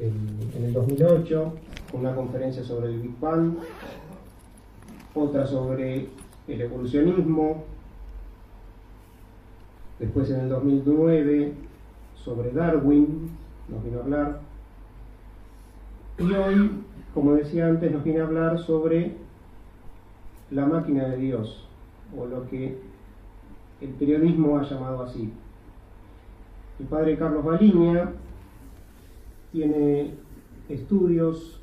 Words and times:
en 0.00 0.64
el 0.64 0.72
2008, 0.72 1.52
una 1.92 2.14
conferencia 2.14 2.62
sobre 2.62 2.88
el 2.88 3.00
Big 3.00 3.18
Bang, 3.20 3.54
otra 5.14 5.46
sobre 5.46 6.08
el 6.46 6.60
evolucionismo, 6.60 7.64
después 9.98 10.30
en 10.30 10.40
el 10.40 10.48
2009 10.48 11.52
sobre 12.14 12.52
Darwin, 12.52 13.30
nos 13.68 13.84
vino 13.84 13.98
a 13.98 14.02
hablar, 14.02 14.40
y 16.18 16.32
hoy, 16.32 16.70
como 17.14 17.34
decía 17.34 17.66
antes, 17.66 17.90
nos 17.90 18.04
viene 18.04 18.20
a 18.20 18.24
hablar 18.24 18.58
sobre 18.60 19.14
la 20.50 20.66
máquina 20.66 21.08
de 21.08 21.16
Dios, 21.16 21.68
o 22.16 22.26
lo 22.26 22.48
que 22.48 22.78
el 23.80 23.90
periodismo 23.90 24.58
ha 24.58 24.62
llamado 24.62 25.02
así. 25.02 25.32
El 26.80 26.86
padre 26.86 27.18
Carlos 27.18 27.44
Baliña 27.44 28.12
tiene 29.52 30.14
estudios 30.68 31.60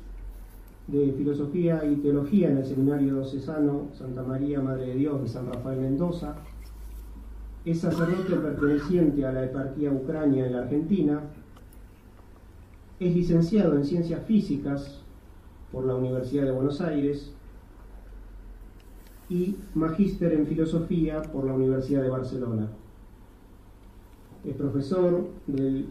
de 0.86 1.12
filosofía 1.12 1.84
y 1.84 1.96
teología 1.96 2.50
en 2.50 2.58
el 2.58 2.64
Seminario 2.64 3.24
Cesano 3.24 3.88
Santa 3.92 4.22
María 4.22 4.60
Madre 4.60 4.86
de 4.86 4.94
Dios 4.94 5.22
de 5.22 5.28
San 5.28 5.46
Rafael 5.46 5.80
Mendoza. 5.80 6.36
Es 7.64 7.80
sacerdote 7.80 8.36
perteneciente 8.36 9.24
a 9.24 9.32
la 9.32 9.44
eparquía 9.44 9.90
Ucrania 9.90 10.46
en 10.46 10.52
la 10.52 10.60
Argentina. 10.60 11.20
Es 13.00 13.14
licenciado 13.14 13.76
en 13.76 13.84
Ciencias 13.84 14.24
Físicas 14.24 15.02
por 15.72 15.84
la 15.84 15.96
Universidad 15.96 16.44
de 16.44 16.52
Buenos 16.52 16.80
Aires 16.80 17.32
y 19.28 19.56
magíster 19.74 20.32
en 20.32 20.46
Filosofía 20.46 21.22
por 21.22 21.44
la 21.44 21.54
Universidad 21.54 22.02
de 22.02 22.10
Barcelona. 22.10 22.68
Es 24.46 24.54
profesor 24.54 25.24
del 25.48 25.86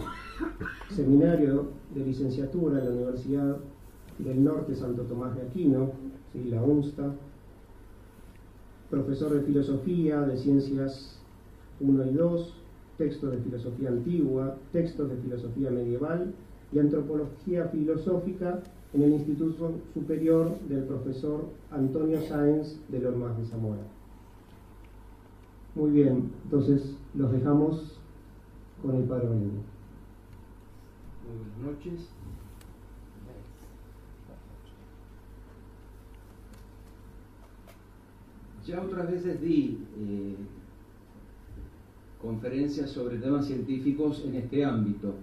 Seminario 0.89 1.65
de 1.93 2.05
Licenciatura 2.05 2.79
en 2.79 2.85
la 2.85 2.91
Universidad 2.91 3.57
del 4.17 4.43
Norte 4.45 4.73
Santo 4.75 5.01
Tomás 5.03 5.35
de 5.35 5.41
Aquino, 5.41 5.91
la 6.33 6.63
UNSTA, 6.63 7.15
profesor 8.89 9.33
de 9.33 9.41
Filosofía, 9.41 10.21
de 10.21 10.37
Ciencias 10.37 11.19
1 11.81 12.05
y 12.05 12.13
2, 12.13 12.53
textos 12.97 13.31
de 13.31 13.37
filosofía 13.39 13.89
antigua, 13.89 14.55
textos 14.71 15.09
de 15.09 15.17
filosofía 15.17 15.69
medieval 15.69 16.33
y 16.71 16.79
antropología 16.79 17.65
filosófica 17.65 18.61
en 18.93 19.03
el 19.03 19.13
Instituto 19.15 19.73
Superior 19.93 20.57
del 20.69 20.83
profesor 20.85 21.43
Antonio 21.71 22.21
Sáenz 22.21 22.79
de 22.87 22.99
Lormas 22.99 23.37
de 23.37 23.45
Zamora. 23.47 23.81
Muy 25.75 25.91
bien, 25.91 26.31
entonces 26.45 26.95
los 27.15 27.33
dejamos 27.33 27.94
con 28.81 28.95
el 28.95 29.03
Padre 29.03 29.27
Muy 29.27 29.51
buenas 31.27 31.57
noches. 31.77 32.09
Ya 38.65 38.81
otras 38.81 39.11
veces 39.11 39.41
di 39.41 39.85
eh, 39.97 40.35
conferencias 42.21 42.89
sobre 42.89 43.17
temas 43.17 43.45
científicos 43.45 44.23
en 44.25 44.35
este 44.35 44.65
ámbito 44.65 45.13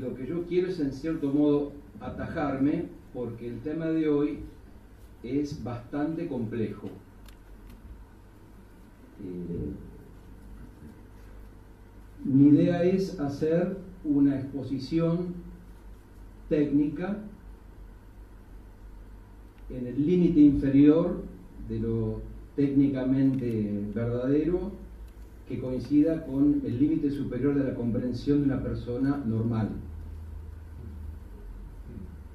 lo 0.00 0.14
que 0.14 0.26
yo 0.26 0.44
quiero 0.46 0.68
es 0.68 0.78
en 0.80 0.92
cierto 0.92 1.32
modo 1.32 1.72
atajarme 2.00 2.86
porque 3.12 3.48
el 3.48 3.60
tema 3.60 3.86
de 3.86 4.08
hoy 4.08 4.38
es 5.22 5.62
bastante 5.64 6.28
complejo. 6.28 6.88
Eh, 9.20 9.72
mi 12.24 12.48
idea 12.48 12.82
es 12.82 13.18
hacer 13.20 13.78
una 14.04 14.36
exposición 14.36 15.34
técnica 16.48 17.18
en 19.70 19.86
el 19.86 20.06
límite 20.06 20.40
inferior 20.40 21.22
de 21.68 21.80
lo 21.80 22.20
técnicamente 22.56 23.84
verdadero 23.94 24.72
que 25.48 25.60
coincida 25.60 26.26
con 26.26 26.60
el 26.64 26.78
límite 26.78 27.10
superior 27.10 27.54
de 27.54 27.64
la 27.64 27.74
comprensión 27.74 28.40
de 28.40 28.44
una 28.46 28.62
persona 28.62 29.22
normal. 29.24 29.70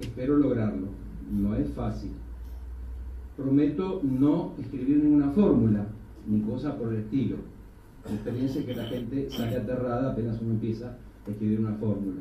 Espero 0.00 0.36
lograrlo. 0.36 0.88
No 1.30 1.54
es 1.54 1.68
fácil. 1.70 2.10
Prometo 3.36 4.00
no 4.02 4.54
escribir 4.60 5.02
ninguna 5.02 5.30
fórmula, 5.30 5.86
ni 6.26 6.40
cosa 6.40 6.76
por 6.76 6.92
el 6.92 7.00
estilo. 7.00 7.36
La 8.06 8.12
experiencia 8.12 8.60
es 8.60 8.66
que 8.66 8.74
la 8.74 8.84
gente 8.84 9.30
sale 9.30 9.56
aterrada 9.56 10.12
apenas 10.12 10.40
uno 10.40 10.52
empieza 10.52 10.96
a 11.26 11.30
escribir 11.30 11.60
una 11.60 11.74
fórmula. 11.74 12.20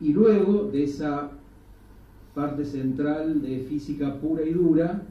Y 0.00 0.12
luego 0.12 0.64
de 0.64 0.84
esa 0.84 1.30
parte 2.34 2.64
central 2.64 3.40
de 3.40 3.60
física 3.60 4.20
pura 4.20 4.42
y 4.42 4.52
dura, 4.52 5.02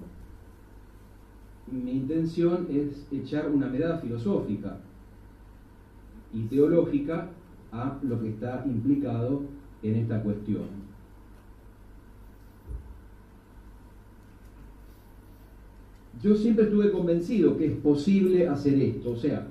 mi 1.71 1.91
intención 1.91 2.67
es 2.69 3.07
echar 3.11 3.49
una 3.49 3.67
mirada 3.67 3.99
filosófica 3.99 4.77
y 6.33 6.43
teológica 6.43 7.29
a 7.71 7.97
lo 8.03 8.21
que 8.21 8.29
está 8.29 8.63
implicado 8.65 9.43
en 9.81 9.95
esta 9.95 10.21
cuestión. 10.21 10.90
Yo 16.21 16.35
siempre 16.35 16.65
estuve 16.65 16.91
convencido 16.91 17.57
que 17.57 17.67
es 17.67 17.73
posible 17.77 18.47
hacer 18.47 18.75
esto, 18.75 19.11
o 19.11 19.15
sea, 19.15 19.47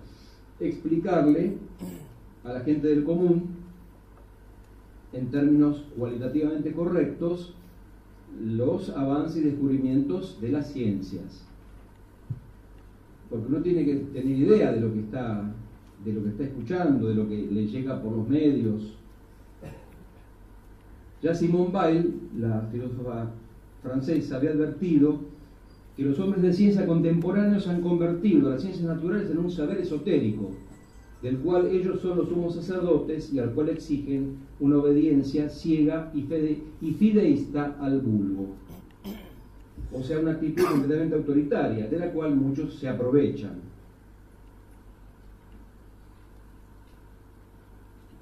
explicarle 0.61 1.55
a 2.45 2.53
la 2.53 2.61
gente 2.61 2.89
del 2.89 3.05
común, 3.05 3.61
en 5.13 5.31
términos 5.31 5.85
cualitativamente 5.99 6.73
correctos, 6.73 7.55
los 8.41 8.91
avances 8.91 9.39
y 9.39 9.47
descubrimientos 9.47 10.41
de 10.41 10.53
las 10.53 10.73
ciencias. 10.73 11.45
Porque 13.29 13.49
uno 13.49 13.61
tiene 13.63 13.85
que 13.85 13.97
tener 13.97 14.39
idea 14.39 14.73
de 14.73 14.81
lo 14.81 14.93
que 14.93 15.01
está, 15.01 15.53
de 16.05 16.13
lo 16.13 16.23
que 16.23 16.29
está 16.31 16.45
escuchando, 16.45 17.09
de 17.09 17.15
lo 17.17 17.29
que 17.29 17.49
le 17.51 17.67
llega 17.67 18.01
por 18.01 18.13
los 18.17 18.29
medios, 18.29 18.95
ya 21.23 21.35
Simone 21.35 21.71
Weil, 21.71 22.15
la 22.39 22.63
filósofa 22.73 23.31
francesa, 23.83 24.37
había 24.37 24.51
advertido 24.51 25.21
que 26.01 26.07
los 26.07 26.19
hombres 26.19 26.41
de 26.41 26.55
ciencia 26.55 26.87
contemporáneos 26.87 27.69
han 27.69 27.83
convertido 27.83 28.49
las 28.49 28.63
ciencias 28.63 28.87
naturales 28.87 29.31
en 29.31 29.37
un 29.37 29.51
saber 29.51 29.81
esotérico, 29.83 30.51
del 31.21 31.37
cual 31.41 31.67
ellos 31.67 32.01
son 32.01 32.17
los 32.17 32.31
sumos 32.31 32.55
sacerdotes 32.55 33.31
y 33.35 33.39
al 33.39 33.53
cual 33.53 33.69
exigen 33.69 34.37
una 34.61 34.79
obediencia 34.79 35.51
ciega 35.51 36.11
y, 36.15 36.21
y 36.81 36.93
fideísta 36.93 37.77
al 37.79 38.01
vulgo. 38.01 38.47
O 39.93 40.03
sea, 40.03 40.21
una 40.21 40.31
actitud 40.31 40.65
completamente 40.65 41.17
autoritaria, 41.17 41.87
de 41.87 41.99
la 41.99 42.11
cual 42.11 42.35
muchos 42.35 42.77
se 42.77 42.89
aprovechan. 42.89 43.57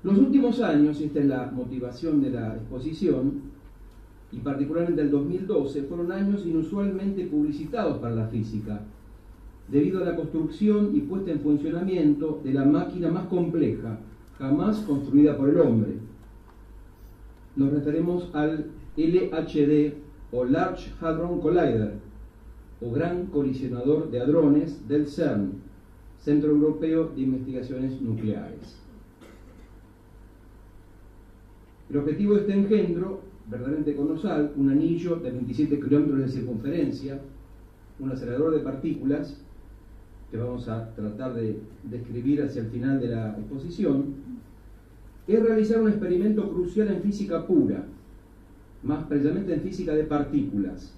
Los 0.02 0.18
últimos 0.18 0.60
años, 0.60 1.00
y 1.00 1.04
esta 1.04 1.20
es 1.20 1.26
la 1.26 1.46
motivación 1.52 2.20
de 2.22 2.30
la 2.30 2.56
exposición, 2.56 3.47
y 4.32 4.38
particularmente 4.38 5.02
el 5.02 5.10
2012, 5.10 5.82
fueron 5.84 6.12
años 6.12 6.44
inusualmente 6.46 7.26
publicitados 7.26 7.98
para 7.98 8.14
la 8.14 8.26
física, 8.28 8.82
debido 9.68 10.02
a 10.02 10.06
la 10.06 10.16
construcción 10.16 10.90
y 10.94 11.00
puesta 11.00 11.30
en 11.30 11.40
funcionamiento 11.40 12.40
de 12.44 12.52
la 12.52 12.64
máquina 12.64 13.10
más 13.10 13.26
compleja 13.26 13.98
jamás 14.38 14.78
construida 14.80 15.36
por 15.36 15.50
el 15.50 15.60
hombre. 15.60 15.94
Nos 17.56 17.72
referimos 17.72 18.30
al 18.34 18.66
LHD 18.96 19.94
o 20.30 20.44
Large 20.44 20.92
Hadron 21.00 21.40
Collider, 21.40 21.94
o 22.80 22.92
Gran 22.92 23.26
Colisionador 23.26 24.10
de 24.10 24.20
Hadrones 24.20 24.86
del 24.86 25.08
CERN, 25.08 25.54
Centro 26.18 26.50
Europeo 26.50 27.08
de 27.08 27.22
Investigaciones 27.22 28.00
Nucleares. 28.00 28.78
El 31.90 31.96
objetivo 31.96 32.34
de 32.34 32.40
este 32.40 32.52
engendro, 32.52 33.22
verdaderamente 33.48 33.96
colosal, 33.96 34.52
un 34.56 34.70
anillo 34.70 35.16
de 35.16 35.30
27 35.30 35.80
kilómetros 35.80 36.18
de 36.20 36.28
circunferencia, 36.28 37.20
un 37.98 38.10
acelerador 38.10 38.54
de 38.54 38.60
partículas, 38.60 39.40
que 40.30 40.36
vamos 40.36 40.68
a 40.68 40.94
tratar 40.94 41.34
de 41.34 41.58
describir 41.84 42.42
hacia 42.42 42.62
el 42.62 42.68
final 42.68 43.00
de 43.00 43.08
la 43.08 43.30
exposición, 43.38 44.14
es 45.26 45.42
realizar 45.42 45.80
un 45.80 45.88
experimento 45.88 46.50
crucial 46.50 46.88
en 46.88 47.02
física 47.02 47.46
pura, 47.46 47.84
más 48.82 49.04
precisamente 49.06 49.54
en 49.54 49.60
física 49.62 49.94
de 49.94 50.04
partículas. 50.04 50.94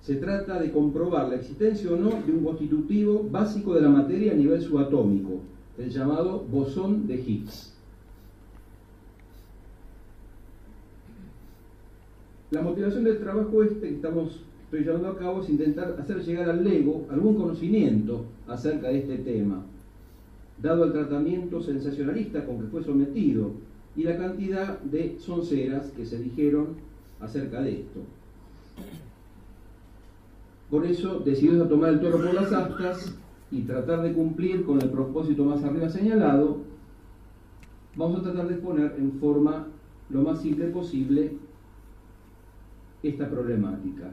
Se 0.00 0.16
trata 0.16 0.60
de 0.60 0.70
comprobar 0.70 1.28
la 1.28 1.36
existencia 1.36 1.90
o 1.90 1.96
no 1.96 2.10
de 2.24 2.32
un 2.32 2.44
constitutivo 2.44 3.26
básico 3.30 3.74
de 3.74 3.82
la 3.82 3.88
materia 3.88 4.32
a 4.32 4.36
nivel 4.36 4.60
subatómico, 4.60 5.40
el 5.76 5.90
llamado 5.90 6.44
bosón 6.50 7.06
de 7.06 7.16
Higgs. 7.16 7.77
La 12.50 12.62
motivación 12.62 13.04
del 13.04 13.18
trabajo 13.18 13.62
este 13.62 13.88
que 13.88 13.94
estamos, 13.96 14.40
llevando 14.72 15.08
a 15.08 15.18
cabo 15.18 15.42
es 15.42 15.50
intentar 15.50 15.96
hacer 16.00 16.24
llegar 16.24 16.48
al 16.48 16.64
Lego 16.64 17.06
algún 17.10 17.34
conocimiento 17.34 18.24
acerca 18.46 18.88
de 18.88 19.00
este 19.00 19.18
tema. 19.18 19.64
dado 20.62 20.84
el 20.84 20.92
tratamiento 20.92 21.60
sensacionalista 21.60 22.44
con 22.44 22.58
que 22.58 22.66
fue 22.66 22.82
sometido 22.82 23.52
y 23.94 24.02
la 24.02 24.16
cantidad 24.16 24.80
de 24.80 25.16
sonceras 25.20 25.92
que 25.92 26.04
se 26.04 26.18
dijeron 26.18 26.68
acerca 27.20 27.60
de 27.60 27.80
esto. 27.80 28.00
Por 30.70 30.84
eso 30.84 31.20
decidió 31.20 31.62
tomar 31.68 31.90
el 31.90 32.00
toro 32.00 32.18
por 32.18 32.34
las 32.34 32.52
astas 32.52 33.14
y 33.52 33.62
tratar 33.62 34.02
de 34.02 34.12
cumplir 34.12 34.64
con 34.64 34.82
el 34.82 34.90
propósito 34.90 35.44
más 35.44 35.62
arriba 35.62 35.88
señalado, 35.88 36.58
vamos 37.94 38.20
a 38.20 38.22
tratar 38.24 38.48
de 38.48 38.54
exponer 38.54 38.94
en 38.98 39.12
forma 39.12 39.68
lo 40.10 40.22
más 40.22 40.40
simple 40.40 40.66
posible 40.68 41.32
esta 43.02 43.28
problemática. 43.28 44.12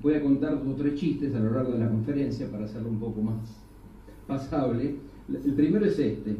Voy 0.00 0.14
a 0.14 0.22
contar 0.22 0.58
dos 0.58 0.74
o 0.74 0.76
tres 0.76 0.94
chistes 0.98 1.34
a 1.34 1.40
lo 1.40 1.52
largo 1.52 1.72
de 1.72 1.78
la 1.78 1.88
conferencia 1.88 2.50
para 2.50 2.64
hacerlo 2.64 2.88
un 2.88 2.98
poco 2.98 3.22
más 3.22 3.62
pasable. 4.26 4.96
El 5.28 5.54
primero 5.54 5.86
es 5.86 5.98
este. 5.98 6.36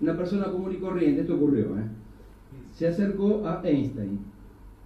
Una 0.00 0.16
persona 0.16 0.50
común 0.50 0.72
y 0.72 0.76
corriente, 0.76 1.22
esto 1.22 1.36
ocurrió, 1.36 1.78
¿eh? 1.78 1.84
se 2.72 2.88
acercó 2.88 3.46
a 3.46 3.62
Einstein 3.64 4.18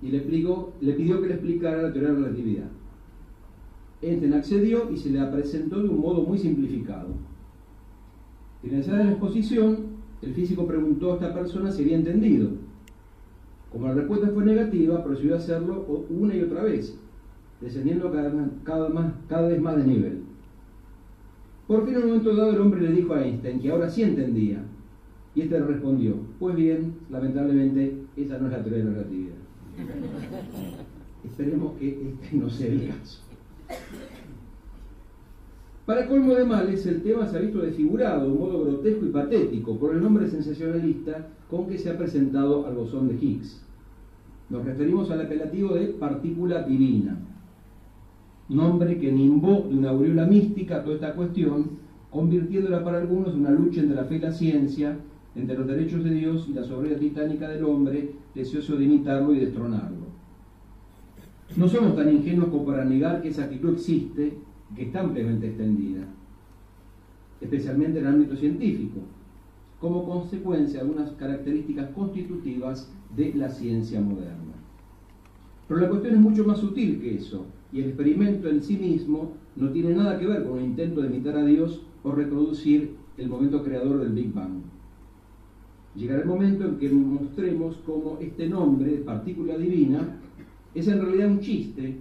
y 0.03 0.09
le, 0.11 0.19
le 0.19 0.93
pidió 0.93 1.21
que 1.21 1.29
le 1.29 1.35
explicara 1.35 1.83
la 1.83 1.93
teoría 1.93 2.11
de 2.11 2.21
la 2.21 2.27
relatividad. 2.27 2.69
Einstein 4.03 4.35
accedió 4.35 4.91
y 4.93 4.97
se 4.97 5.11
le 5.11 5.25
presentó 5.27 5.83
de 5.83 5.89
un 5.89 6.01
modo 6.01 6.23
muy 6.23 6.39
simplificado. 6.39 7.09
Finalizada 8.63 9.05
la 9.05 9.11
exposición, 9.13 9.97
el 10.23 10.35
físico 10.35 10.67
preguntó 10.67 11.13
a 11.13 11.15
esta 11.15 11.35
persona 11.35 11.73
si 11.73 11.83
había 11.83 11.97
entendido. 11.97 12.51
Como 13.77 13.89
la 13.89 13.95
respuesta 13.95 14.29
fue 14.29 14.43
negativa, 14.43 15.05
procedió 15.05 15.35
a 15.35 15.37
hacerlo 15.37 15.85
una 16.09 16.35
y 16.35 16.41
otra 16.41 16.63
vez, 16.63 16.99
descendiendo 17.61 18.11
cada, 18.65 19.43
vez 19.49 19.61
más 19.61 19.77
de 19.77 19.85
nivel. 19.85 20.21
Por 21.67 21.85
fin, 21.85 21.97
en 21.97 22.01
un 22.01 22.09
momento 22.09 22.35
dado, 22.35 22.53
el 22.53 22.61
hombre 22.63 22.81
le 22.81 22.93
dijo 22.93 23.13
a 23.13 23.23
Einstein 23.23 23.61
que 23.61 23.71
ahora 23.71 23.91
sí 23.91 24.03
entendía. 24.03 24.65
Y 25.35 25.43
este 25.43 25.61
le 25.61 25.67
respondió, 25.67 26.15
pues 26.39 26.57
bien, 26.57 26.95
lamentablemente, 27.11 27.99
esa 28.17 28.39
no 28.39 28.47
es 28.47 28.53
la 28.53 28.63
teoría 28.63 28.79
de 28.79 28.85
la 28.85 28.97
relatividad. 28.97 29.35
Esperemos 31.23 31.77
que 31.79 31.89
este 32.23 32.37
no 32.39 32.49
sea 32.49 32.69
el 32.69 32.89
caso. 32.89 33.21
Para 35.85 36.09
colmo 36.09 36.35
de 36.35 36.47
males, 36.47 36.87
el 36.87 37.03
tema 37.03 37.27
se 37.27 37.37
ha 37.37 37.41
visto 37.43 37.59
desfigurado 37.59 38.25
de 38.25 38.33
un 38.33 38.39
modo 38.39 38.65
grotesco 38.65 39.05
y 39.05 39.11
patético 39.11 39.79
por 39.79 39.95
el 39.95 40.03
nombre 40.03 40.27
sensacionalista 40.29 41.29
con 41.51 41.69
que 41.69 41.77
se 41.77 41.91
ha 41.91 41.99
presentado 41.99 42.67
al 42.67 42.75
bosón 42.75 43.09
de 43.09 43.17
Higgs. 43.17 43.66
Nos 44.49 44.65
referimos 44.65 45.11
al 45.11 45.23
apelativo 45.23 45.75
de 45.75 45.87
partícula 45.89 46.63
divina, 46.63 47.19
nombre 48.49 48.99
que 48.99 49.11
nimbó 49.11 49.67
de 49.69 49.77
una 49.77 49.91
aureola 49.91 50.25
mística 50.25 50.85
toda 50.85 50.95
esta 50.95 51.15
cuestión, 51.15 51.71
convirtiéndola 52.11 52.85
para 52.85 52.99
algunos 52.99 53.35
en 53.35 53.41
una 53.41 53.51
lucha 53.51 53.81
entre 53.81 53.97
la 53.97 54.05
fe 54.05 54.17
y 54.17 54.21
la 54.21 54.33
ciencia, 54.33 54.97
entre 55.35 55.59
los 55.59 55.67
derechos 55.67 56.05
de 56.05 56.11
Dios 56.11 56.47
y 56.49 56.55
la 56.55 56.63
soberanía 56.63 56.99
titánica 56.99 57.49
del 57.49 57.65
hombre, 57.65 58.13
deseoso 58.35 58.77
de 58.77 58.85
imitarlo 58.85 59.35
y 59.35 59.41
destronarlo. 59.41 60.07
No 61.57 61.69
somos 61.69 61.97
tan 61.97 62.13
ingenuos 62.13 62.49
como 62.49 62.67
para 62.67 62.85
negar 62.85 63.23
que 63.23 63.29
esa 63.29 63.45
actitud 63.45 63.75
existe, 63.75 64.39
que 64.75 64.83
está 64.83 65.01
ampliamente 65.01 65.49
extendida, 65.49 66.05
especialmente 67.41 67.99
en 67.99 68.07
el 68.07 68.13
ámbito 68.13 68.37
científico, 68.37 69.01
como 69.81 70.05
consecuencia 70.05 70.81
de 70.81 70.87
algunas 70.89 71.11
características 71.13 71.91
constitutivas 71.91 72.91
de 73.15 73.35
la 73.35 73.49
ciencia 73.49 74.01
moderna. 74.01 74.55
Pero 75.69 75.81
la 75.81 75.89
cuestión 75.89 76.15
es 76.15 76.21
mucho 76.21 76.45
más 76.45 76.59
sutil 76.59 77.01
que 77.01 77.17
eso, 77.17 77.47
y 77.73 77.81
el 77.81 77.89
experimento 77.89 78.49
en 78.49 78.63
sí 78.63 78.77
mismo 78.77 79.33
no 79.57 79.71
tiene 79.71 79.95
nada 79.95 80.19
que 80.19 80.27
ver 80.27 80.45
con 80.45 80.59
el 80.59 80.67
intento 80.67 81.03
de 81.03 81.09
imitar 81.09 81.37
a 81.37 81.45
Dios 81.45 81.83
o 82.03 82.13
reproducir 82.13 82.95
el 83.17 83.29
momento 83.29 83.63
creador 83.63 84.01
del 84.01 84.13
Big 84.13 84.33
Bang. 84.33 84.63
Llegará 85.97 86.23
el 86.23 86.29
momento 86.29 86.65
en 86.67 86.77
que 86.77 86.91
mostremos 86.91 87.77
cómo 87.87 88.19
este 88.21 88.49
nombre, 88.49 88.99
partícula 88.99 89.57
divina, 89.57 90.21
es 90.75 90.87
en 90.89 91.01
realidad 91.01 91.31
un 91.31 91.41
chiste 91.41 91.97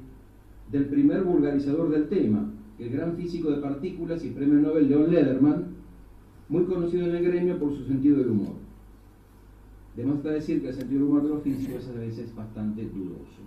del 0.72 0.86
primer 0.86 1.24
vulgarizador 1.24 1.90
del 1.90 2.10
tema, 2.10 2.52
el 2.78 2.90
gran 2.90 3.16
físico 3.16 3.50
de 3.52 3.62
partículas 3.62 4.24
y 4.26 4.32
premio 4.32 4.60
Nobel 4.60 4.90
Leon 4.90 5.10
Lederman, 5.10 5.68
muy 6.50 6.66
conocido 6.66 7.06
en 7.08 7.16
el 7.16 7.24
gremio 7.24 7.58
por 7.58 7.74
su 7.74 7.86
sentido 7.86 8.18
del 8.18 8.32
humor. 8.32 8.65
Debemos 9.96 10.24
decir 10.24 10.62
que 10.62 10.70
el 10.70 10.74
sentido 10.74 11.02
del 11.02 11.10
humor 11.10 11.24
de 11.24 11.30
los 11.30 11.44
físicos 11.44 11.88
a 11.88 12.00
veces 12.00 12.28
es 12.28 12.36
bastante 12.36 12.84
dudoso. 12.84 13.46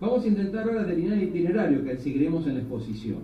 Vamos 0.00 0.24
a 0.24 0.28
intentar 0.28 0.68
ahora 0.68 0.82
delinear 0.82 1.18
el 1.18 1.28
itinerario 1.28 1.84
que 1.84 1.96
seguiremos 1.96 2.44
en 2.48 2.54
la 2.54 2.60
exposición. 2.60 3.20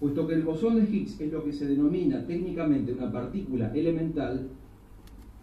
Puesto 0.00 0.26
que 0.26 0.34
el 0.34 0.42
bosón 0.42 0.76
de 0.76 0.90
Higgs 0.90 1.20
es 1.20 1.30
lo 1.30 1.44
que 1.44 1.52
se 1.52 1.66
denomina 1.66 2.26
técnicamente 2.26 2.92
una 2.94 3.12
partícula 3.12 3.70
elemental, 3.74 4.48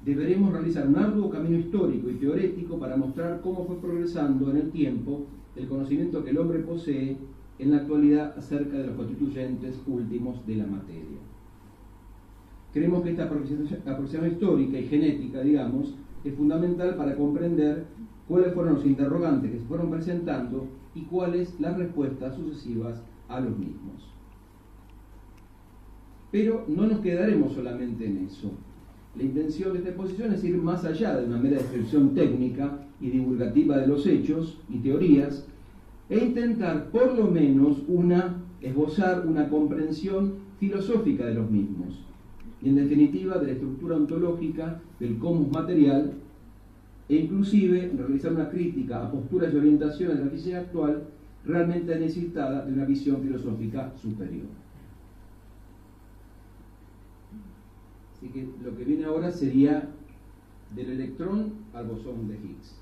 deberemos 0.03 0.51
realizar 0.51 0.87
un 0.87 0.97
arduo 0.97 1.29
camino 1.29 1.59
histórico 1.59 2.09
y 2.09 2.15
teorético 2.15 2.79
para 2.79 2.97
mostrar 2.97 3.41
cómo 3.41 3.65
fue 3.65 3.79
progresando 3.79 4.49
en 4.49 4.57
el 4.57 4.71
tiempo 4.71 5.27
el 5.55 5.67
conocimiento 5.67 6.23
que 6.23 6.31
el 6.31 6.39
hombre 6.39 6.59
posee 6.59 7.17
en 7.59 7.71
la 7.71 7.77
actualidad 7.77 8.35
acerca 8.37 8.77
de 8.77 8.87
los 8.87 8.95
constituyentes 8.95 9.79
últimos 9.85 10.45
de 10.47 10.55
la 10.55 10.65
materia. 10.65 11.19
Creemos 12.71 13.03
que 13.03 13.11
esta 13.11 13.23
aproximación 13.23 14.27
histórica 14.27 14.79
y 14.79 14.87
genética, 14.87 15.41
digamos, 15.41 15.95
es 16.23 16.35
fundamental 16.35 16.95
para 16.95 17.15
comprender 17.15 17.85
cuáles 18.27 18.53
fueron 18.53 18.75
los 18.75 18.85
interrogantes 18.85 19.51
que 19.51 19.57
se 19.57 19.65
fueron 19.65 19.89
presentando 19.89 20.67
y 20.93 21.01
cuáles 21.01 21.59
las 21.59 21.77
respuestas 21.77 22.35
sucesivas 22.35 23.01
a 23.27 23.39
los 23.39 23.57
mismos. 23.57 24.13
Pero 26.31 26.65
no 26.67 26.85
nos 26.85 26.99
quedaremos 26.99 27.53
solamente 27.53 28.05
en 28.05 28.25
eso. 28.27 28.51
La 29.15 29.23
intención 29.23 29.73
de 29.73 29.79
esta 29.79 29.89
exposición 29.89 30.33
es 30.33 30.43
ir 30.43 30.57
más 30.57 30.85
allá 30.85 31.17
de 31.17 31.25
una 31.25 31.39
mera 31.39 31.57
descripción 31.57 32.13
técnica 32.13 32.85
y 33.01 33.09
divulgativa 33.09 33.77
de 33.77 33.87
los 33.87 34.05
hechos 34.05 34.59
y 34.69 34.77
teorías 34.77 35.47
e 36.07 36.19
intentar 36.19 36.91
por 36.91 37.17
lo 37.17 37.25
menos 37.25 37.81
una, 37.87 38.43
esbozar 38.61 39.25
una 39.25 39.49
comprensión 39.49 40.33
filosófica 40.59 41.25
de 41.25 41.33
los 41.33 41.49
mismos 41.49 42.08
y 42.61 42.69
en 42.69 42.75
definitiva 42.75 43.37
de 43.37 43.47
la 43.47 43.53
estructura 43.53 43.95
ontológica 43.95 44.81
del 44.99 45.17
cosmos 45.17 45.51
material 45.51 46.13
e 47.07 47.15
inclusive 47.15 47.91
realizar 47.97 48.33
una 48.33 48.49
crítica 48.49 49.05
a 49.05 49.11
posturas 49.11 49.53
y 49.53 49.57
orientaciones 49.57 50.17
de 50.17 50.25
la 50.25 50.31
física 50.31 50.59
actual 50.59 51.03
realmente 51.45 51.97
necesitada 51.97 52.65
de 52.65 52.73
una 52.73 52.85
visión 52.85 53.21
filosófica 53.21 53.93
superior. 53.95 54.47
Así 58.15 58.27
que 58.27 58.49
lo 58.63 58.75
que 58.75 58.83
viene 58.83 59.05
ahora 59.05 59.31
sería 59.31 59.89
del 60.75 60.89
electrón 60.91 61.53
al 61.73 61.87
bosón 61.87 62.27
de 62.27 62.35
Higgs. 62.35 62.75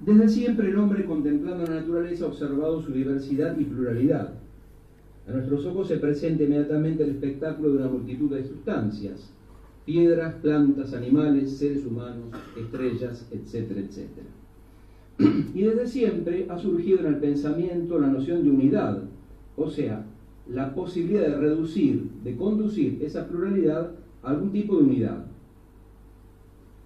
Desde 0.00 0.28
siempre 0.28 0.68
el 0.68 0.76
hombre 0.76 1.04
contemplando 1.04 1.64
la 1.64 1.80
naturaleza 1.80 2.24
ha 2.24 2.28
observado 2.28 2.82
su 2.82 2.92
diversidad 2.92 3.56
y 3.56 3.64
pluralidad. 3.64 4.41
A 5.28 5.32
nuestros 5.32 5.64
ojos 5.66 5.88
se 5.88 5.98
presenta 5.98 6.42
inmediatamente 6.42 7.04
el 7.04 7.10
espectáculo 7.10 7.70
de 7.70 7.78
una 7.78 7.88
multitud 7.88 8.30
de 8.34 8.44
sustancias, 8.44 9.32
piedras, 9.84 10.34
plantas, 10.36 10.94
animales, 10.94 11.56
seres 11.58 11.86
humanos, 11.86 12.26
estrellas, 12.58 13.28
etcétera, 13.30 13.80
etcétera. 13.80 14.26
Y 15.54 15.62
desde 15.62 15.86
siempre 15.86 16.46
ha 16.48 16.58
surgido 16.58 17.00
en 17.00 17.06
el 17.06 17.16
pensamiento 17.16 17.98
la 17.98 18.08
noción 18.08 18.42
de 18.42 18.50
unidad, 18.50 19.02
o 19.56 19.68
sea, 19.68 20.06
la 20.48 20.74
posibilidad 20.74 21.22
de 21.22 21.36
reducir, 21.36 22.10
de 22.24 22.36
conducir 22.36 22.98
esa 23.02 23.28
pluralidad 23.28 23.92
a 24.22 24.30
algún 24.30 24.50
tipo 24.50 24.76
de 24.76 24.84
unidad. 24.84 25.26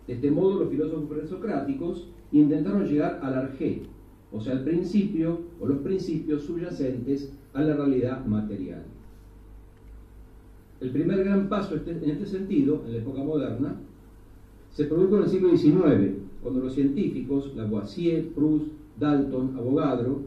De 0.06 0.14
este 0.14 0.30
modo, 0.30 0.60
los 0.60 0.70
filósofos 0.70 1.08
presocráticos 1.08 2.08
intentaron 2.32 2.86
llegar 2.86 3.20
al 3.22 3.34
arjé, 3.34 3.82
o 4.30 4.40
sea, 4.40 4.52
al 4.52 4.64
principio 4.64 5.40
o 5.60 5.66
los 5.66 5.78
principios 5.78 6.42
subyacentes 6.42 7.32
a 7.56 7.62
la 7.62 7.74
realidad 7.74 8.24
material. 8.26 8.82
El 10.80 10.90
primer 10.90 11.24
gran 11.24 11.48
paso 11.48 11.74
este, 11.74 11.92
en 11.92 12.10
este 12.10 12.26
sentido, 12.26 12.82
en 12.86 12.92
la 12.92 12.98
época 12.98 13.22
moderna, 13.22 13.76
se 14.72 14.84
produjo 14.84 15.16
en 15.16 15.22
el 15.22 15.28
siglo 15.30 15.56
XIX, 15.56 16.18
cuando 16.42 16.60
los 16.60 16.74
científicos, 16.74 17.56
Lavoisier, 17.56 18.28
Proust, 18.34 18.66
Dalton, 19.00 19.56
Avogadro, 19.56 20.20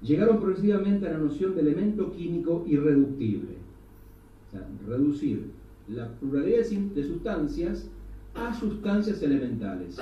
llegaron 0.00 0.40
progresivamente 0.40 1.06
a 1.06 1.12
la 1.12 1.18
noción 1.18 1.54
de 1.54 1.60
elemento 1.60 2.10
químico 2.12 2.64
irreductible. 2.66 3.56
O 4.48 4.50
sea, 4.50 4.66
reducir 4.88 5.50
la 5.88 6.08
pluralidad 6.12 6.64
de 6.64 7.04
sustancias 7.04 7.90
a 8.34 8.54
sustancias 8.54 9.22
elementales. 9.22 9.98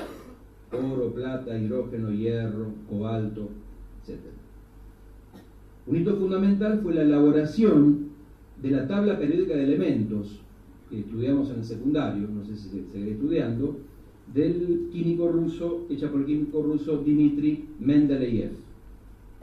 Oro, 0.72 1.12
plata, 1.12 1.58
hidrógeno, 1.58 2.12
hierro, 2.12 2.68
cobalto, 2.88 3.48
etc. 4.06 4.41
Un 5.86 5.96
hito 5.96 6.16
fundamental 6.16 6.80
fue 6.82 6.94
la 6.94 7.02
elaboración 7.02 8.10
de 8.62 8.70
la 8.70 8.86
tabla 8.86 9.18
periódica 9.18 9.54
de 9.56 9.64
elementos 9.64 10.40
que 10.88 11.00
estudiamos 11.00 11.50
en 11.50 11.56
el 11.56 11.64
secundario, 11.64 12.28
no 12.28 12.44
sé 12.44 12.56
si 12.56 12.68
se 12.68 13.10
estudiando, 13.10 13.78
del 14.32 14.88
químico 14.92 15.28
ruso, 15.28 15.86
hecha 15.90 16.10
por 16.10 16.20
el 16.20 16.26
químico 16.26 16.62
ruso 16.62 16.98
Dmitry 16.98 17.64
Mendeleev 17.80 18.52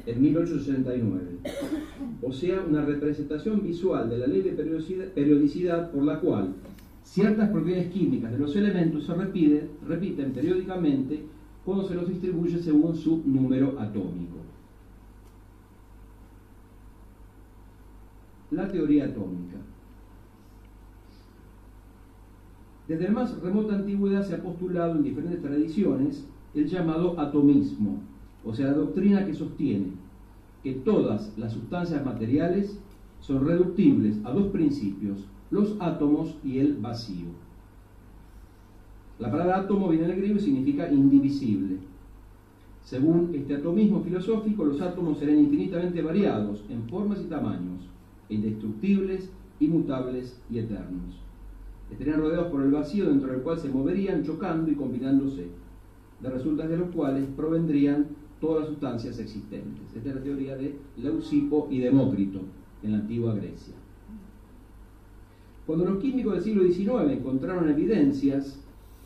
en 0.06 0.22
1869. 0.22 1.22
O 2.22 2.32
sea, 2.32 2.64
una 2.68 2.86
representación 2.86 3.62
visual 3.62 4.10
de 4.10 4.18
la 4.18 4.28
ley 4.28 4.42
de 4.42 4.52
periodicidad 5.14 5.92
por 5.92 6.04
la 6.04 6.20
cual 6.20 6.54
ciertas 7.04 7.50
propiedades 7.50 7.92
químicas 7.92 8.32
de 8.32 8.40
los 8.40 8.56
elementos 8.56 9.06
se 9.06 9.14
repiten, 9.14 9.70
repiten 9.88 10.32
periódicamente 10.32 11.20
cuando 11.66 11.88
se 11.88 11.96
los 11.96 12.08
distribuye 12.08 12.60
según 12.60 12.96
su 12.96 13.22
número 13.26 13.80
atómico. 13.80 14.38
La 18.60 18.68
teoría 18.68 19.06
atómica. 19.06 19.56
Desde 22.90 23.06
la 23.06 23.12
más 23.12 23.40
remota 23.40 23.76
antigüedad 23.76 24.22
se 24.22 24.36
ha 24.36 24.44
postulado 24.44 24.98
en 24.98 25.04
diferentes 25.04 25.42
tradiciones 25.42 26.28
el 26.54 26.68
llamado 26.68 27.18
atomismo, 27.18 28.02
o 28.44 28.54
sea, 28.54 28.68
la 28.68 28.74
doctrina 28.74 29.26
que 29.26 29.34
sostiene 29.34 29.92
que 30.62 30.74
todas 30.74 31.32
las 31.38 31.54
sustancias 31.54 32.04
materiales 32.04 32.78
son 33.22 33.48
reductibles 33.48 34.18
a 34.26 34.32
dos 34.32 34.48
principios, 34.48 35.26
los 35.52 35.78
átomos 35.80 36.36
y 36.44 36.58
el 36.58 36.76
vacío. 36.76 37.28
La 39.20 39.32
palabra 39.32 39.60
átomo 39.60 39.88
viene 39.88 40.08
del 40.08 40.18
griego 40.18 40.36
y 40.36 40.42
significa 40.42 40.92
indivisible. 40.92 41.78
Según 42.84 43.32
este 43.34 43.56
atomismo 43.56 44.02
filosófico, 44.02 44.66
los 44.66 44.82
átomos 44.82 45.18
serán 45.18 45.40
infinitamente 45.40 46.02
variados 46.02 46.66
en 46.70 46.84
formas 46.90 47.22
y 47.22 47.30
tamaños, 47.30 47.89
indestructibles, 48.30 49.30
inmutables 49.60 50.40
y 50.50 50.60
eternos 50.60 51.30
estarían 51.92 52.20
rodeados 52.20 52.52
por 52.52 52.62
el 52.62 52.72
vacío 52.72 53.10
dentro 53.10 53.32
del 53.32 53.42
cual 53.42 53.60
se 53.60 53.70
moverían 53.70 54.24
chocando 54.24 54.72
y 54.72 54.76
combinándose, 54.76 55.48
de 56.22 56.30
resultas 56.30 56.70
de 56.70 56.78
los 56.78 56.90
cuales 56.92 57.26
provendrían 57.36 58.08
todas 58.40 58.62
las 58.62 58.70
sustancias 58.70 59.20
existentes. 59.20 59.84
Esta 59.96 60.10
es 60.10 60.16
la 60.16 60.24
teoría 60.24 60.56
de 60.56 60.76
Leucipo 60.98 61.68
y 61.72 61.80
Demócrito 61.80 62.42
en 62.84 62.92
la 62.92 63.00
antigua 63.00 63.34
Grecia. 63.36 63.74
Cuando 65.66 65.86
los 65.86 66.00
químicos 66.00 66.34
del 66.34 66.44
siglo 66.44 66.64
XIX 66.64 67.18
encontraron 67.18 67.70
evidencias 67.70 68.60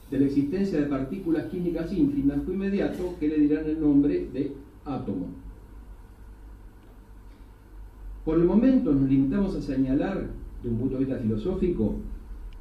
de 0.10 0.20
la 0.20 0.26
existencia 0.26 0.80
de 0.80 0.86
partículas 0.86 1.46
químicas 1.48 1.92
ínfimas, 1.92 2.44
fue 2.44 2.54
inmediato 2.54 3.16
que 3.20 3.28
le 3.28 3.40
dirán 3.40 3.66
el 3.66 3.82
nombre 3.82 4.28
de 4.32 4.54
átomo. 4.86 5.28
Por 8.26 8.40
el 8.40 8.46
momento 8.46 8.94
nos 8.94 9.10
limitamos 9.10 9.56
a 9.56 9.62
señalar, 9.62 10.28
de 10.64 10.70
un 10.70 10.78
punto 10.78 10.98
de 10.98 11.06
vista 11.06 11.20
filosófico, 11.20 11.96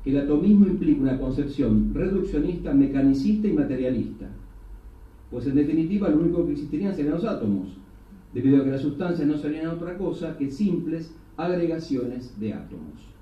que 0.03 0.11
el 0.11 0.19
atomismo 0.19 0.67
implica 0.67 1.03
una 1.03 1.19
concepción 1.19 1.93
reduccionista, 1.95 2.75
mecanicista 2.75 3.47
y 3.47 3.53
materialista. 3.53 4.29
Pues 5.31 5.47
en 5.47 5.55
definitiva 5.55 6.09
lo 6.09 6.21
único 6.21 6.45
que 6.45 6.53
existirían 6.53 6.95
serían 6.95 7.15
los 7.15 7.25
átomos, 7.25 7.69
debido 8.35 8.61
a 8.61 8.65
que 8.65 8.71
las 8.73 8.83
sustancias 8.83 9.27
no 9.27 9.39
serían 9.39 9.69
otra 9.69 9.97
cosa 9.97 10.37
que 10.37 10.51
simples 10.51 11.15
agregaciones 11.37 12.39
de 12.41 12.55
átomos. 12.55 13.13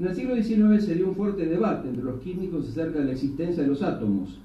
En 0.00 0.06
el 0.06 0.14
siglo 0.14 0.34
XIX 0.34 0.84
se 0.84 0.96
dio 0.96 1.08
un 1.08 1.14
fuerte 1.14 1.46
debate 1.46 1.88
entre 1.88 2.02
los 2.02 2.20
químicos 2.20 2.68
acerca 2.68 2.98
de 2.98 3.04
la 3.04 3.12
existencia 3.12 3.62
de 3.62 3.68
los 3.68 3.80
átomos, 3.80 4.40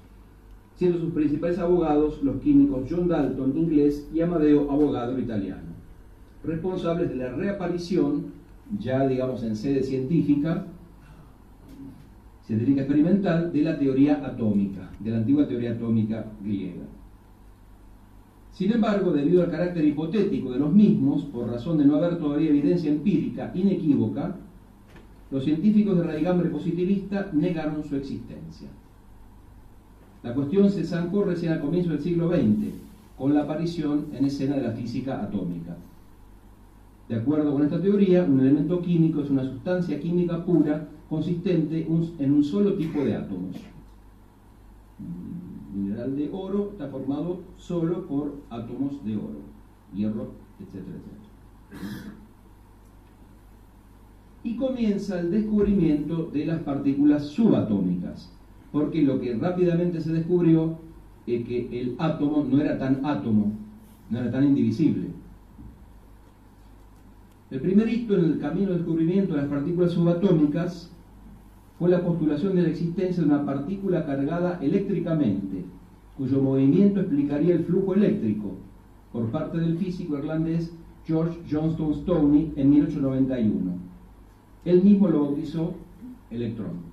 siendo 0.76 1.00
sus 1.00 1.12
principales 1.12 1.58
abogados 1.58 2.22
los 2.22 2.40
químicos 2.40 2.86
John 2.88 3.08
Dalton, 3.08 3.58
inglés, 3.58 4.08
y 4.14 4.20
Amadeo, 4.20 4.70
abogado 4.70 5.18
italiano, 5.18 5.69
responsables 6.44 7.08
de 7.10 7.16
la 7.16 7.32
reaparición 7.32 8.40
ya 8.78 9.06
digamos 9.06 9.42
en 9.42 9.56
sede 9.56 9.82
científica, 9.82 10.66
científica 12.46 12.82
experimental, 12.82 13.52
de 13.52 13.62
la 13.62 13.78
teoría 13.78 14.24
atómica, 14.24 14.90
de 14.98 15.10
la 15.10 15.18
antigua 15.18 15.46
teoría 15.46 15.72
atómica 15.72 16.26
griega. 16.42 16.84
Sin 18.52 18.72
embargo, 18.72 19.12
debido 19.12 19.42
al 19.42 19.50
carácter 19.50 19.84
hipotético 19.84 20.52
de 20.52 20.58
los 20.58 20.72
mismos, 20.72 21.24
por 21.24 21.48
razón 21.48 21.78
de 21.78 21.84
no 21.84 21.96
haber 21.96 22.18
todavía 22.18 22.50
evidencia 22.50 22.90
empírica 22.90 23.50
inequívoca, 23.54 24.36
los 25.30 25.44
científicos 25.44 25.96
de 25.96 26.04
raigambre 26.04 26.50
positivista 26.50 27.30
negaron 27.32 27.84
su 27.84 27.96
existencia. 27.96 28.68
La 30.22 30.34
cuestión 30.34 30.70
se 30.70 30.84
zancó 30.84 31.24
recién 31.24 31.52
a 31.52 31.60
comienzos 31.60 31.92
del 31.92 32.02
siglo 32.02 32.28
XX, 32.28 32.74
con 33.16 33.32
la 33.32 33.42
aparición 33.42 34.06
en 34.12 34.24
escena 34.24 34.56
de 34.56 34.62
la 34.62 34.72
física 34.72 35.22
atómica. 35.22 35.76
De 37.10 37.16
acuerdo 37.16 37.52
con 37.52 37.64
esta 37.64 37.82
teoría, 37.82 38.22
un 38.22 38.38
elemento 38.38 38.80
químico 38.80 39.20
es 39.20 39.30
una 39.30 39.42
sustancia 39.42 39.98
química 39.98 40.44
pura 40.44 40.86
consistente 41.08 41.84
en 42.20 42.32
un 42.32 42.44
solo 42.44 42.74
tipo 42.74 43.00
de 43.00 43.16
átomos. 43.16 43.56
El 45.74 45.80
mineral 45.80 46.14
de 46.14 46.30
oro 46.30 46.68
está 46.70 46.86
formado 46.86 47.40
solo 47.56 48.06
por 48.06 48.36
átomos 48.48 49.04
de 49.04 49.16
oro, 49.16 49.40
hierro, 49.92 50.34
etcétera, 50.60 50.98
etcétera. 50.98 52.14
Y 54.44 54.54
comienza 54.54 55.18
el 55.18 55.32
descubrimiento 55.32 56.30
de 56.32 56.46
las 56.46 56.62
partículas 56.62 57.26
subatómicas, 57.26 58.32
porque 58.70 59.02
lo 59.02 59.20
que 59.20 59.34
rápidamente 59.34 60.00
se 60.00 60.12
descubrió 60.12 60.78
es 61.26 61.44
que 61.44 61.80
el 61.80 61.96
átomo 61.98 62.46
no 62.48 62.60
era 62.60 62.78
tan 62.78 63.04
átomo, 63.04 63.52
no 64.10 64.20
era 64.20 64.30
tan 64.30 64.44
indivisible 64.44 65.19
el 67.50 67.60
primer 67.60 67.88
hito 67.88 68.14
en 68.16 68.24
el 68.26 68.38
camino 68.38 68.68
de 68.68 68.76
descubrimiento 68.76 69.34
de 69.34 69.42
las 69.42 69.50
partículas 69.50 69.90
subatómicas 69.90 70.90
fue 71.78 71.90
la 71.90 72.04
postulación 72.04 72.54
de 72.54 72.62
la 72.62 72.68
existencia 72.68 73.22
de 73.22 73.28
una 73.28 73.44
partícula 73.44 74.06
cargada 74.06 74.60
eléctricamente, 74.62 75.64
cuyo 76.16 76.40
movimiento 76.40 77.00
explicaría 77.00 77.54
el 77.54 77.64
flujo 77.64 77.94
eléctrico, 77.94 78.52
por 79.12 79.30
parte 79.30 79.58
del 79.58 79.78
físico 79.78 80.16
irlandés 80.16 80.72
George 81.04 81.40
Johnston 81.50 81.94
Stoney 81.94 82.52
en 82.54 82.70
1891. 82.70 83.72
Él 84.64 84.84
mismo 84.84 85.08
lo 85.08 85.24
bautizó 85.24 85.74
electrón. 86.30 86.90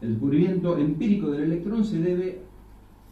El 0.00 0.10
descubrimiento 0.10 0.78
empírico 0.78 1.30
del 1.30 1.44
electrón 1.44 1.84
se 1.84 1.98
debe 1.98 2.42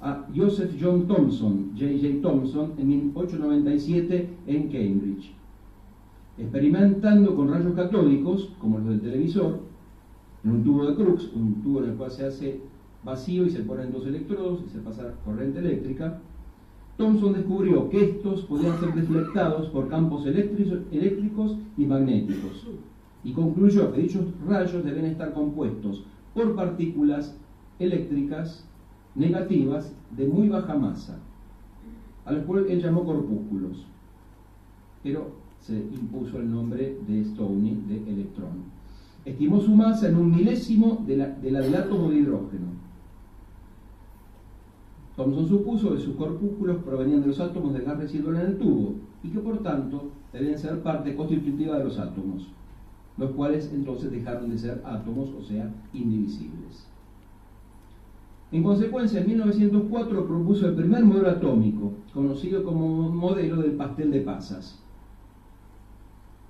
a 0.00 0.26
Joseph 0.36 0.76
John 0.80 1.08
Thomson, 1.08 1.72
J.J. 1.76 2.22
Thomson, 2.22 2.74
en 2.78 2.88
1897 2.88 4.28
en 4.46 4.62
Cambridge 4.68 5.37
experimentando 6.38 7.34
con 7.34 7.50
rayos 7.50 7.74
catódicos, 7.74 8.50
como 8.60 8.78
los 8.78 8.88
del 8.88 9.00
televisor, 9.00 9.60
en 10.44 10.50
un 10.50 10.64
tubo 10.64 10.86
de 10.86 10.94
Crookes, 10.94 11.32
un 11.34 11.62
tubo 11.62 11.82
en 11.82 11.90
el 11.90 11.96
cual 11.96 12.10
se 12.10 12.26
hace 12.26 12.60
vacío 13.04 13.44
y 13.44 13.50
se 13.50 13.60
ponen 13.60 13.92
dos 13.92 14.06
electrodos 14.06 14.62
y 14.66 14.70
se 14.70 14.78
pasa 14.78 15.14
corriente 15.24 15.58
eléctrica, 15.58 16.20
Thomson 16.96 17.32
descubrió 17.32 17.88
que 17.90 18.04
estos 18.04 18.42
podían 18.42 18.78
ser 18.80 18.92
deflectados 18.92 19.68
por 19.68 19.88
campos 19.88 20.26
eléctricos 20.26 21.56
y 21.76 21.86
magnéticos 21.86 22.66
y 23.22 23.32
concluyó 23.32 23.92
que 23.92 24.02
dichos 24.02 24.24
rayos 24.46 24.84
deben 24.84 25.04
estar 25.04 25.32
compuestos 25.32 26.04
por 26.34 26.56
partículas 26.56 27.36
eléctricas 27.78 28.66
negativas 29.14 29.94
de 30.16 30.26
muy 30.26 30.48
baja 30.48 30.74
masa, 30.74 31.18
a 32.24 32.32
los 32.32 32.44
cuales 32.44 32.70
él 32.70 32.82
llamó 32.82 33.04
corpúsculos. 33.04 33.86
Pero 35.02 35.32
se 35.60 35.76
impuso 35.76 36.38
el 36.38 36.50
nombre 36.50 36.98
de 37.06 37.24
Stoney, 37.24 37.82
de 37.88 38.10
electrón. 38.10 38.78
Estimó 39.24 39.60
su 39.60 39.74
masa 39.74 40.08
en 40.08 40.16
un 40.16 40.34
milésimo 40.34 41.04
de 41.06 41.16
la, 41.16 41.28
del 41.28 41.74
átomo 41.74 42.10
de 42.10 42.16
hidrógeno. 42.16 42.66
Thomson 45.16 45.48
supuso 45.48 45.92
que 45.92 46.00
sus 46.00 46.14
corpúsculos 46.14 46.76
provenían 46.84 47.20
de 47.20 47.26
los 47.26 47.40
átomos 47.40 47.74
de 47.74 47.80
gas 47.80 47.98
residual 47.98 48.36
en 48.36 48.42
el 48.42 48.58
tubo 48.58 48.94
y 49.22 49.28
que 49.28 49.40
por 49.40 49.58
tanto 49.58 50.10
debían 50.32 50.58
ser 50.58 50.80
parte 50.80 51.16
constitutiva 51.16 51.76
de 51.76 51.84
los 51.84 51.98
átomos, 51.98 52.46
los 53.16 53.32
cuales 53.32 53.70
entonces 53.74 54.12
dejaron 54.12 54.48
de 54.48 54.58
ser 54.58 54.80
átomos, 54.84 55.30
o 55.36 55.42
sea, 55.42 55.74
indivisibles. 55.92 56.86
En 58.50 58.62
consecuencia, 58.62 59.20
en 59.20 59.26
1904 59.26 60.26
propuso 60.26 60.68
el 60.68 60.74
primer 60.74 61.04
modelo 61.04 61.28
atómico, 61.28 61.92
conocido 62.14 62.62
como 62.64 63.10
modelo 63.10 63.56
del 63.60 63.72
pastel 63.72 64.10
de 64.10 64.20
pasas. 64.22 64.82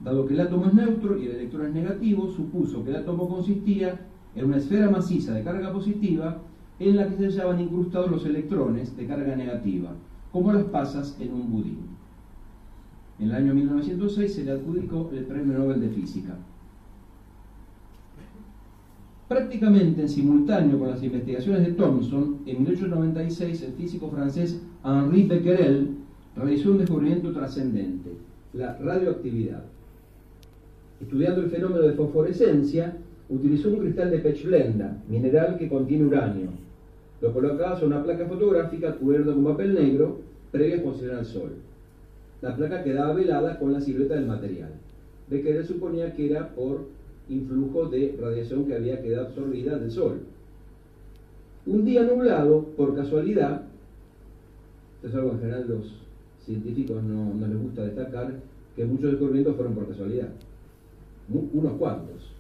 Dado 0.01 0.27
que 0.27 0.35
el 0.35 0.41
átomo 0.41 0.67
es 0.67 0.75
neutro 0.75 1.19
y 1.19 1.27
el 1.27 1.33
electrón 1.33 1.67
es 1.67 1.75
negativo, 1.75 2.29
supuso 2.29 2.85
que 2.85 2.91
el 2.91 2.97
átomo 2.97 3.29
consistía 3.29 3.99
en 4.35 4.45
una 4.45 4.59
esfera 4.59 4.89
maciza 4.91 5.35
de 5.35 5.43
carga 5.43 5.73
positiva 5.73 6.39
en 6.79 6.97
la 6.97 7.09
que 7.09 7.17
se 7.17 7.25
hallaban 7.25 7.61
incrustados 7.61 8.11
los 8.11 8.25
electrones 8.25 8.97
de 8.97 9.07
carga 9.07 9.35
negativa, 9.35 9.91
como 10.31 10.53
las 10.53 10.65
pasas 10.65 11.17
en 11.21 11.35
un 11.35 11.51
budín. 11.51 11.79
En 13.19 13.31
el 13.31 13.35
año 13.35 13.55
1906 13.55 14.33
se 14.33 14.45
le 14.45 14.53
adjudicó 14.53 15.11
el 15.13 15.25
Premio 15.25 15.59
Nobel 15.59 15.81
de 15.81 15.89
Física. 15.89 16.37
Prácticamente 19.27 20.03
en 20.03 20.09
simultáneo 20.09 20.79
con 20.79 20.91
las 20.91 21.03
investigaciones 21.03 21.67
de 21.67 21.73
Thomson, 21.73 22.39
en 22.47 22.59
1896 22.59 23.63
el 23.63 23.73
físico 23.73 24.09
francés 24.09 24.63
Henri 24.85 25.25
Becquerel 25.25 25.97
realizó 26.37 26.71
un 26.71 26.79
descubrimiento 26.79 27.33
trascendente, 27.33 28.17
la 28.53 28.79
radioactividad 28.79 29.65
estudiando 31.01 31.41
el 31.41 31.51
fenómeno 31.51 31.83
de 31.83 31.93
fosforescencia, 31.93 32.97
utilizó 33.29 33.71
un 33.71 33.81
cristal 33.81 34.11
de 34.11 34.19
pechblenda, 34.19 34.97
mineral 35.09 35.57
que 35.59 35.69
contiene 35.69 36.07
uranio. 36.07 36.49
Lo 37.21 37.33
colocaba 37.33 37.75
sobre 37.75 37.95
una 37.95 38.03
placa 38.03 38.27
fotográfica 38.27 38.95
cubierta 38.95 39.33
con 39.33 39.45
papel 39.45 39.75
negro 39.75 40.19
previa 40.51 40.77
exposición 40.77 41.17
al 41.17 41.27
sol. 41.27 41.51
La 42.41 42.57
placa 42.57 42.83
quedaba 42.83 43.15
velada 43.15 43.59
con 43.59 43.73
la 43.73 43.81
silueta 43.81 44.15
del 44.15 44.27
material. 44.27 44.71
Becquerel 45.29 45.67
suponía 45.67 46.15
que 46.15 46.31
era 46.31 46.49
por 46.55 46.87
influjo 47.29 47.87
de 47.89 48.17
radiación 48.21 48.65
que 48.67 48.75
había 48.75 49.03
quedado 49.03 49.27
absorbida 49.27 49.79
del 49.79 49.91
sol. 49.91 50.21
Un 51.67 51.85
día 51.85 52.05
nublado, 52.05 52.63
por 52.77 52.95
casualidad, 52.95 53.63
esto 54.97 55.09
es 55.09 55.15
algo 55.15 55.33
en 55.33 55.41
general 55.41 55.67
los 55.69 55.93
científicos 56.45 57.03
no, 57.03 57.35
no 57.35 57.47
les 57.47 57.61
gusta 57.61 57.85
destacar, 57.85 58.33
que 58.75 58.85
muchos 58.85 59.11
descubrimientos 59.11 59.57
fueron 59.57 59.75
por 59.75 59.89
casualidad. 59.89 60.29
Unos 61.31 61.73
cuantos. 61.75 62.33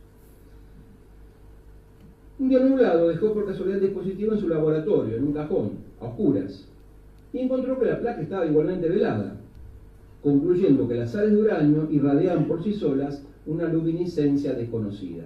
Un 2.39 2.49
día 2.49 2.61
nublado 2.61 3.09
dejó 3.09 3.35
por 3.35 3.47
casualidad 3.47 3.79
el 3.79 3.89
dispositivo 3.89 4.33
en 4.33 4.39
su 4.39 4.49
laboratorio, 4.49 5.17
en 5.17 5.25
un 5.25 5.33
cajón, 5.33 5.71
a 6.01 6.07
oscuras, 6.07 6.69
y 7.33 7.41
encontró 7.41 7.79
que 7.79 7.87
la 7.87 7.99
placa 7.99 8.23
estaba 8.23 8.47
igualmente 8.47 8.89
velada, 8.89 9.37
concluyendo 10.23 10.89
que 10.89 10.95
las 10.95 11.11
sales 11.11 11.33
de 11.33 11.43
uranio 11.43 11.89
irradiaban 11.91 12.47
por 12.47 12.63
sí 12.63 12.73
solas 12.73 13.23
una 13.47 13.69
luminiscencia 13.69 14.55
desconocida. 14.55 15.25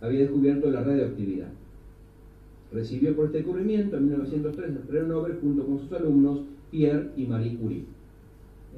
Había 0.00 0.20
descubierto 0.20 0.70
la 0.70 0.82
radioactividad. 0.82 1.48
Recibió 2.72 3.14
por 3.14 3.26
este 3.26 3.38
descubrimiento 3.38 3.96
en 3.96 4.08
1903 4.08 4.70
el 4.70 4.78
premio 4.78 5.08
Nobel 5.08 5.38
junto 5.40 5.64
con 5.64 5.78
sus 5.78 5.92
alumnos 5.92 6.40
Pierre 6.70 7.10
y 7.16 7.26
Marie 7.26 7.56
Curie, 7.56 7.84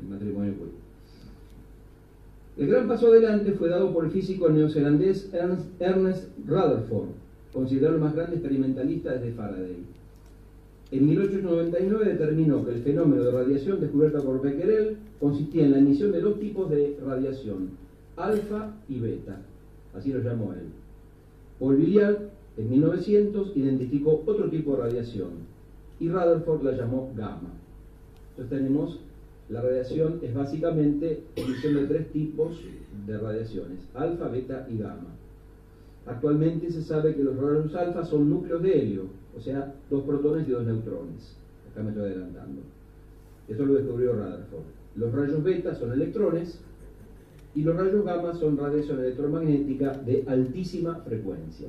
el 0.00 0.09
matrimonio 0.09 0.55
Curie. 0.55 0.86
El 2.57 2.69
gran 2.69 2.89
paso 2.89 3.09
adelante 3.09 3.53
fue 3.53 3.69
dado 3.69 3.93
por 3.93 4.07
el 4.07 4.11
físico 4.11 4.49
neozelandés 4.49 5.31
Ernest 5.79 6.31
Rutherford, 6.47 7.09
considerado 7.53 7.97
el 7.97 8.01
más 8.01 8.15
grande 8.15 8.37
experimentalista 8.37 9.13
desde 9.13 9.33
Faraday. 9.33 9.85
En 10.91 11.07
1899 11.07 12.05
determinó 12.13 12.65
que 12.65 12.73
el 12.73 12.83
fenómeno 12.83 13.25
de 13.25 13.33
radiación 13.33 13.81
descubierto 13.81 14.23
por 14.25 14.41
Becquerel 14.41 14.97
consistía 15.21 15.65
en 15.65 15.73
la 15.73 15.79
emisión 15.79 16.13
de 16.13 16.21
dos 16.21 16.39
tipos 16.39 16.71
de 16.71 16.97
radiación, 17.05 17.71
alfa 18.17 18.75
y 18.89 19.01
beta, 19.01 19.43
así 19.95 20.13
lo 20.13 20.23
llamó 20.23 20.55
él. 20.55 20.69
Paul 21.59 21.77
Billiard, 21.77 22.19
en 22.57 22.71
1900, 22.71 23.57
identificó 23.57 24.23
otro 24.25 24.49
tipo 24.49 24.77
de 24.77 24.83
radiación 24.83 25.31
y 26.01 26.09
Rutherford 26.09 26.63
la 26.63 26.73
llamó 26.73 27.13
gamma. 27.15 27.51
Entonces 28.31 28.59
tenemos, 28.59 29.01
la 29.49 29.61
radiación 29.61 30.19
es 30.23 30.35
básicamente 30.35 31.23
emisión 31.37 31.75
de 31.75 31.87
tres 31.87 32.11
tipos 32.11 32.61
de 33.07 33.19
radiaciones, 33.19 33.81
alfa, 33.95 34.29
beta 34.29 34.67
y 34.69 34.79
gamma. 34.79 35.15
Actualmente 36.07 36.71
se 36.71 36.83
sabe 36.83 37.15
que 37.15 37.23
los 37.23 37.37
rayos 37.37 37.75
alfa 37.75 38.05
son 38.05 38.29
núcleos 38.29 38.62
de 38.62 38.81
helio, 38.81 39.03
o 39.37 39.41
sea, 39.41 39.75
dos 39.88 40.03
protones 40.05 40.49
y 40.49 40.50
dos 40.50 40.65
neutrones. 40.65 41.37
Acá 41.71 41.83
me 41.83 41.91
estoy 41.91 42.11
adelantando. 42.11 42.62
Eso 43.49 43.65
lo 43.65 43.75
descubrió 43.75 44.12
Rutherford. 44.15 44.65
Los 44.97 45.12
rayos 45.12 45.43
beta 45.43 45.75
son 45.75 45.93
electrones 45.93 46.61
y 47.55 47.62
los 47.62 47.76
rayos 47.76 48.05
gamma 48.05 48.35
son 48.35 48.57
radiación 48.57 48.99
electromagnética 48.99 49.93
de 49.93 50.25
altísima 50.26 50.97
frecuencia. 50.97 51.69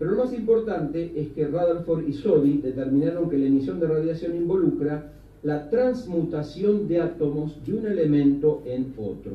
Pero 0.00 0.12
lo 0.12 0.24
más 0.24 0.32
importante 0.32 1.12
es 1.14 1.28
que 1.32 1.46
Rutherford 1.46 2.08
y 2.08 2.14
Soddy 2.14 2.56
determinaron 2.62 3.28
que 3.28 3.36
la 3.36 3.44
emisión 3.44 3.78
de 3.78 3.86
radiación 3.86 4.34
involucra 4.34 5.12
la 5.42 5.68
transmutación 5.68 6.88
de 6.88 7.02
átomos 7.02 7.62
de 7.66 7.74
un 7.74 7.86
elemento 7.86 8.62
en 8.64 8.94
otro, 8.96 9.32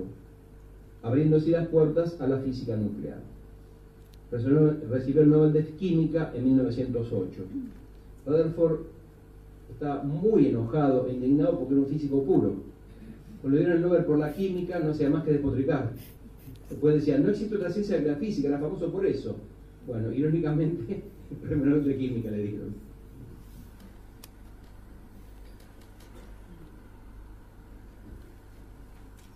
abriendo 1.03 1.37
así 1.37 1.51
las 1.51 1.67
puertas 1.67 2.19
a 2.19 2.25
la 2.25 2.39
física 2.39 2.75
nuclear. 2.75 3.19
Recibió 4.31 5.21
el 5.21 5.29
Nobel 5.29 5.53
de 5.53 5.65
Química 5.67 6.31
en 6.33 6.45
1908. 6.45 7.43
Rutherford 8.25 8.79
estaba 9.71 10.01
muy 10.01 10.47
enojado 10.47 11.05
e 11.07 11.13
indignado 11.13 11.59
porque 11.59 11.75
era 11.75 11.83
un 11.83 11.89
físico 11.89 12.23
puro. 12.23 12.53
Cuando 13.39 13.59
le 13.59 13.65
dieron 13.65 13.77
el 13.77 13.83
Nobel 13.83 14.05
por 14.05 14.17
la 14.17 14.33
química 14.33 14.79
no 14.79 14.89
hacía 14.89 15.11
más 15.11 15.23
que 15.23 15.33
despotricar. 15.33 15.91
Después 16.71 16.95
decía, 16.95 17.19
no 17.19 17.29
existe 17.29 17.55
otra 17.55 17.69
ciencia 17.69 18.01
que 18.01 18.09
la 18.09 18.15
física, 18.15 18.47
era 18.47 18.57
famoso 18.57 18.91
por 18.91 19.05
eso. 19.05 19.35
Bueno, 19.87 20.11
irónicamente, 20.11 21.03
Nobel 21.49 21.83
de 21.83 21.97
Química 21.97 22.31
le 22.31 22.43
dieron. 22.43 22.85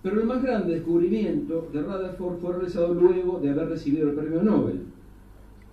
Pero 0.01 0.21
el 0.21 0.27
más 0.27 0.41
grande 0.41 0.75
descubrimiento 0.75 1.69
de 1.73 1.81
Rutherford 1.81 2.39
fue 2.39 2.53
realizado 2.53 2.93
luego 2.93 3.39
de 3.39 3.49
haber 3.49 3.69
recibido 3.69 4.09
el 4.09 4.15
premio 4.15 4.41
Nobel. 4.41 4.83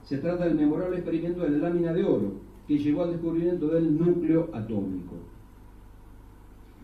Se 0.05 0.19
trata 0.19 0.45
del 0.45 0.57
memorable 0.57 0.97
experimento 0.97 1.43
de 1.43 1.51
la 1.51 1.69
lámina 1.69 1.93
de 1.93 2.05
oro, 2.05 2.33
que 2.67 2.79
llevó 2.79 3.05
al 3.05 3.13
descubrimiento 3.13 3.69
del 3.69 3.97
núcleo 3.97 4.51
atómico. 4.53 5.15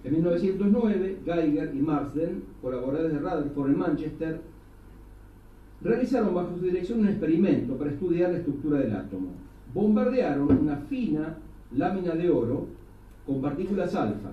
En 0.04 0.12
1909, 0.14 1.18
Geiger 1.24 1.74
y 1.74 1.78
Marsden, 1.78 2.42
colaboradores 2.60 3.12
de 3.12 3.18
Rutherford 3.18 3.70
en 3.70 3.78
Manchester, 3.78 4.40
realizaron 5.82 6.34
bajo 6.34 6.56
su 6.56 6.64
dirección 6.64 7.00
un 7.00 7.08
experimento 7.08 7.76
para 7.76 7.90
estudiar 7.90 8.30
la 8.30 8.38
estructura 8.38 8.78
del 8.78 8.94
átomo. 8.94 9.30
Bombardearon 9.74 10.58
una 10.58 10.76
fina 10.76 11.38
lámina 11.74 12.14
de 12.14 12.30
oro 12.30 12.66
con 13.26 13.40
partículas 13.40 13.94
alfa, 13.94 14.30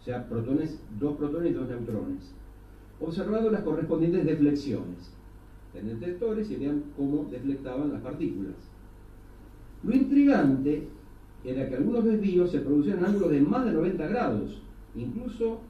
o 0.00 0.04
sea, 0.04 0.28
protones, 0.28 0.80
dos 0.98 1.16
protones 1.16 1.50
y 1.50 1.54
dos 1.54 1.68
neutrones, 1.68 2.32
observando 3.00 3.50
las 3.50 3.62
correspondientes 3.62 4.24
deflexiones. 4.24 5.12
En 5.74 5.88
detectores 5.88 6.50
y 6.50 6.56
vean 6.56 6.84
cómo 6.96 7.26
deflectaban 7.30 7.92
las 7.92 8.00
partículas. 8.00 8.54
Lo 9.82 9.94
intrigante 9.94 10.88
era 11.44 11.68
que 11.68 11.74
algunos 11.74 12.04
desvíos 12.04 12.50
se 12.50 12.60
producían 12.60 12.98
en 12.98 13.06
ángulos 13.06 13.30
de 13.30 13.40
más 13.40 13.64
de 13.64 13.72
90 13.72 14.06
grados, 14.06 14.62
incluso 14.94 15.60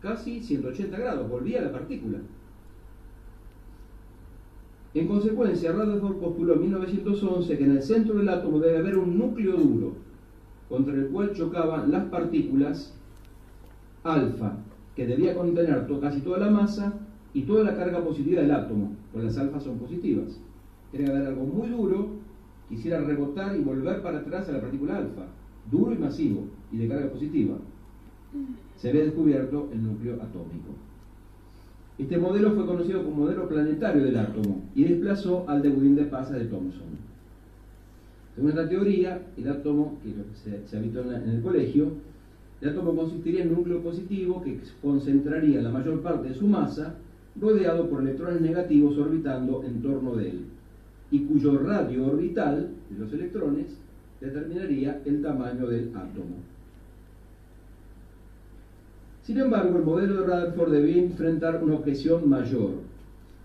casi 0.00 0.40
180 0.40 0.98
grados, 0.98 1.28
volvía 1.28 1.62
la 1.62 1.72
partícula. 1.72 2.18
En 4.94 5.06
consecuencia, 5.06 5.72
Rutherford 5.72 6.16
postuló 6.16 6.54
en 6.54 6.62
1911 6.62 7.58
que 7.58 7.64
en 7.64 7.72
el 7.72 7.82
centro 7.82 8.14
del 8.14 8.28
átomo 8.28 8.58
debe 8.58 8.78
haber 8.78 8.96
un 8.96 9.18
núcleo 9.18 9.56
duro, 9.56 9.92
contra 10.68 10.94
el 10.94 11.08
cual 11.08 11.32
chocaban 11.34 11.90
las 11.90 12.04
partículas 12.06 12.94
alfa, 14.02 14.56
que 14.96 15.06
debía 15.06 15.34
contener 15.34 15.86
casi 16.00 16.20
toda 16.20 16.38
la 16.38 16.50
masa 16.50 16.94
y 17.34 17.42
toda 17.42 17.64
la 17.64 17.76
carga 17.76 18.02
positiva 18.02 18.40
del 18.40 18.50
átomo, 18.50 18.96
pues 19.12 19.24
las 19.24 19.38
alfas 19.38 19.64
son 19.64 19.78
positivas. 19.78 20.40
Tiene 20.90 21.06
que 21.06 21.12
haber 21.12 21.28
algo 21.28 21.44
muy 21.44 21.68
duro 21.68 22.08
que 22.68 22.74
hiciera 22.74 23.00
rebotar 23.00 23.56
y 23.56 23.60
volver 23.60 24.02
para 24.02 24.18
atrás 24.18 24.48
a 24.48 24.52
la 24.52 24.60
partícula 24.60 24.96
alfa, 24.96 25.26
duro 25.70 25.92
y 25.92 25.98
masivo, 25.98 26.44
y 26.72 26.78
de 26.78 26.88
carga 26.88 27.10
positiva. 27.10 27.56
Se 28.76 28.90
había 28.90 29.04
descubierto 29.04 29.68
el 29.72 29.82
núcleo 29.82 30.14
atómico. 30.14 30.70
Este 31.98 32.16
modelo 32.16 32.52
fue 32.52 32.64
conocido 32.64 33.02
como 33.02 33.24
modelo 33.24 33.48
planetario 33.48 34.04
del 34.04 34.16
átomo 34.16 34.62
y 34.76 34.84
desplazó 34.84 35.44
al 35.48 35.62
de 35.62 35.68
Budín 35.68 35.96
de 35.96 36.04
Pasa 36.04 36.36
de 36.36 36.44
Thomson. 36.44 36.86
Según 38.36 38.50
esta 38.50 38.68
teoría, 38.68 39.20
el 39.36 39.48
átomo, 39.48 39.98
que 40.04 40.14
se, 40.64 40.76
habitó 40.76 41.02
en 41.12 41.28
el 41.28 41.42
colegio, 41.42 41.90
el 42.60 42.68
átomo 42.68 42.94
consistiría 42.94 43.42
en 43.42 43.48
un 43.48 43.56
núcleo 43.56 43.82
positivo 43.82 44.40
que 44.42 44.60
concentraría 44.80 45.60
la 45.60 45.70
mayor 45.70 46.00
parte 46.00 46.28
de 46.28 46.34
su 46.34 46.46
masa, 46.46 46.94
rodeado 47.40 47.90
por 47.90 48.00
electrones 48.00 48.40
negativos 48.40 48.96
orbitando 48.96 49.64
en 49.64 49.82
torno 49.82 50.14
de 50.14 50.30
él, 50.30 50.40
y 51.10 51.24
cuyo 51.24 51.58
radio 51.58 52.06
orbital 52.06 52.68
de 52.90 52.98
los 52.98 53.12
electrones 53.12 53.76
determinaría 54.20 55.02
el 55.04 55.20
tamaño 55.20 55.66
del 55.66 55.88
átomo. 55.96 56.36
Sin 59.28 59.36
embargo, 59.36 59.76
el 59.76 59.84
modelo 59.84 60.22
de 60.22 60.26
Rutherford 60.26 60.72
debía 60.72 61.02
enfrentar 61.02 61.62
una 61.62 61.74
objeción 61.74 62.26
mayor. 62.30 62.70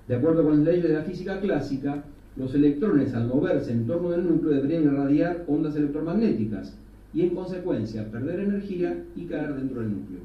De 0.08 0.15
acuerdo 0.15 0.41
con 0.41 0.56
las 0.56 0.65
leyes 0.65 0.84
de 0.84 0.93
la 0.93 1.02
física 1.02 1.41
clásica, 1.41 2.06
los 2.38 2.56
electrones 2.56 3.13
al 3.13 3.28
moverse 3.28 3.74
en 3.74 3.86
torno 3.86 4.12
del 4.12 4.26
núcleo 4.26 4.54
deberían 4.54 4.84
irradiar 4.84 5.43
ondas 5.46 5.76
electromagnéticas, 5.76 6.74
y 7.13 7.24
en 7.24 7.36
consecuencia 7.36 8.10
perder 8.10 8.39
energía 8.39 9.04
y 9.17 9.26
caer 9.26 9.56
dentro 9.56 9.82
del 9.82 9.91
núcleo. 9.91 10.19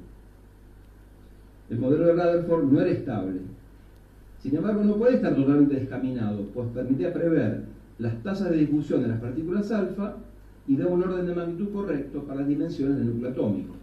El 1.71 1.79
modelo 1.81 2.07
de 2.07 2.13
Rutherford 2.13 2.73
no 2.73 2.81
era 2.81 2.91
estable. 2.91 3.41
Sin 4.41 4.55
embargo, 4.55 4.85
no 4.85 4.95
puede 4.95 5.17
estar 5.17 5.35
totalmente 5.35 5.75
descaminado, 5.75 6.45
pues 6.55 6.69
permitía 6.69 7.13
prever 7.13 7.63
las 7.99 8.23
tasas 8.23 8.51
de 8.51 8.59
difusión 8.59 9.03
de 9.03 9.09
las 9.09 9.21
partículas 9.21 9.73
alfa 9.73 10.19
y 10.69 10.77
da 10.77 10.87
un 10.87 11.03
orden 11.03 11.27
de 11.27 11.35
magnitud 11.35 11.73
correcto 11.73 12.23
para 12.23 12.43
las 12.43 12.49
dimensiones 12.49 12.99
del 12.99 13.09
núcleo 13.09 13.33
atómico. 13.33 13.78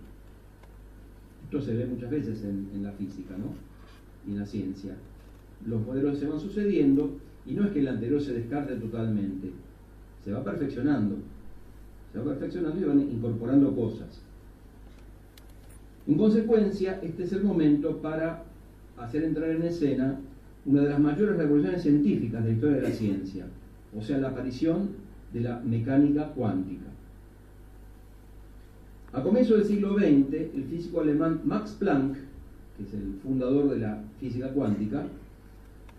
Esto 1.46 1.62
se 1.62 1.76
ve 1.76 1.86
muchas 1.86 2.12
veces 2.12 2.44
en, 2.44 2.84
la 2.84 2.92
física 2.92 3.36
¿no? 3.38 3.54
y 4.28 4.34
en 4.34 4.40
la 4.40 4.46
ciencia. 4.46 4.96
Los 5.66 5.86
modelos 5.86 6.20
se 6.20 6.28
van 6.28 6.40
sucediendo 6.40 7.18
y 7.46 7.54
no 7.54 7.66
es 7.66 7.72
que 7.72 7.80
el 7.80 7.88
anterior 7.88 8.22
se 8.22 8.34
descarte 8.34 8.76
totalmente, 8.76 9.50
se 10.24 10.32
va 10.32 10.44
perfeccionando 10.44 11.16
se 12.16 12.22
va 12.22 12.34
perfeccionando 12.34 12.80
y 12.80 12.84
van 12.86 13.00
incorporando 13.02 13.76
cosas. 13.76 14.08
En 16.08 16.16
consecuencia, 16.16 17.00
este 17.04 17.24
es 17.24 17.34
el 17.34 17.44
momento 17.44 17.98
para 17.98 18.44
hacer 18.98 19.24
entrar 19.26 19.50
en 19.50 19.64
escena 19.64 20.18
una 20.66 20.84
de 20.84 20.90
las 20.90 21.00
mayores 21.00 21.36
revoluciones 21.36 21.82
científicas 21.82 22.42
de 22.44 22.52
la 22.52 22.56
historia 22.56 22.78
de 22.78 22.84
la 22.84 22.96
ciencia, 22.96 23.46
o 23.94 24.02
sea, 24.02 24.18
la 24.18 24.30
aparición 24.30 24.92
de 25.34 25.42
la 25.42 25.60
mecánica 25.60 26.30
cuántica. 26.30 26.86
A 29.16 29.24
comienzos 29.24 29.60
del 29.60 29.66
siglo 29.66 29.94
XX, 29.94 30.34
el 30.34 30.66
físico 30.70 31.00
alemán 31.00 31.40
Max 31.46 31.78
Planck, 31.80 32.18
que 32.76 32.84
es 32.84 32.94
el 32.94 33.14
fundador 33.24 33.70
de 33.70 33.80
la 33.80 34.04
física 34.20 34.50
cuántica, 34.50 35.06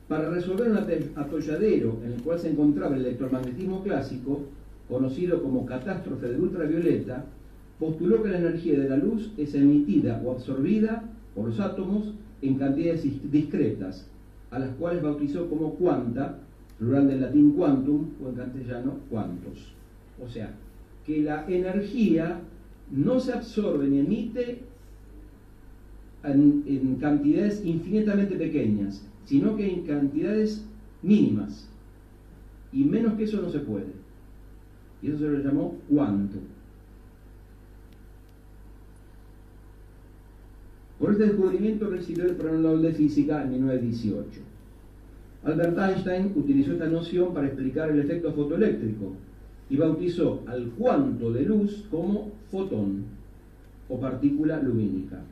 para 0.06 0.28
resolver 0.28 0.70
un 0.70 0.76
atolladero 0.76 1.98
en 2.04 2.12
el 2.12 2.22
cual 2.22 2.38
se 2.38 2.50
encontraba 2.50 2.94
el 2.94 3.06
electromagnetismo 3.06 3.82
clásico, 3.82 4.42
conocido 4.86 5.42
como 5.42 5.64
catástrofe 5.64 6.28
de 6.28 6.38
ultravioleta, 6.38 7.24
postuló 7.78 8.22
que 8.22 8.28
la 8.28 8.38
energía 8.38 8.78
de 8.78 8.90
la 8.90 8.98
luz 8.98 9.32
es 9.38 9.54
emitida 9.54 10.20
o 10.22 10.32
absorbida 10.32 11.02
por 11.34 11.48
los 11.48 11.58
átomos 11.58 12.12
en 12.42 12.58
cantidades 12.58 13.02
discretas, 13.32 14.06
a 14.50 14.58
las 14.58 14.74
cuales 14.74 15.02
bautizó 15.02 15.48
como 15.48 15.70
cuanta, 15.76 16.36
plural 16.78 17.08
del 17.08 17.22
latín 17.22 17.52
quantum 17.52 18.10
o 18.22 18.28
en 18.28 18.34
castellano 18.34 18.98
cuantos. 19.08 19.72
O 20.22 20.28
sea, 20.28 20.50
que 21.06 21.22
la 21.22 21.46
energía 21.48 22.42
no 22.90 23.20
se 23.20 23.32
absorbe 23.32 23.86
ni 23.88 23.98
emite 23.98 24.60
en, 26.24 26.96
cantidades 27.00 27.64
infinitamente 27.64 28.36
pequeñas, 28.36 29.06
sino 29.24 29.56
que 29.56 29.68
en 29.68 29.86
cantidades 29.86 30.64
mínimas. 31.02 31.68
Y 32.72 32.84
menos 32.84 33.14
que 33.14 33.24
eso 33.24 33.40
no 33.40 33.50
se 33.50 33.60
puede. 33.60 33.92
Y 35.02 35.08
eso 35.08 35.18
se 35.18 35.28
lo 35.28 35.38
llamó 35.38 35.76
cuanto. 35.88 36.38
Por 40.98 41.12
este 41.12 41.24
descubrimiento 41.24 41.90
recibió 41.90 42.24
el 42.24 42.36
Premio 42.36 42.58
Nobel 42.58 42.82
de 42.82 42.92
Física 42.92 43.42
en 43.42 43.50
1918. 43.52 44.40
Albert 45.44 45.78
Einstein 45.78 46.32
utilizó 46.34 46.72
esta 46.72 46.86
noción 46.86 47.32
para 47.32 47.46
explicar 47.46 47.90
el 47.90 48.00
efecto 48.00 48.32
fotoeléctrico 48.32 49.12
y 49.68 49.76
bautizó 49.76 50.42
al 50.46 50.70
cuanto 50.70 51.32
de 51.32 51.42
luz 51.42 51.86
como 51.90 52.32
fotón 52.50 53.04
o 53.88 53.98
partícula 53.98 54.60
lumínica. 54.62 55.22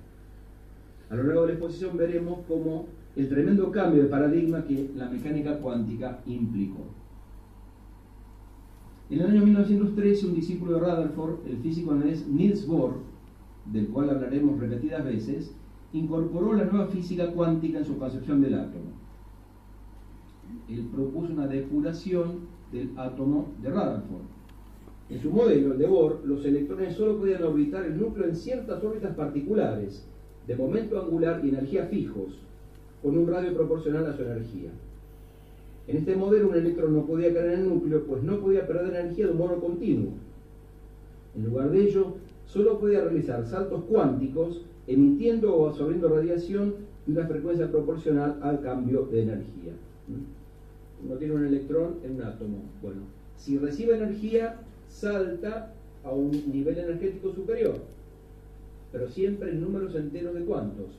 A 1.11 1.17
lo 1.17 1.25
largo 1.25 1.43
de 1.43 1.49
la 1.49 1.53
exposición 1.55 1.97
veremos 1.97 2.41
cómo 2.49 2.87
el 3.15 3.29
tremendo 3.29 3.71
cambio 3.71 4.03
de 4.03 4.09
paradigma 4.09 4.65
que 4.65 4.91
la 4.97 5.09
mecánica 5.09 5.59
cuántica 5.59 6.21
implicó. 6.27 6.85
En 9.11 9.21
el 9.21 9.27
año 9.27 9.45
1913, 9.45 10.27
un 10.27 10.35
discípulo 10.35 10.75
de 10.75 10.81
Rutherford, 10.81 11.47
el 11.47 11.59
físico 11.59 11.95
danés 11.95 12.27
Niels 12.27 12.67
Bohr, 12.67 12.95
del 13.71 13.89
cual 13.89 14.11
hablaremos 14.11 14.59
repetidas 14.59 15.05
veces, 15.05 15.55
incorporó 15.93 16.55
la 16.55 16.65
nueva 16.65 16.89
física 16.89 17.31
cuántica 17.31 17.79
en 17.79 17.85
su 17.85 17.97
concepción 17.99 18.41
del 18.41 18.55
átomo. 18.55 18.91
Él 20.69 20.89
propuso 20.93 21.33
una 21.33 21.47
depuración 21.47 22.54
del 22.75 22.91
átomo 22.97 23.53
de 23.63 23.71
Rutherford. 23.71 24.35
En 25.11 25.21
su 25.21 25.31
modelo, 25.31 25.73
el 25.73 25.79
de 25.79 25.87
Bohr, 25.87 26.21
los 26.25 26.45
electrones 26.45 26.95
solo 26.95 27.19
podían 27.19 27.43
orbitar 27.43 27.85
el 27.85 27.99
núcleo 27.99 28.27
en 28.27 28.35
ciertas 28.35 28.83
órbitas 28.83 29.15
particulares, 29.15 30.05
de 30.47 30.57
momento 30.57 31.01
angular 31.01 31.41
y 31.45 31.51
energía 31.51 31.87
fijos, 31.87 32.41
con 33.03 33.17
un 33.17 33.29
radio 33.29 33.55
proporcional 33.55 34.07
a 34.07 34.17
su 34.17 34.23
energía. 34.23 34.71
En 35.87 35.99
este 35.99 36.17
modelo 36.17 36.49
un 36.49 36.55
electrón 36.55 36.95
no 36.95 37.07
podía 37.07 37.33
caer 37.33 37.53
en 37.53 37.61
el 37.61 37.69
núcleo, 37.69 38.05
pues 38.07 38.23
no 38.23 38.41
podía 38.41 38.67
perder 38.67 38.95
energía 38.95 39.27
de 39.27 39.33
un 39.33 39.39
modo 39.39 39.61
continuo. 39.61 40.13
En 41.37 41.45
lugar 41.45 41.71
de 41.71 41.83
ello, 41.83 42.15
solo 42.47 42.79
podía 42.79 43.03
realizar 43.03 43.47
saltos 43.47 43.85
cuánticos 43.85 44.63
emitiendo 44.87 45.55
o 45.55 45.69
absorbiendo 45.69 46.09
radiación 46.09 46.75
y 47.07 47.13
una 47.13 47.27
frecuencia 47.27 47.71
proporcional 47.71 48.39
al 48.43 48.61
cambio 48.61 49.07
de 49.11 49.23
energía. 49.23 49.73
Uno 51.03 51.17
tiene 51.17 51.35
un 51.35 51.47
electrón 51.47 51.97
en 52.05 52.17
un 52.17 52.23
átomo. 52.23 52.59
Bueno, 52.83 53.03
si 53.37 53.59
recibe 53.59 53.97
energía, 53.97 54.61
salta 54.89 55.73
a 56.03 56.11
un 56.13 56.31
nivel 56.53 56.79
energético 56.79 57.33
superior, 57.33 57.79
pero 58.93 59.09
siempre 59.09 59.51
en 59.51 59.61
números 59.61 59.95
enteros 59.95 60.35
de 60.35 60.45
cuantos 60.45 60.91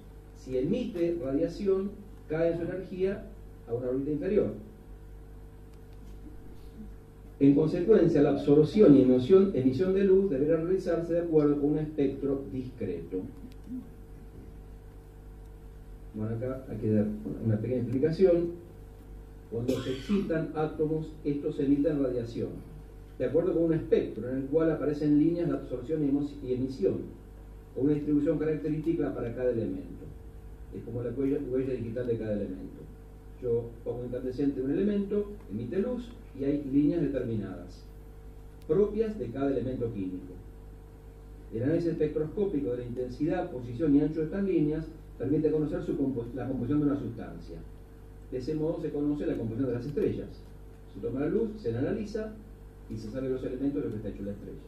si 0.46 0.60
emite 0.60 1.18
radiación, 1.24 1.90
cae 2.30 2.56
su 2.56 2.64
energía 2.64 3.24
a 3.68 3.74
una 3.74 3.90
órbita 3.90 4.12
inferior. 4.12 4.54
En 7.40 7.56
consecuencia, 7.56 8.22
la 8.22 8.30
absorción 8.30 8.96
y 8.96 9.02
emisión, 9.02 9.52
emisión 9.56 9.94
de 9.96 10.04
luz 10.04 10.30
deberá 10.30 10.58
realizarse 10.58 11.14
de 11.14 11.22
acuerdo 11.22 11.60
con 11.60 11.72
un 11.72 11.80
espectro 11.80 12.44
discreto. 12.54 13.22
Bueno, 16.14 16.36
acá 16.36 16.64
hay 16.70 16.78
que 16.78 16.92
dar 16.92 17.08
una 17.44 17.58
pequeña 17.58 17.82
explicación. 17.82 18.52
Cuando 19.56 19.82
se 19.82 19.92
excitan 19.94 20.52
átomos, 20.54 21.08
estos 21.24 21.58
emiten 21.62 22.04
radiación, 22.04 22.50
de 23.18 23.24
acuerdo 23.24 23.54
con 23.54 23.64
un 23.64 23.74
espectro 23.74 24.30
en 24.30 24.40
el 24.40 24.44
cual 24.48 24.70
aparecen 24.70 25.18
líneas 25.18 25.48
de 25.48 25.56
absorción 25.56 26.04
y 26.44 26.54
emisión, 26.54 26.96
o 27.74 27.80
una 27.80 27.94
distribución 27.94 28.38
característica 28.38 29.16
para 29.16 29.34
cada 29.34 29.52
elemento 29.52 30.04
es 30.76 30.84
como 30.84 31.02
la 31.04 31.12
huella, 31.12 31.74
digital 31.74 32.06
de 32.06 32.18
cada 32.18 32.34
elemento. 32.34 32.82
Yo 33.42 33.70
pongo 33.86 34.04
incandescente 34.04 34.62
un 34.62 34.72
elemento, 34.72 35.32
emite 35.50 35.80
luz 35.80 36.10
y 36.38 36.44
hay 36.44 36.62
líneas 36.66 37.04
determinadas, 37.04 37.82
propias 38.68 39.18
de 39.18 39.28
cada 39.28 39.52
elemento 39.52 39.90
químico. 39.94 40.34
El 41.54 41.64
análisis 41.64 41.92
espectroscópico 41.92 42.72
de 42.72 42.80
la 42.80 42.86
intensidad, 42.88 43.50
posición 43.52 43.96
y 43.96 44.02
ancho 44.02 44.20
de 44.20 44.26
estas 44.26 44.44
líneas 44.44 44.86
permite 45.18 45.50
conocer 45.50 45.80
la 46.34 46.46
composición 46.46 46.82
de 46.82 46.86
una 46.88 47.00
sustancia. 47.00 47.60
De 48.32 48.38
ese 48.38 48.56
modo 48.56 48.82
se 48.82 48.90
conoce 48.90 49.26
la 49.26 49.38
composición 49.38 49.70
de 49.70 49.76
las 49.76 49.86
estrellas. 49.86 50.30
Se 50.94 51.00
toma 51.00 51.22
la 51.22 51.28
luz, 51.28 51.50
se 51.62 51.72
la 51.72 51.80
analiza 51.80 52.34
y 52.90 52.98
se 52.98 53.12
sabe 53.12 53.30
los 53.30 53.44
elementos 53.44 53.76
de 53.76 53.90
los 53.90 53.92
que 53.92 53.98
está 53.98 54.10
hecho 54.10 54.24
la 54.24 54.32
estrella. 54.32 54.60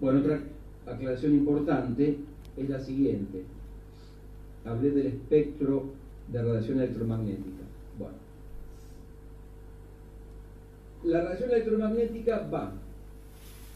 Bueno, 0.00 0.20
otra 0.20 0.40
aclaración 0.86 1.34
importante 1.34 2.16
es 2.56 2.68
la 2.68 2.80
siguiente. 2.80 3.44
Hablé 4.64 4.90
del 4.90 5.06
espectro 5.06 5.84
de 6.32 6.42
radiación 6.42 6.78
electromagnética. 6.78 7.62
Bueno. 7.98 8.16
La 11.04 11.22
radiación 11.22 11.50
electromagnética 11.50 12.48
va 12.52 12.72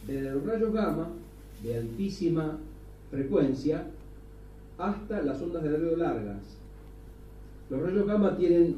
desde 0.07 0.33
los 0.33 0.45
rayos 0.45 0.73
gamma 0.73 1.09
de 1.63 1.77
altísima 1.77 2.59
frecuencia 3.11 3.87
hasta 4.79 5.23
las 5.23 5.41
ondas 5.41 5.63
de 5.63 5.71
radio 5.71 5.97
largas. 5.97 6.62
Los 7.73 7.81
rayos 7.81 8.07
gamma 8.07 8.37
tienen 8.37 8.77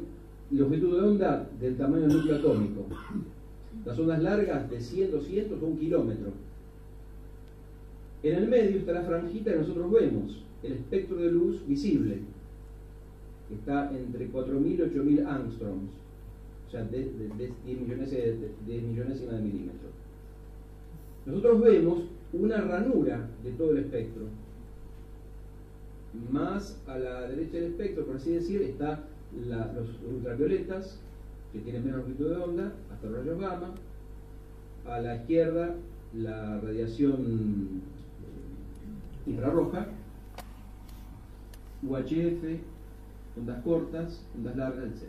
longitud 0.52 0.94
de 0.94 1.09
onda 1.09 1.50
del 1.61 1.76
tamaño 1.76 2.02
del 2.02 2.16
núcleo 2.16 2.37
atómico. 2.37 2.87
Las 3.85 3.98
ondas 3.98 4.22
largas 4.22 4.70
de 4.70 4.80
100, 4.80 5.11
200 5.11 5.61
o 5.61 5.66
un 5.66 5.76
kilómetro. 5.76 6.30
En 8.22 8.37
el 8.37 8.48
medio 8.48 8.78
está 8.78 8.92
la 8.92 9.02
franjita 9.02 9.50
que 9.50 9.59
nosotros 9.59 9.90
vemos, 9.90 10.44
el 10.62 10.74
espectro 10.74 11.16
de 11.16 11.33
luz 11.33 11.66
visible, 11.66 12.18
que 13.48 13.54
está 13.57 13.90
entre 13.90 14.30
4.000 14.30 14.64
y 14.64 14.76
8.000 14.76 15.26
angstroms, 15.26 15.90
o 16.68 16.70
sea, 16.70 16.85
de, 16.85 17.11
10, 17.66 17.80
millones 17.80 18.12
de, 18.12 18.50
de 18.64 19.40
milímetro. 19.42 19.88
Nosotros 21.26 21.61
vemos 21.62 22.04
una 22.33 22.61
ranura 22.61 23.28
de 23.42 23.50
todo 23.50 23.72
el 23.72 23.78
espectro. 23.78 24.22
Más 26.31 26.81
a 26.87 26.98
la 26.98 27.22
derecha 27.29 27.57
del 27.57 27.72
espectro, 27.72 28.07
por 28.07 28.16
así 28.16 28.31
decir, 28.31 28.62
está 28.62 29.05
los 29.35 29.88
ultravioletas, 30.09 31.00
que 31.53 31.61
tienen 31.61 31.85
menos 31.85 32.00
longitud 32.00 32.31
de 32.31 32.37
onda, 32.37 32.72
hasta 32.92 33.07
los 33.09 33.18
rayos 33.18 33.40
gamma. 33.40 33.74
A 34.87 35.00
la 35.00 35.16
izquierda, 35.16 35.74
la 36.14 36.61
radiación 36.61 37.83
infrarroja, 39.27 39.88
UHF, 41.83 42.44
ondas 43.38 43.62
cortas, 43.62 44.24
ondas 44.37 44.57
largas, 44.57 44.85
etc. 44.85 45.09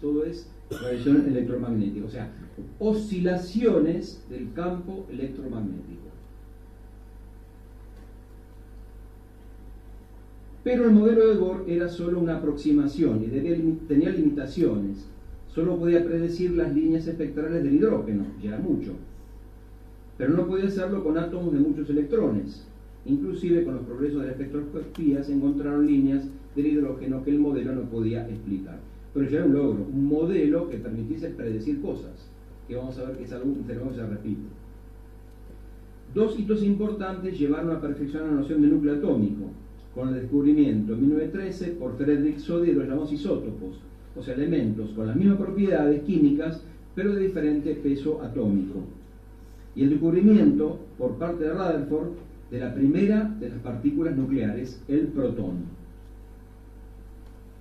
Todo 0.00 0.24
es 0.24 0.48
radiación 0.70 1.26
electromagnética, 1.28 2.06
o 2.06 2.10
sea, 2.10 2.32
oscilaciones 2.78 4.24
del 4.28 4.52
campo 4.52 5.06
electromagnético. 5.10 6.08
Pero 10.64 10.84
el 10.84 10.90
modelo 10.92 11.28
de 11.28 11.38
Bohr 11.38 11.64
era 11.68 11.88
solo 11.88 12.18
una 12.18 12.38
aproximación 12.38 13.22
y 13.22 13.28
tenía 13.86 14.10
limitaciones. 14.10 15.06
Solo 15.48 15.78
podía 15.78 16.04
predecir 16.04 16.52
las 16.52 16.74
líneas 16.74 17.06
espectrales 17.06 17.62
del 17.62 17.74
hidrógeno, 17.74 18.24
que 18.40 18.48
era 18.48 18.58
mucho. 18.58 18.92
Pero 20.16 20.34
no 20.34 20.46
podía 20.46 20.66
hacerlo 20.66 21.02
con 21.02 21.16
átomos 21.16 21.52
de 21.52 21.60
muchos 21.60 21.88
electrones. 21.90 22.66
Inclusive 23.06 23.64
con 23.64 23.76
los 23.76 23.84
progresos 23.84 24.20
de 24.20 24.26
la 24.26 24.32
espectroscopía 24.32 25.22
se 25.22 25.32
encontraron 25.32 25.86
líneas 25.86 26.24
del 26.54 26.66
hidrógeno 26.66 27.24
que 27.24 27.30
el 27.30 27.38
modelo 27.38 27.72
no 27.74 27.82
podía 27.82 28.28
explicar. 28.28 28.78
Pero 29.14 29.30
ya 29.30 29.38
era 29.38 29.46
un 29.46 29.54
logro, 29.54 29.86
un 29.92 30.06
modelo 30.06 30.68
que 30.68 30.76
permitiese 30.76 31.30
predecir 31.30 31.80
cosas, 31.80 32.28
que 32.66 32.76
vamos 32.76 32.98
a 32.98 33.04
ver 33.04 33.16
que 33.16 33.24
es 33.24 33.32
algo, 33.32 33.54
que 33.66 33.94
se 33.94 34.06
repite. 34.06 34.42
Dos 36.14 36.38
hitos 36.38 36.62
importantes 36.62 37.38
llevaron 37.38 37.70
a 37.70 37.80
perfeccionar 37.80 38.28
la 38.28 38.36
noción 38.36 38.62
de 38.62 38.68
núcleo 38.68 38.96
atómico, 38.96 39.44
con 39.98 40.10
el 40.10 40.20
descubrimiento 40.20 40.92
en 40.92 41.00
1913 41.00 41.72
por 41.72 41.96
Frederick 41.96 42.38
Soddy 42.38 42.68
de 42.68 42.74
los 42.74 42.86
llamados 42.86 43.12
isótopos, 43.12 43.80
o 44.16 44.22
sea, 44.22 44.34
elementos 44.34 44.90
con 44.90 45.08
las 45.08 45.16
mismas 45.16 45.38
propiedades 45.38 46.02
químicas, 46.02 46.62
pero 46.94 47.16
de 47.16 47.22
diferente 47.22 47.74
peso 47.74 48.22
atómico. 48.22 48.78
Y 49.74 49.82
el 49.82 49.90
descubrimiento 49.90 50.78
por 50.96 51.16
parte 51.16 51.42
de 51.42 51.50
Rutherford 51.50 52.10
de 52.48 52.60
la 52.60 52.72
primera 52.72 53.24
de 53.40 53.48
las 53.48 53.58
partículas 53.58 54.16
nucleares, 54.16 54.80
el 54.86 55.08
protón. 55.08 55.64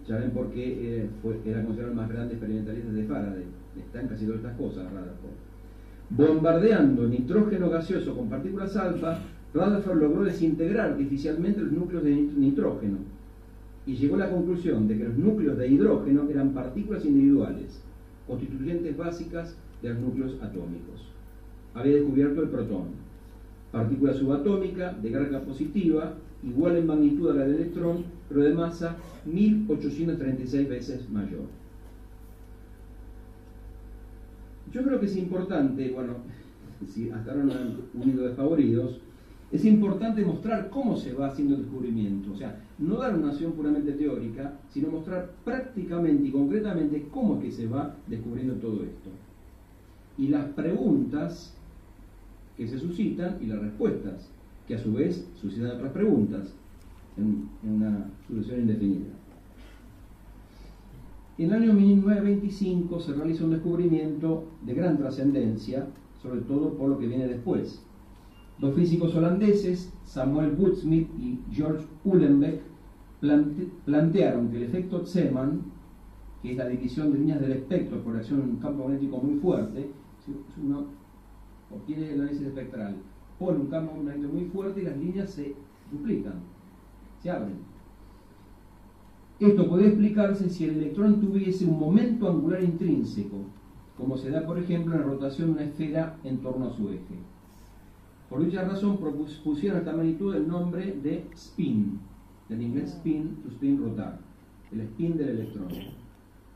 Ya 0.08 0.17
ven 0.17 0.30
por 0.30 0.52
qué 0.52 1.02
eh, 1.02 1.10
era 1.43 1.63
considerado 1.63 1.91
el 1.91 1.97
más 1.97 2.08
grande 2.08 2.36
experimentalista 2.36 2.91
de 2.91 3.04
Faraday. 3.04 3.43
Están 3.80 4.08
casi 4.10 4.26
todas 4.26 4.41
estas 4.41 4.58
cosas, 4.58 4.84
Rutherford. 4.84 5.47
Bombardeando 6.12 7.08
nitrógeno 7.08 7.67
gaseoso 7.71 8.15
con 8.15 8.30
partículas 8.30 8.78
alfa, 8.78 9.21
Rutherford 9.58 10.00
logró 10.00 10.24
desintegrar 10.24 10.91
artificialmente 10.91 11.62
los 11.62 11.72
núcleos 11.72 12.04
de 12.04 12.12
nitrógeno 12.15 12.98
y 13.88 13.96
llegó 13.96 14.15
a 14.15 14.20
la 14.20 14.30
conclusión 14.30 14.88
de 14.88 14.98
que 14.98 15.06
los 15.06 15.17
núcleos 15.17 15.58
de 15.58 15.67
hidrógeno 15.67 16.30
eran 16.30 16.54
partículas 16.54 17.06
individuales, 17.06 17.82
constituyentes 18.28 18.96
básicas 18.96 19.56
de 19.82 19.89
los 19.89 20.00
núcleos 20.00 20.36
atómicos. 20.41 21.08
Había 21.74 21.96
descubierto 21.96 22.43
el 22.43 22.50
protón, 22.50 22.88
partícula 23.72 24.13
subatómica 24.13 24.93
de 24.93 25.12
carga 25.12 25.39
positiva, 25.41 26.13
igual 26.43 26.76
en 26.76 26.88
magnitud 26.88 27.32
a 27.32 27.34
la 27.34 27.46
del 27.46 27.56
electrón, 27.56 28.04
pero 28.30 28.41
de 28.41 28.54
masa 28.54 28.98
1836 29.26 30.70
veces 30.70 31.10
mayor. 31.10 31.46
Yo 34.74 34.84
creo 34.84 35.00
que 35.00 35.06
es 35.06 35.15
importante, 35.15 35.89
bueno, 35.91 36.15
si 36.88 37.10
hasta 37.10 37.32
ahora 37.32 37.43
no 37.46 37.54
han 37.54 37.78
unido 37.93 38.28
desfavoridos, 38.28 39.00
es 39.51 39.63
importante 39.63 40.25
mostrar 40.25 40.69
cómo 40.69 40.97
se 40.97 41.13
va 41.13 41.27
haciendo 41.27 41.55
el 41.55 41.62
descubrimiento. 41.62 42.33
O 42.33 42.36
sea, 42.36 42.60
no 42.79 42.97
dar 42.97 43.15
una 43.15 43.27
noción 43.27 43.53
puramente 43.53 43.93
teórica, 43.93 44.60
sino 44.69 44.89
mostrar 44.89 45.31
prácticamente 45.45 46.27
y 46.27 46.31
concretamente 46.31 47.07
cómo 47.12 47.36
es 47.36 47.43
que 47.43 47.51
se 47.51 47.67
va 47.67 47.95
descubriendo 48.07 48.55
todo 48.55 48.83
esto. 48.83 49.10
Y 50.17 50.27
las 50.27 50.45
preguntas 50.47 51.53
que 52.57 52.67
se 52.67 52.79
suscitan 52.79 53.38
y 53.41 53.45
las 53.45 53.60
respuestas, 53.60 54.29
que 54.67 54.75
a 54.75 54.79
su 54.79 54.93
vez 54.93 55.25
suscitan 55.39 55.77
otras 55.77 55.93
preguntas 55.93 56.53
en, 57.15 57.47
una 57.63 58.10
solución 58.27 58.62
indefinida. 58.62 59.13
En 61.38 61.45
el 61.45 61.53
año 61.53 61.73
1925 61.73 62.99
se 62.99 63.13
realiza 63.13 63.45
un 63.45 63.51
descubrimiento 63.51 64.45
de 64.65 64.73
gran 64.73 64.97
trascendencia, 64.97 65.88
sobre 66.21 66.41
todo 66.41 66.73
por 66.73 66.89
lo 66.89 66.97
que 66.97 67.07
viene 67.07 67.27
después. 67.27 67.81
Dos 68.60 68.74
físicos 68.74 69.15
holandeses, 69.15 69.93
Samuel 70.04 70.56
Woodsmith 70.58 71.10
y 71.20 71.39
George 71.52 71.86
Uhlenbeck, 72.04 72.62
plantearon 73.86 74.50
que 74.50 74.58
el 74.58 74.63
efecto 74.63 75.06
Zeeman, 75.06 75.62
que 76.41 76.52
es 76.52 76.58
la 76.58 76.67
división 76.67 77.12
de 77.12 77.20
líneas 77.20 77.39
del 77.39 77.52
espectro 77.52 78.04
por 78.04 78.15
acción 78.15 78.41
en 78.41 78.50
un 78.52 78.56
campo 78.58 78.84
magnético 78.84 79.17
muy 79.17 79.39
fuerte, 79.39 79.91
uno 80.62 80.86
obtiene 81.72 82.13
el 82.13 82.22
análisis 82.22 82.48
espectral, 82.48 82.96
pone 83.38 83.60
un 83.60 83.67
campo 83.67 83.96
magnético 83.96 84.34
muy 84.34 84.46
fuerte 84.46 84.82
y 84.82 84.86
las 84.86 84.98
líneas 84.98 85.30
se 85.30 85.54
duplican, 85.91 86.39
se 87.22 87.30
abren. 87.30 87.58
Esto 89.39 89.70
puede 89.70 89.89
explicarse 89.89 90.50
si 90.50 90.63
el 90.63 90.78
electrón 90.78 91.22
tuviese 91.22 91.65
un 91.65 91.80
momento 91.80 92.28
angular 92.28 92.63
intrínseco, 92.63 93.38
como 93.96 94.17
se 94.17 94.32
da 94.32 94.43
por 94.46 94.58
ejemplo 94.58 94.96
en 94.96 95.02
la 95.02 95.06
rotación 95.06 95.50
de 95.50 95.54
una 95.54 95.63
esfera 95.63 96.17
en 96.24 96.39
torno 96.39 96.65
a 96.65 96.72
su 96.72 96.89
eje. 96.89 97.15
Por 98.29 98.43
dicha 98.43 98.63
razón 98.63 98.97
propusieron 98.97 99.79
esta 99.79 99.93
magnitud 99.93 100.35
el 100.35 100.47
nombre 100.47 100.99
de 101.01 101.25
spin, 101.33 101.99
del 102.49 102.61
inglés 102.61 102.91
spin 102.95 103.37
to 103.41 103.49
spin 103.49 103.81
rotar, 103.81 104.19
el 104.71 104.81
spin 104.81 105.17
del 105.17 105.29
electrón. 105.29 105.69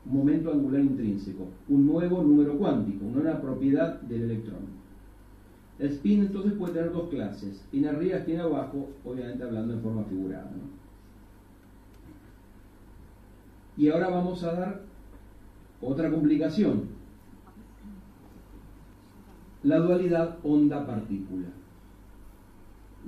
Un 0.04 0.12
momento 0.12 0.52
angular 0.52 0.80
intrínseco, 0.80 1.46
un 1.68 1.86
nuevo 1.86 2.22
número 2.22 2.58
cuántico, 2.58 3.06
una 3.06 3.22
nueva 3.22 3.40
propiedad 3.40 4.00
del 4.02 4.22
electrón. 4.22 4.82
El 5.78 5.88
spin 5.88 6.20
entonces 6.20 6.52
puede 6.54 6.74
tener 6.74 6.92
dos 6.92 7.08
clases, 7.08 7.54
spin 7.54 7.86
arriba, 7.86 8.18
spin 8.18 8.40
abajo, 8.40 8.90
obviamente 9.04 9.42
hablando 9.42 9.72
en 9.72 9.80
forma 9.80 10.04
figurada. 10.04 10.50
Y 13.78 13.88
ahora 13.88 14.10
vamos 14.10 14.44
a 14.44 14.52
dar 14.52 14.82
otra 15.80 16.10
complicación, 16.10 16.82
la 19.62 19.78
dualidad 19.78 20.38
onda-partícula. 20.42 21.46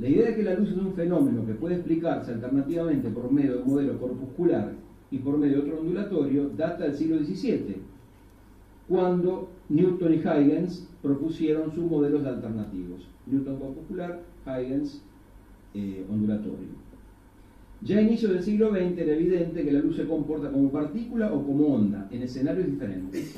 La 0.00 0.08
idea 0.08 0.30
de 0.30 0.36
que 0.36 0.42
la 0.42 0.54
luz 0.54 0.70
es 0.70 0.76
un 0.76 0.92
fenómeno 0.94 1.46
que 1.46 1.54
puede 1.54 1.76
explicarse 1.76 2.32
alternativamente 2.32 3.08
por 3.10 3.30
medio 3.30 3.52
de 3.52 3.62
un 3.62 3.68
modelo 3.70 3.98
corpuscular 3.98 4.72
y 5.10 5.18
por 5.18 5.38
medio 5.38 5.58
de 5.58 5.62
otro 5.62 5.80
ondulatorio 5.80 6.48
data 6.56 6.84
del 6.84 6.94
siglo 6.94 7.18
XVII, 7.18 7.76
cuando 8.88 9.48
Newton 9.68 10.14
y 10.14 10.16
Huygens 10.18 10.88
propusieron 11.00 11.72
sus 11.72 11.84
modelos 11.84 12.26
alternativos. 12.26 13.06
Newton 13.26 13.58
corpuscular, 13.58 14.20
Huygens 14.44 15.00
eh, 15.74 16.04
ondulatorio. 16.10 16.84
Ya 17.82 17.98
a 17.98 18.02
inicios 18.02 18.32
del 18.32 18.42
siglo 18.42 18.70
XX 18.70 18.98
era 18.98 19.12
evidente 19.12 19.64
que 19.64 19.72
la 19.72 19.80
luz 19.80 19.96
se 19.96 20.06
comporta 20.06 20.50
como 20.50 20.72
partícula 20.72 21.32
o 21.32 21.44
como 21.44 21.66
onda, 21.66 22.08
en 22.10 22.22
escenarios 22.22 22.66
diferentes. 22.66 23.36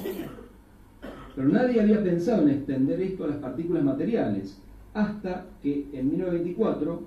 Pero 1.34 1.48
nadie 1.48 1.80
había 1.80 2.02
pensado 2.02 2.42
en 2.42 2.50
extender 2.50 3.00
esto 3.00 3.24
a 3.24 3.28
las 3.28 3.36
partículas 3.38 3.84
materiales, 3.84 4.58
hasta 4.96 5.44
que 5.62 5.86
en 5.92 6.08
1924 6.08 7.02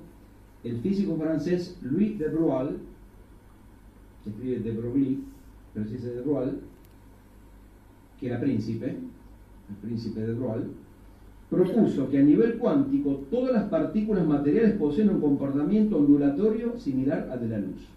el 0.64 0.78
físico 0.82 1.18
francés 1.18 1.76
Louis 1.82 2.20
de 2.20 2.28
Broglie, 2.28 2.78
se 4.24 4.30
escribe 4.30 4.60
de 4.60 4.72
Broglie, 4.74 5.20
pero 5.74 5.88
se 5.88 5.98
de 5.98 6.22
Broglie, 6.22 6.60
que 8.20 8.28
era 8.28 8.40
príncipe, 8.40 8.90
el 8.90 9.76
príncipe 9.82 10.20
de 10.22 10.34
Broglie, 10.34 10.68
propuso 11.50 12.08
que 12.12 12.20
a 12.20 12.22
nivel 12.22 12.60
cuántico 12.60 13.24
todas 13.32 13.54
las 13.54 13.64
partículas 13.70 14.28
materiales 14.28 14.76
poseen 14.76 15.10
un 15.10 15.20
comportamiento 15.20 15.98
ondulatorio 15.98 16.78
similar 16.78 17.28
al 17.32 17.40
de 17.40 17.48
la 17.48 17.58
luz. 17.58 17.88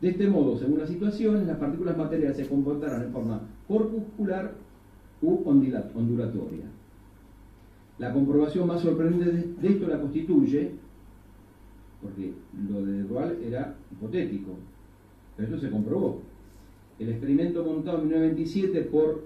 De 0.00 0.10
este 0.10 0.28
modo, 0.28 0.56
según 0.56 0.78
la 0.78 0.86
situación, 0.86 1.48
las 1.48 1.56
partículas 1.56 1.96
materiales 1.96 2.36
se 2.36 2.46
comportarán 2.46 3.02
en 3.02 3.12
forma 3.12 3.40
corpuscular 3.66 4.52
u 5.20 5.42
ondulatoria. 5.44 6.66
La 7.98 8.12
comprobación 8.12 8.66
más 8.66 8.82
sorprendente 8.82 9.54
de 9.60 9.68
esto 9.68 9.88
la 9.88 10.00
constituye, 10.00 10.72
porque 12.02 12.32
lo 12.68 12.84
de 12.84 13.02
Broglie 13.04 13.48
era 13.48 13.74
hipotético, 13.90 14.52
pero 15.36 15.48
esto 15.48 15.66
se 15.66 15.70
comprobó. 15.70 16.20
El 16.98 17.08
experimento 17.08 17.64
montado 17.64 17.98
en 17.98 18.08
1927 18.08 18.82
por 18.90 19.24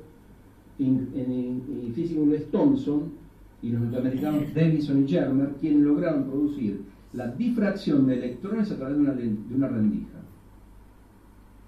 el 0.79 1.93
físico 1.95 2.25
Thomson 2.51 3.13
y 3.61 3.71
los 3.71 3.83
norteamericanos 3.83 4.55
Davison 4.55 5.05
y 5.05 5.09
Germer, 5.09 5.55
quienes 5.61 5.83
lograron 5.83 6.25
producir 6.25 6.81
la 7.13 7.27
difracción 7.27 8.07
de 8.07 8.15
electrones 8.15 8.71
a 8.71 8.77
través 8.77 8.97
de 8.97 9.03
una, 9.03 9.13
de 9.13 9.55
una 9.55 9.69
rendija. 9.69 10.19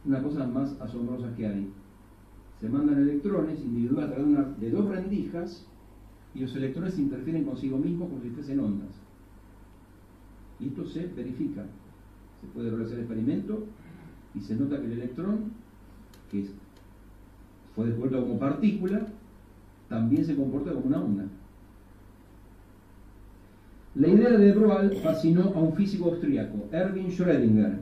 Una 0.04 0.22
cosa 0.22 0.46
más 0.46 0.80
asombrosa 0.80 1.34
que 1.36 1.46
hay. 1.46 1.68
Se 2.60 2.68
mandan 2.68 3.02
electrones 3.02 3.60
individuales 3.60 4.10
a 4.10 4.14
través 4.14 4.58
de, 4.60 4.66
de 4.66 4.70
dos 4.70 4.88
rendijas 4.88 5.66
y 6.34 6.40
los 6.40 6.54
electrones 6.56 6.98
interfieren 6.98 7.44
consigo 7.44 7.78
mismos 7.78 8.08
como 8.08 8.22
si 8.22 8.30
fuesen 8.30 8.60
ondas. 8.60 8.90
Y 10.60 10.68
esto 10.68 10.86
se 10.86 11.06
verifica. 11.06 11.64
Se 12.40 12.46
puede 12.54 12.70
realizar 12.70 12.94
el 12.94 13.00
experimento 13.00 13.64
y 14.34 14.40
se 14.40 14.54
nota 14.56 14.80
que 14.80 14.86
el 14.86 14.92
electrón, 14.92 15.52
que 16.30 16.46
fue 17.74 17.86
descubierto 17.86 18.20
como 18.22 18.38
partícula, 18.38 19.06
también 19.88 20.24
se 20.24 20.36
comporta 20.36 20.72
como 20.72 20.86
una 20.86 21.02
onda. 21.02 21.24
La 23.94 24.08
idea 24.08 24.30
de 24.30 24.52
Broglie 24.52 25.00
fascinó 25.00 25.52
a 25.54 25.58
un 25.58 25.74
físico 25.74 26.06
austríaco, 26.06 26.66
Erwin 26.72 27.10
Schrödinger, 27.10 27.80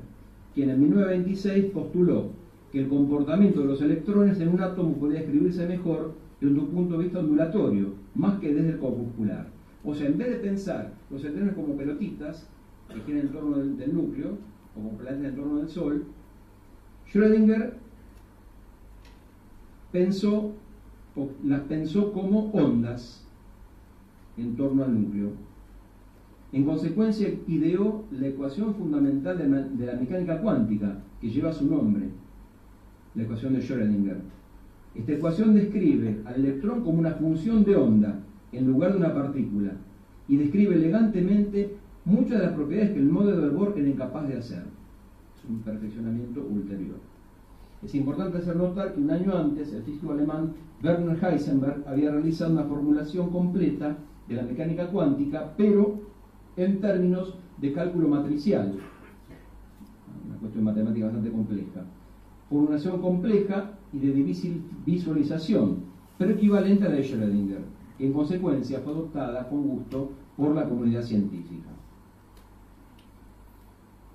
quien 0.54 0.70
en 0.70 0.80
1926 0.80 1.66
postuló 1.66 2.30
que 2.72 2.80
el 2.80 2.88
comportamiento 2.88 3.60
de 3.60 3.66
los 3.66 3.80
electrones 3.80 4.40
en 4.40 4.48
un 4.48 4.60
átomo 4.60 4.94
podía 4.94 5.20
escribirse 5.20 5.66
mejor 5.66 6.14
desde 6.40 6.58
un 6.58 6.68
punto 6.68 6.96
de 6.96 7.04
vista 7.04 7.18
ondulatorio, 7.18 7.94
más 8.14 8.38
que 8.38 8.54
desde 8.54 8.70
el 8.70 8.78
corpuscular. 8.78 9.48
O 9.84 9.94
sea, 9.94 10.08
en 10.08 10.18
vez 10.18 10.30
de 10.30 10.36
pensar 10.36 10.92
los 11.10 11.22
electrones 11.22 11.54
como 11.54 11.76
pelotitas 11.76 12.46
que 12.88 13.00
giran 13.00 13.22
en 13.22 13.32
torno 13.32 13.58
del, 13.58 13.94
núcleo, 13.94 14.38
como 14.74 14.96
planetas 14.96 15.30
en 15.30 15.36
torno 15.36 15.56
del 15.58 15.68
Sol, 15.68 16.04
Schrödinger 17.12 17.74
pensó, 19.92 20.52
las 21.44 21.60
pensó 21.62 22.12
como 22.12 22.50
ondas 22.52 23.26
en 24.36 24.56
torno 24.56 24.84
al 24.84 25.00
núcleo. 25.00 25.30
En 26.52 26.64
consecuencia, 26.64 27.28
ideó 27.46 28.04
la 28.10 28.26
ecuación 28.26 28.74
fundamental 28.74 29.38
de 29.38 29.86
la 29.86 29.94
mecánica 29.94 30.40
cuántica, 30.40 30.98
que 31.20 31.30
lleva 31.30 31.52
su 31.52 31.66
nombre, 31.66 32.08
la 33.14 33.22
ecuación 33.22 33.54
de 33.54 33.60
Schrödinger. 33.60 34.16
Esta 34.94 35.12
ecuación 35.12 35.54
describe 35.54 36.20
al 36.24 36.34
electrón 36.36 36.82
como 36.82 36.98
una 36.98 37.12
función 37.12 37.64
de 37.64 37.76
onda 37.76 38.20
en 38.52 38.66
lugar 38.66 38.92
de 38.92 38.98
una 38.98 39.14
partícula 39.14 39.72
y 40.28 40.36
describe 40.36 40.74
elegantemente 40.74 41.76
muchas 42.04 42.40
de 42.40 42.46
las 42.46 42.54
propiedades 42.54 42.92
que 42.92 42.98
el 42.98 43.08
modelo 43.08 43.42
de 43.42 43.50
Bohr 43.50 43.74
era 43.76 43.88
incapaz 43.88 44.28
de 44.28 44.38
hacer. 44.38 44.64
Es 45.36 45.48
un 45.48 45.60
perfeccionamiento 45.60 46.40
ulterior. 46.42 46.96
Es 47.82 47.94
importante 47.94 48.38
hacer 48.38 48.56
notar 48.56 48.94
que 48.94 49.00
un 49.00 49.10
año 49.10 49.34
antes 49.34 49.72
el 49.72 49.82
físico 49.82 50.12
alemán 50.12 50.52
Werner 50.82 51.18
Heisenberg 51.22 51.84
había 51.86 52.10
realizado 52.10 52.52
una 52.52 52.64
formulación 52.64 53.30
completa 53.30 53.96
de 54.28 54.34
la 54.34 54.42
mecánica 54.42 54.88
cuántica, 54.88 55.54
pero 55.56 56.00
en 56.56 56.80
términos 56.80 57.36
de 57.58 57.72
cálculo 57.72 58.08
matricial, 58.08 58.74
una 60.26 60.36
cuestión 60.38 60.64
matemática 60.64 61.06
bastante 61.06 61.30
compleja. 61.30 61.84
Formulación 62.50 63.00
compleja 63.00 63.78
y 63.92 64.00
de 64.00 64.12
difícil 64.12 64.60
visualización, 64.84 65.84
pero 66.18 66.32
equivalente 66.32 66.84
a 66.84 66.88
la 66.88 66.96
de 66.96 67.04
Schrödinger, 67.04 67.62
que 67.96 68.06
en 68.06 68.12
consecuencia 68.12 68.80
fue 68.80 68.92
adoptada 68.92 69.48
con 69.48 69.68
gusto 69.68 70.10
por 70.36 70.54
la 70.56 70.68
comunidad 70.68 71.02
científica. 71.02 71.68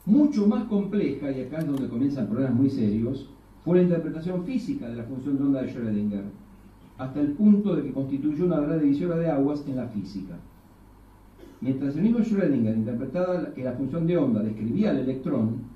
Mucho 0.05 0.45
más 0.47 0.65
compleja, 0.65 1.31
y 1.31 1.43
acá 1.43 1.59
es 1.59 1.67
donde 1.67 1.87
comienzan 1.87 2.27
problemas 2.27 2.55
muy 2.55 2.69
serios, 2.69 3.29
fue 3.63 3.77
la 3.77 3.83
interpretación 3.83 4.43
física 4.43 4.89
de 4.89 4.97
la 4.97 5.03
función 5.03 5.37
de 5.37 5.43
onda 5.43 5.61
de 5.61 5.73
Schrödinger, 5.73 6.23
hasta 6.97 7.21
el 7.21 7.31
punto 7.31 7.73
de 7.73 7.83
que 7.83 7.93
constituyó 7.93 8.45
una 8.45 8.59
verdadera 8.59 8.83
divisora 8.83 9.15
de 9.15 9.31
aguas 9.31 9.63
en 9.65 9.77
la 9.77 9.87
física. 9.87 10.35
Mientras 11.61 11.95
el 11.95 12.03
mismo 12.03 12.19
Schrödinger 12.19 12.75
interpretaba 12.75 13.53
que 13.53 13.63
la 13.63 13.71
función 13.73 14.05
de 14.05 14.17
onda 14.17 14.43
describía 14.43 14.91
el 14.91 14.97
electrón, 14.97 15.74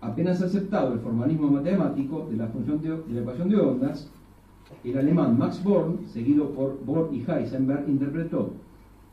apenas 0.00 0.40
aceptado 0.42 0.94
el 0.94 1.00
formalismo 1.00 1.50
matemático 1.50 2.26
de 2.30 2.36
la 2.36 2.48
función 2.48 2.80
de, 2.80 3.14
la 3.14 3.20
ecuación 3.20 3.48
de 3.50 3.56
ondas, 3.56 4.10
el 4.84 4.98
alemán 4.98 5.38
Max 5.38 5.62
Born, 5.62 6.06
seguido 6.06 6.50
por 6.50 6.82
Bohr 6.84 7.10
y 7.12 7.24
Heisenberg, 7.28 7.88
interpretó 7.88 8.52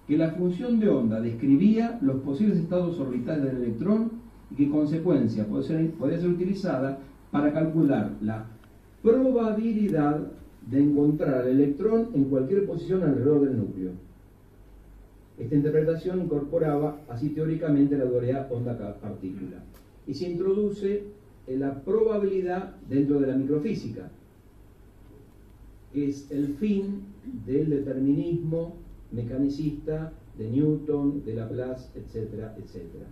que 0.07 0.17
la 0.17 0.31
función 0.31 0.79
de 0.79 0.89
onda 0.89 1.19
describía 1.19 1.99
los 2.01 2.21
posibles 2.21 2.59
estados 2.59 2.97
orbitales 2.99 3.45
del 3.45 3.63
electrón 3.63 4.11
y 4.49 4.55
que 4.55 4.63
en 4.63 4.71
consecuencia 4.71 5.45
podía 5.45 5.67
ser, 5.67 5.91
podía 5.91 6.19
ser 6.19 6.29
utilizada 6.29 6.99
para 7.31 7.51
calcular 7.51 8.11
la 8.21 8.45
probabilidad 9.01 10.21
de 10.69 10.81
encontrar 10.81 11.41
al 11.41 11.47
electrón 11.47 12.09
en 12.13 12.25
cualquier 12.25 12.65
posición 12.65 13.03
alrededor 13.03 13.41
del 13.41 13.57
núcleo. 13.57 13.91
Esta 15.37 15.55
interpretación 15.55 16.21
incorporaba 16.21 16.97
así 17.09 17.29
teóricamente 17.29 17.97
la 17.97 18.05
dualidad 18.05 18.51
onda-partícula 18.51 19.57
y 20.07 20.13
se 20.13 20.29
introduce 20.29 21.03
la 21.47 21.81
probabilidad 21.83 22.75
dentro 22.89 23.19
de 23.19 23.27
la 23.27 23.35
microfísica, 23.35 24.09
que 25.93 26.09
es 26.09 26.29
el 26.31 26.55
fin 26.55 27.03
del 27.45 27.69
determinismo 27.69 28.75
mecanicista 29.11 30.13
de 30.37 30.49
Newton, 30.49 31.23
de 31.25 31.33
Laplace, 31.35 31.89
etcétera, 31.97 32.55
etcétera, 32.57 33.05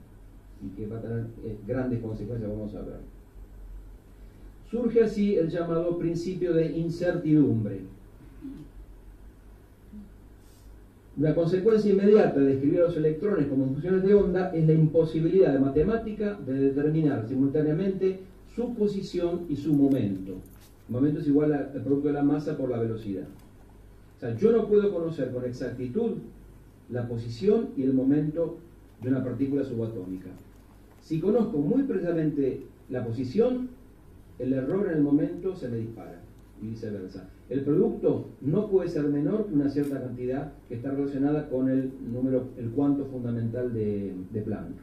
y 0.63 0.75
que 0.75 0.87
va 0.87 0.99
a 0.99 1.01
tener 1.01 1.25
eh, 1.43 1.57
grandes 1.65 2.01
consecuencias, 2.01 2.49
vamos 2.49 2.75
a 2.75 2.81
ver. 2.81 2.99
Surge 4.69 5.03
así 5.03 5.35
el 5.35 5.49
llamado 5.49 5.97
principio 5.97 6.53
de 6.53 6.77
incertidumbre. 6.77 7.81
La 11.17 11.33
consecuencia 11.33 11.93
inmediata 11.93 12.41
de 12.41 12.47
describir 12.47 12.81
a 12.81 12.87
los 12.87 12.97
electrones 12.97 13.47
como 13.47 13.67
funciones 13.67 14.03
de 14.03 14.13
onda 14.13 14.49
es 14.53 14.67
la 14.67 14.73
imposibilidad 14.73 15.53
de 15.53 15.59
matemática 15.59 16.37
de 16.45 16.53
determinar 16.55 17.25
simultáneamente 17.25 18.19
su 18.53 18.75
posición 18.75 19.45
y 19.47 19.55
su 19.55 19.73
momento. 19.73 20.33
El 20.89 20.93
momento 20.93 21.21
es 21.21 21.27
igual 21.27 21.53
al 21.53 21.81
producto 21.83 22.09
de 22.09 22.15
la 22.15 22.23
masa 22.23 22.57
por 22.57 22.69
la 22.69 22.79
velocidad. 22.79 23.27
O 24.17 24.19
sea, 24.19 24.35
yo 24.35 24.51
no 24.51 24.67
puedo 24.67 24.93
conocer 24.93 25.31
con 25.31 25.45
exactitud 25.45 26.17
la 26.89 27.07
posición 27.07 27.69
y 27.77 27.83
el 27.83 27.93
momento 27.93 28.57
de 29.01 29.07
una 29.07 29.23
partícula 29.23 29.63
subatómica. 29.63 30.31
Si 30.99 31.21
conozco 31.21 31.59
muy 31.59 31.83
precisamente 31.83 32.63
la 32.89 33.05
posición, 33.05 33.69
el 34.37 34.51
error 34.51 34.87
en 34.87 34.97
el 34.97 35.01
momento 35.01 35.55
se 35.55 35.69
me 35.69 35.77
dispara 35.77 36.24
y 36.61 36.67
viceversa. 36.67 37.29
El 37.49 37.61
producto 37.61 38.29
no 38.41 38.69
puede 38.69 38.89
ser 38.89 39.03
menor 39.03 39.45
que 39.45 39.53
una 39.53 39.69
cierta 39.69 40.01
cantidad 40.01 40.53
que 40.67 40.75
está 40.75 40.91
relacionada 40.91 41.47
con 41.49 41.69
el 41.69 41.91
número, 42.11 42.49
el 42.57 42.69
cuanto 42.71 43.05
fundamental 43.05 43.73
de, 43.73 44.13
de 44.31 44.41
Planck. 44.41 44.75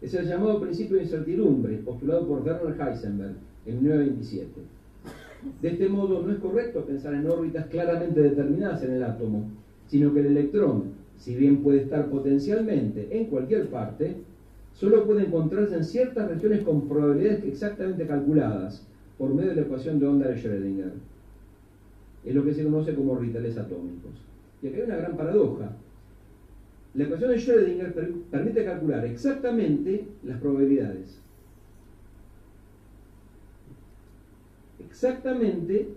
Es 0.00 0.14
el 0.14 0.26
llamado 0.26 0.60
principio 0.60 0.96
de 0.96 1.04
incertidumbre, 1.04 1.76
postulado 1.78 2.26
por 2.26 2.42
Werner 2.42 2.80
Heisenberg 2.80 3.34
en 3.66 3.82
1927. 3.82 4.50
De 5.60 5.68
este 5.68 5.88
modo, 5.88 6.22
no 6.22 6.32
es 6.32 6.38
correcto 6.38 6.84
pensar 6.84 7.14
en 7.14 7.28
órbitas 7.28 7.66
claramente 7.66 8.20
determinadas 8.20 8.82
en 8.82 8.92
el 8.92 9.02
átomo, 9.02 9.44
sino 9.88 10.12
que 10.12 10.20
el 10.20 10.26
electrón, 10.26 10.92
si 11.16 11.34
bien 11.34 11.62
puede 11.62 11.82
estar 11.82 12.08
potencialmente 12.08 13.08
en 13.10 13.26
cualquier 13.26 13.68
parte, 13.68 14.16
solo 14.72 15.04
puede 15.04 15.26
encontrarse 15.26 15.76
en 15.76 15.84
ciertas 15.84 16.28
regiones 16.28 16.62
con 16.62 16.88
probabilidades 16.88 17.44
exactamente 17.44 18.06
calculadas 18.06 18.86
por 19.18 19.34
medio 19.34 19.50
de 19.50 19.56
la 19.56 19.62
ecuación 19.62 19.98
de 19.98 20.06
onda 20.06 20.28
de 20.28 20.36
Schrödinger. 20.36 20.92
Es 22.24 22.34
lo 22.34 22.44
que 22.44 22.54
se 22.54 22.64
conoce 22.64 22.94
como 22.94 23.12
orbitales 23.12 23.56
atómicos. 23.58 24.12
Y 24.62 24.68
acá 24.68 24.78
hay 24.78 24.82
una 24.84 24.96
gran 24.96 25.16
paradoja. 25.16 25.72
La 26.94 27.04
ecuación 27.04 27.30
de 27.30 27.38
Schrödinger 27.38 27.92
permite 28.30 28.64
calcular 28.64 29.04
exactamente 29.04 30.04
las 30.24 30.40
probabilidades. 30.40 31.18
Exactamente 34.78 35.88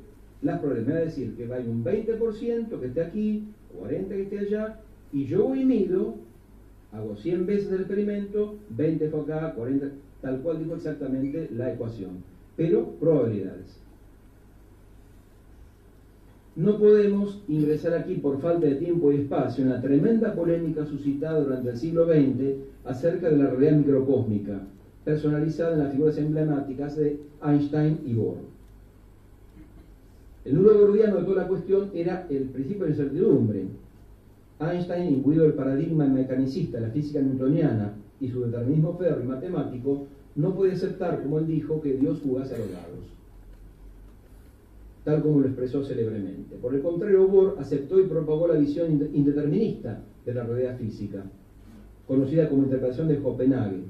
las 0.41 0.59
probabilidades. 0.59 1.01
A 1.01 1.05
decir 1.05 1.35
que 1.35 1.53
hay 1.53 1.67
un 1.67 1.83
20% 1.83 2.79
que 2.79 2.85
esté 2.87 3.01
aquí, 3.03 3.47
40% 3.77 4.07
que 4.07 4.21
esté 4.23 4.39
allá, 4.39 4.79
y 5.11 5.25
yo 5.25 5.45
voy 5.45 5.63
mido 5.63 6.25
hago 6.95 7.15
100 7.15 7.45
veces 7.45 7.71
el 7.71 7.81
experimento, 7.81 8.57
20 8.69 9.09
fue 9.09 9.21
acá, 9.21 9.53
40, 9.53 9.91
tal 10.21 10.41
cual 10.41 10.59
dijo 10.59 10.75
exactamente 10.75 11.49
la 11.51 11.73
ecuación. 11.73 12.23
Pero 12.55 12.91
probabilidades. 12.99 13.79
No 16.55 16.77
podemos 16.77 17.43
ingresar 17.49 17.93
aquí 17.93 18.15
por 18.15 18.39
falta 18.39 18.65
de 18.65 18.75
tiempo 18.75 19.11
y 19.11 19.17
espacio 19.17 19.63
en 19.63 19.71
la 19.71 19.81
tremenda 19.81 20.33
polémica 20.33 20.85
suscitada 20.85 21.41
durante 21.41 21.71
el 21.71 21.77
siglo 21.77 22.05
XX 22.05 22.55
acerca 22.85 23.29
de 23.29 23.37
la 23.37 23.49
realidad 23.49 23.79
microcósmica, 23.79 24.61
personalizada 25.03 25.73
en 25.73 25.79
las 25.79 25.91
figuras 25.91 26.17
emblemáticas 26.17 26.95
de 26.95 27.19
Einstein 27.43 27.99
y 28.05 28.13
Bohr. 28.13 28.37
El 30.45 30.55
nudo 30.55 30.79
gordiano 30.79 31.17
de 31.17 31.23
toda 31.23 31.41
la 31.41 31.47
cuestión 31.47 31.89
era 31.93 32.25
el 32.29 32.43
principio 32.43 32.85
de 32.85 32.91
incertidumbre, 32.91 33.65
Einstein, 34.59 35.13
imbuido 35.15 35.43
del 35.43 35.53
paradigma 35.53 36.05
mecanicista 36.05 36.79
la 36.79 36.89
física 36.89 37.19
newtoniana 37.19 37.93
y 38.21 38.29
su 38.29 38.45
determinismo 38.45 38.95
férreo 38.97 39.23
y 39.23 39.27
matemático, 39.27 40.07
no 40.35 40.53
puede 40.53 40.73
aceptar, 40.73 41.23
como 41.23 41.39
él 41.39 41.47
dijo, 41.47 41.81
que 41.81 41.93
Dios 41.93 42.19
jugase 42.21 42.55
a 42.55 42.59
los 42.59 42.71
dados, 42.71 43.05
tal 45.03 45.21
como 45.21 45.39
lo 45.39 45.47
expresó 45.47 45.83
célebremente. 45.83 46.55
Por 46.57 46.75
el 46.75 46.81
contrario, 46.81 47.27
Bohr 47.27 47.55
aceptó 47.59 47.99
y 47.99 48.07
propagó 48.07 48.47
la 48.47 48.55
visión 48.55 48.91
indeterminista 49.13 50.01
de 50.25 50.33
la 50.33 50.43
realidad 50.43 50.77
física, 50.77 51.23
conocida 52.07 52.49
como 52.49 52.63
interpretación 52.63 53.07
de 53.07 53.21
Copenhague, 53.21 53.83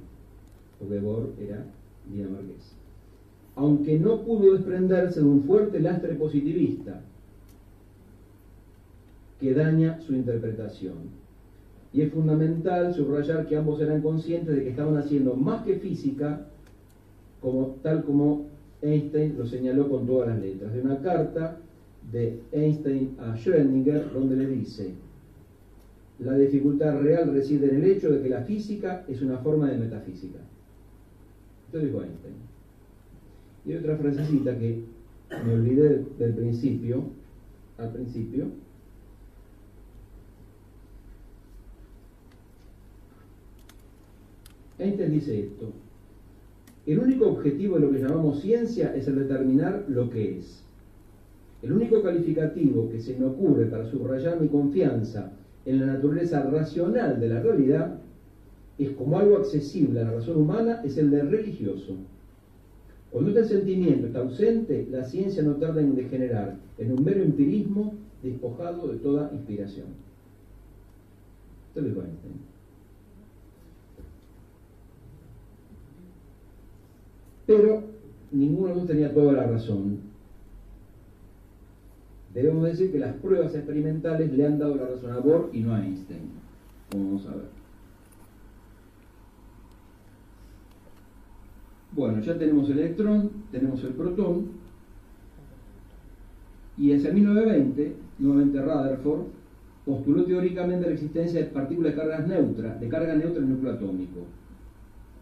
porque 0.79 0.99
Bohr 0.99 1.33
era 1.39 1.65
dinamarqués. 2.09 2.75
Aunque 3.55 3.97
no 3.97 4.21
pudo 4.23 4.53
desprenderse 4.53 5.21
de 5.21 5.25
un 5.25 5.43
fuerte 5.43 5.79
lastre 5.79 6.13
positivista, 6.15 7.01
que 9.39 9.53
daña 9.53 9.99
su 10.01 10.13
interpretación. 10.13 11.24
Y 11.95 12.01
es 12.01 12.11
fundamental 12.11 12.93
subrayar 12.93 13.47
que 13.47 13.55
ambos 13.55 13.79
eran 13.79 14.01
conscientes 14.01 14.53
de 14.53 14.63
que 14.63 14.71
estaban 14.71 14.97
haciendo 14.97 15.33
más 15.33 15.63
que 15.63 15.75
física, 15.75 16.45
como, 17.39 17.77
tal 17.81 18.03
como 18.03 18.47
Einstein 18.81 19.37
lo 19.37 19.45
señaló 19.45 19.87
con 19.87 20.05
todas 20.05 20.27
las 20.27 20.39
letras. 20.39 20.73
De 20.73 20.81
una 20.81 20.99
carta 20.99 21.57
de 22.11 22.41
Einstein 22.51 23.15
a 23.17 23.37
Schrödinger 23.37 24.11
donde 24.11 24.35
le 24.35 24.45
dice, 24.45 24.91
la 26.19 26.37
dificultad 26.37 26.99
real 26.99 27.31
reside 27.31 27.69
en 27.69 27.77
el 27.77 27.85
hecho 27.85 28.11
de 28.11 28.21
que 28.21 28.27
la 28.27 28.41
física 28.41 29.05
es 29.07 29.21
una 29.21 29.37
forma 29.37 29.71
de 29.71 29.77
metafísica. 29.77 30.39
Esto 31.67 31.79
dijo 31.79 32.01
Einstein. 32.01 32.35
Y 33.65 33.73
otra 33.73 33.95
frasecita 33.95 34.59
que 34.59 34.83
me 35.45 35.53
olvidé 35.53 36.03
del 36.19 36.33
principio, 36.33 37.03
al 37.77 37.93
principio, 37.93 38.47
Einstein 44.77 45.11
dice 45.11 45.39
esto. 45.39 45.71
El 46.85 46.99
único 46.99 47.27
objetivo 47.29 47.75
de 47.75 47.81
lo 47.81 47.91
que 47.91 47.99
llamamos 47.99 48.41
ciencia 48.41 48.95
es 48.95 49.07
el 49.07 49.15
determinar 49.15 49.85
lo 49.87 50.09
que 50.09 50.37
es. 50.37 50.63
El 51.63 51.73
único 51.73 52.03
calificativo 52.03 52.89
que 52.89 52.99
se 52.99 53.17
me 53.17 53.25
ocurre 53.25 53.65
para 53.65 53.89
subrayar 53.89 54.39
mi 54.39 54.47
confianza 54.49 55.31
en 55.65 55.79
la 55.79 55.93
naturaleza 55.93 56.43
racional 56.43 57.19
de 57.19 57.29
la 57.29 57.41
realidad 57.41 57.97
es 58.77 58.91
como 58.91 59.17
algo 59.17 59.37
accesible 59.37 60.01
a 60.01 60.03
la 60.03 60.11
razón 60.11 60.37
humana 60.37 60.81
es 60.83 60.97
el 60.97 61.09
de 61.09 61.23
religioso. 61.23 61.95
Cuando 63.11 63.31
este 63.31 63.55
sentimiento 63.55 64.07
está 64.07 64.19
ausente, 64.19 64.87
la 64.91 65.05
ciencia 65.05 65.41
no 65.41 65.55
tarda 65.55 65.81
en 65.81 65.95
degenerar 65.95 66.57
en 66.77 66.91
un 66.91 67.03
mero 67.03 67.23
empirismo 67.23 67.95
despojado 68.21 68.89
de 68.89 68.97
toda 68.97 69.31
inspiración. 69.33 69.87
Esto 71.69 71.81
lo 71.81 71.87
dijo 71.87 72.01
Pero 77.45 77.83
ninguno 78.31 78.67
de 78.67 78.73
nosotros 78.73 78.97
tenía 78.97 79.13
toda 79.13 79.33
la 79.33 79.47
razón. 79.47 79.99
Debemos 82.33 82.65
decir 82.65 82.91
que 82.91 82.99
las 82.99 83.13
pruebas 83.15 83.55
experimentales 83.55 84.31
le 84.33 84.45
han 84.45 84.59
dado 84.59 84.75
la 84.75 84.87
razón 84.87 85.11
a 85.11 85.19
Bohr 85.19 85.49
y 85.53 85.61
no 85.61 85.73
a 85.73 85.85
Einstein, 85.85 86.31
como 86.91 87.05
vamos 87.05 87.25
a 87.27 87.35
ver. 87.35 87.45
Bueno, 91.93 92.19
ya 92.19 92.37
tenemos 92.37 92.69
el 92.69 92.79
electrón, 92.79 93.31
tenemos 93.51 93.81
el 93.85 93.93
protón, 93.93 94.47
y 96.77 96.91
hacia 96.91 97.13
1920, 97.13 97.95
nuevamente 98.19 98.61
Rutherford, 98.61 99.27
postuló 99.85 100.25
teóricamente 100.25 100.87
la 100.87 100.93
existencia 100.93 101.39
de 101.39 101.45
partículas 101.45 101.93
de 101.93 102.01
carga 102.01 102.19
neutra, 102.19 102.75
de 102.75 102.89
carga 102.89 103.15
neutra 103.15 103.37
en 103.37 103.43
el 103.43 103.49
núcleo 103.51 103.73
atómico, 103.73 104.25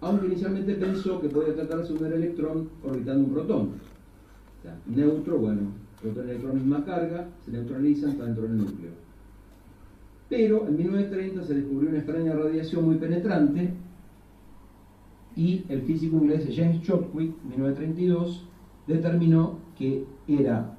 aunque 0.04 0.28
inicialmente 0.28 0.76
pensó 0.76 1.22
que 1.22 1.30
podía 1.30 1.56
tratarse 1.56 1.94
de 1.94 2.06
un 2.06 2.14
electrón 2.14 2.70
orbitando 2.84 3.26
un 3.26 3.34
protón. 3.34 3.72
O 4.60 4.62
sea, 4.62 4.78
neutro, 4.86 5.40
bueno, 5.40 5.62
protón 6.02 6.28
y 6.28 6.32
electrón 6.32 6.56
misma 6.56 6.84
carga, 6.84 7.28
se 7.46 7.52
neutralizan, 7.52 8.12
está 8.12 8.26
dentro 8.26 8.44
del 8.44 8.58
núcleo. 8.58 8.92
Pero 10.30 10.68
en 10.68 10.78
1930 10.78 11.44
se 11.44 11.54
descubrió 11.54 11.90
una 11.90 12.00
extraña 12.00 12.34
radiación 12.34 12.86
muy 12.86 12.96
penetrante 12.96 13.74
y 15.36 15.64
el 15.70 15.82
físico 15.84 16.18
inglés 16.18 16.48
James 16.54 16.82
Chadwick, 16.82 17.34
1932, 17.44 18.46
determinó 18.88 19.60
que 19.78 20.06
era 20.28 20.78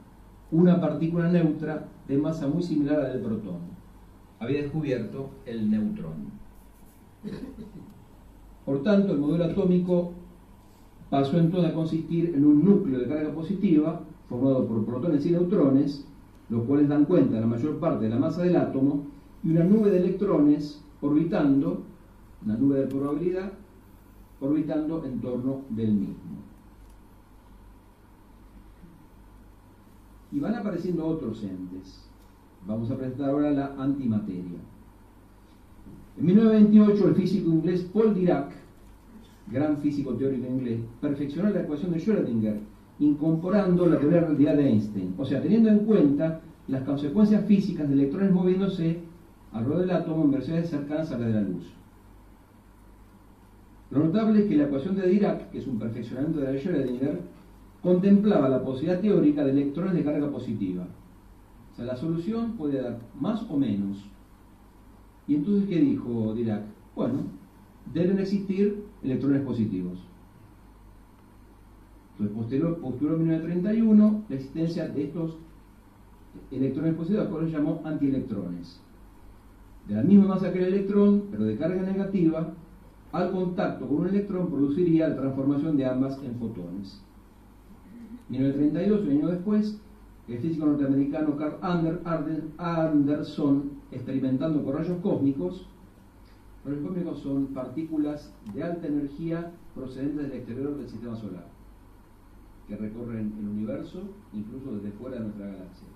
una 0.51 0.81
partícula 0.81 1.31
neutra 1.31 1.89
de 2.07 2.18
masa 2.18 2.47
muy 2.47 2.62
similar 2.62 3.01
a 3.01 3.03
la 3.05 3.09
del 3.11 3.22
protón. 3.22 3.59
Había 4.39 4.62
descubierto 4.62 5.31
el 5.47 5.70
neutrón. 5.70 6.35
Por 8.65 8.83
tanto, 8.83 9.12
el 9.12 9.19
modelo 9.19 9.45
atómico 9.45 10.12
pasó 11.11 11.39
entonces 11.39 11.71
a 11.71 11.75
consistir 11.75 12.35
en 12.35 12.45
un 12.45 12.65
núcleo 12.65 12.99
de 12.99 13.07
carga 13.07 13.33
positiva 13.33 14.01
formado 14.29 14.67
por 14.67 14.85
protones 14.85 15.25
y 15.27 15.33
neutrones, 15.33 16.07
los 16.49 16.65
cuales 16.65 16.89
dan 16.89 17.05
cuenta 17.05 17.35
de 17.35 17.41
la 17.41 17.47
mayor 17.47 17.79
parte 17.79 18.05
de 18.05 18.11
la 18.11 18.19
masa 18.19 18.43
del 18.43 18.57
átomo, 18.57 19.05
y 19.43 19.51
una 19.51 19.65
nube 19.65 19.91
de 19.91 19.99
electrones 19.99 20.83
orbitando, 21.03 21.83
una 22.45 22.57
nube 22.57 22.81
de 22.81 22.87
probabilidad, 22.87 23.53
orbitando 24.41 25.05
en 25.05 25.21
torno 25.21 25.61
del 25.69 25.93
mismo. 25.93 26.15
Y 30.33 30.41
van 30.41 30.55
apareciendo 30.55 31.07
otros 31.07 31.43
entes. 31.45 32.09
Vamos 32.67 32.91
a 32.91 32.97
presentar 32.97 33.31
ahora 33.31 33.51
la 33.51 33.75
antimateria. 33.79 34.59
En 36.17 36.27
1928 36.27 37.09
el 37.09 37.15
físico 37.15 37.51
inglés 37.51 37.91
Paul 37.93 38.15
Dirac, 38.15 38.53
gran 39.51 39.79
físico 39.79 40.15
teórico 40.15 40.47
inglés, 40.47 40.81
perfeccionó 41.01 41.51
la 41.51 41.62
ecuación 41.62 41.93
de 41.93 41.99
Schrödinger, 41.99 42.59
incorporando 43.01 43.87
la 43.87 43.99
teoría 43.99 44.21
de 44.21 44.23
la 44.23 44.29
realidad 44.29 44.57
de 44.57 44.69
Einstein, 44.69 45.15
o 45.19 45.25
sea, 45.25 45.43
teniendo 45.43 45.71
en 45.71 45.81
cuenta 45.81 46.41
las 46.69 46.83
consecuencias 46.83 47.45
físicas 47.47 47.89
de 47.89 47.95
electrones 47.95 48.31
moviéndose 48.31 49.01
alrededor 49.53 49.81
del 49.81 49.91
átomo 49.91 50.25
en 50.25 50.31
versiones 50.31 50.71
cercanas 50.71 51.11
a 51.11 51.19
la 51.19 51.27
de 51.27 51.33
la 51.35 51.41
luz. 51.43 51.65
Lo 53.91 54.05
notable 54.05 54.41
es 54.41 54.47
que 54.47 54.57
la 54.57 54.65
ecuación 54.65 54.97
de 54.97 55.09
Dirac, 55.09 55.51
que 55.51 55.59
es 55.59 55.67
un 55.67 55.79
perfeccionamiento 55.79 56.41
de 56.41 56.53
la 56.53 56.59
Schrödinger, 56.59 57.19
contemplaba 57.83 58.49
la 58.49 58.62
posibilidad 58.62 59.01
teórica 59.01 59.45
de 59.45 59.51
electrones 59.51 59.95
de 59.95 60.05
carga 60.05 60.31
positiva. 60.31 60.87
O 61.73 61.77
sea, 61.77 61.85
la 61.85 61.97
solución 61.97 62.53
puede 62.53 62.81
dar 62.81 62.99
más 63.21 63.45
o 63.51 63.57
menos. 63.57 63.99
Y 65.27 65.37
entonces, 65.37 65.68
¿qué 65.68 65.81
dijo 65.81 66.35
Dirac? 66.35 66.64
Bueno, 66.95 67.22
deben 67.93 68.18
existir 68.18 68.85
electrones 69.03 69.43
positivos. 69.43 69.99
Entonces, 72.18 72.37
posterior, 72.81 73.14
en 73.14 73.29
1931 73.29 74.25
la 74.29 74.37
existencia 74.37 74.89
de 74.89 75.05
estos 75.05 75.37
electrones 76.51 76.95
positivos, 76.95 77.29
que 77.29 77.47
se 77.47 77.53
llamó 77.53 77.83
antielectrones. 77.85 78.81
De 79.89 79.95
la 79.95 80.03
misma 80.03 80.29
masa 80.29 80.53
que 80.53 80.59
el 80.59 80.75
electrón, 80.75 81.25
pero 81.31 81.45
de 81.45 81.57
carga 81.57 81.83
negativa, 81.83 82.55
al 83.12 83.31
contacto 83.33 83.87
con 83.87 83.99
un 83.99 84.09
electrón 84.09 84.49
produciría 84.49 85.09
la 85.09 85.16
transformación 85.16 85.77
de 85.77 85.87
ambas 85.87 86.20
en 86.25 86.35
fotones. 86.37 87.03
En 88.31 88.39
1932, 88.39 89.03
un 89.03 89.11
año 89.11 89.29
después, 89.29 89.81
el 90.29 90.39
físico 90.39 90.66
norteamericano 90.66 91.37
Carl 91.37 91.59
Anderson, 92.59 93.70
experimentando 93.91 94.64
con 94.64 94.75
rayos 94.75 94.99
cósmicos, 95.03 95.66
rayos 96.64 96.87
cósmicos 96.87 97.18
son 97.20 97.47
partículas 97.49 98.33
de 98.55 98.62
alta 98.62 98.87
energía 98.87 99.53
procedentes 99.75 100.29
del 100.29 100.33
exterior 100.33 100.77
del 100.77 100.89
sistema 100.89 101.14
solar, 101.16 101.47
que 102.66 102.77
recorren 102.77 103.35
el 103.39 103.49
universo, 103.49 104.03
incluso 104.33 104.77
desde 104.77 104.93
fuera 104.93 105.16
de 105.16 105.25
nuestra 105.25 105.47
galaxia. 105.47 105.89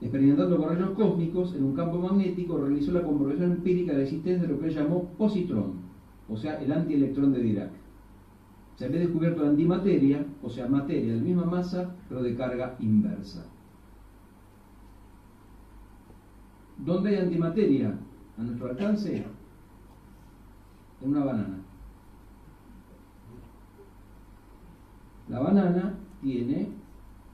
experimentando 0.00 0.56
con 0.56 0.70
rayos 0.70 0.90
cósmicos 0.90 1.54
en 1.54 1.64
un 1.64 1.74
campo 1.74 1.98
magnético, 1.98 2.58
realizó 2.58 2.92
la 2.92 3.02
comprobación 3.02 3.52
empírica 3.52 3.92
de 3.92 3.98
la 3.98 4.04
existencia 4.04 4.46
de 4.46 4.54
lo 4.54 4.58
que 4.58 4.68
él 4.68 4.74
llamó 4.74 5.04
positrón, 5.18 5.74
o 6.28 6.36
sea, 6.36 6.60
el 6.60 6.72
antielectrón 6.72 7.32
de 7.32 7.40
Dirac. 7.40 7.79
Se 8.80 8.86
había 8.86 9.00
descubierto 9.00 9.44
antimateria, 9.44 10.24
o 10.42 10.48
sea, 10.48 10.66
materia 10.66 11.12
de 11.12 11.18
la 11.18 11.22
misma 11.22 11.44
masa, 11.44 11.94
pero 12.08 12.22
de 12.22 12.34
carga 12.34 12.76
inversa. 12.80 13.44
¿Dónde 16.78 17.10
hay 17.10 17.16
antimateria? 17.16 17.94
A 18.38 18.42
nuestro 18.42 18.70
alcance, 18.70 19.16
en 21.02 21.10
una 21.10 21.22
banana. 21.26 21.58
La 25.28 25.40
banana 25.40 25.98
tiene 26.22 26.70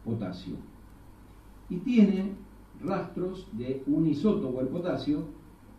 potasio 0.05 0.57
y 1.71 1.77
tiene 1.77 2.33
rastros 2.83 3.47
de 3.53 3.85
un 3.87 4.09
isótopo, 4.09 4.63
el 4.63 4.67
potasio, 4.67 5.29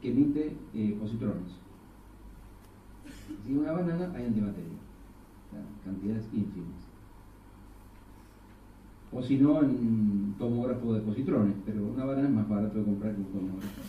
que 0.01 0.11
emite 0.11 0.55
eh, 0.73 0.97
positrones. 0.97 1.51
Si 3.45 3.51
una 3.51 3.73
banana 3.73 4.13
hay 4.15 4.27
antimateria, 4.27 4.86
cantidades 5.83 6.27
ínfimas. 6.33 6.87
O 9.11 9.21
si 9.21 9.37
no, 9.37 9.61
en 9.61 10.35
tomógrafo 10.37 10.93
de 10.93 11.01
positrones, 11.01 11.55
pero 11.65 11.85
una 11.85 12.05
banana 12.05 12.27
es 12.27 12.33
más 12.33 12.49
barato 12.49 12.79
de 12.79 12.85
comprar 12.85 13.15
que 13.15 13.21
un 13.21 13.27
tomógrafo. 13.27 13.81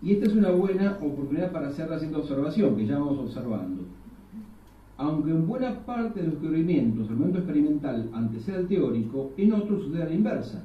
Y 0.00 0.12
esta 0.12 0.26
es 0.26 0.32
una 0.34 0.50
buena 0.50 0.98
oportunidad 1.02 1.50
para 1.50 1.68
hacer 1.68 1.90
la 1.90 1.98
siguiente 1.98 2.20
observación 2.20 2.76
que 2.76 2.86
ya 2.86 2.98
vamos 2.98 3.18
observando 3.18 3.82
aunque 4.98 5.30
en 5.30 5.46
buena 5.46 5.86
parte 5.86 6.20
de 6.20 6.26
los 6.26 6.34
descubrimientos 6.34 7.08
el 7.08 7.16
momento 7.16 7.38
experimental 7.38 8.10
antecede 8.12 8.56
al 8.56 8.66
teórico, 8.66 9.32
en 9.36 9.52
otros 9.52 9.84
sucede 9.84 10.02
a 10.02 10.06
la 10.06 10.14
inversa. 10.14 10.64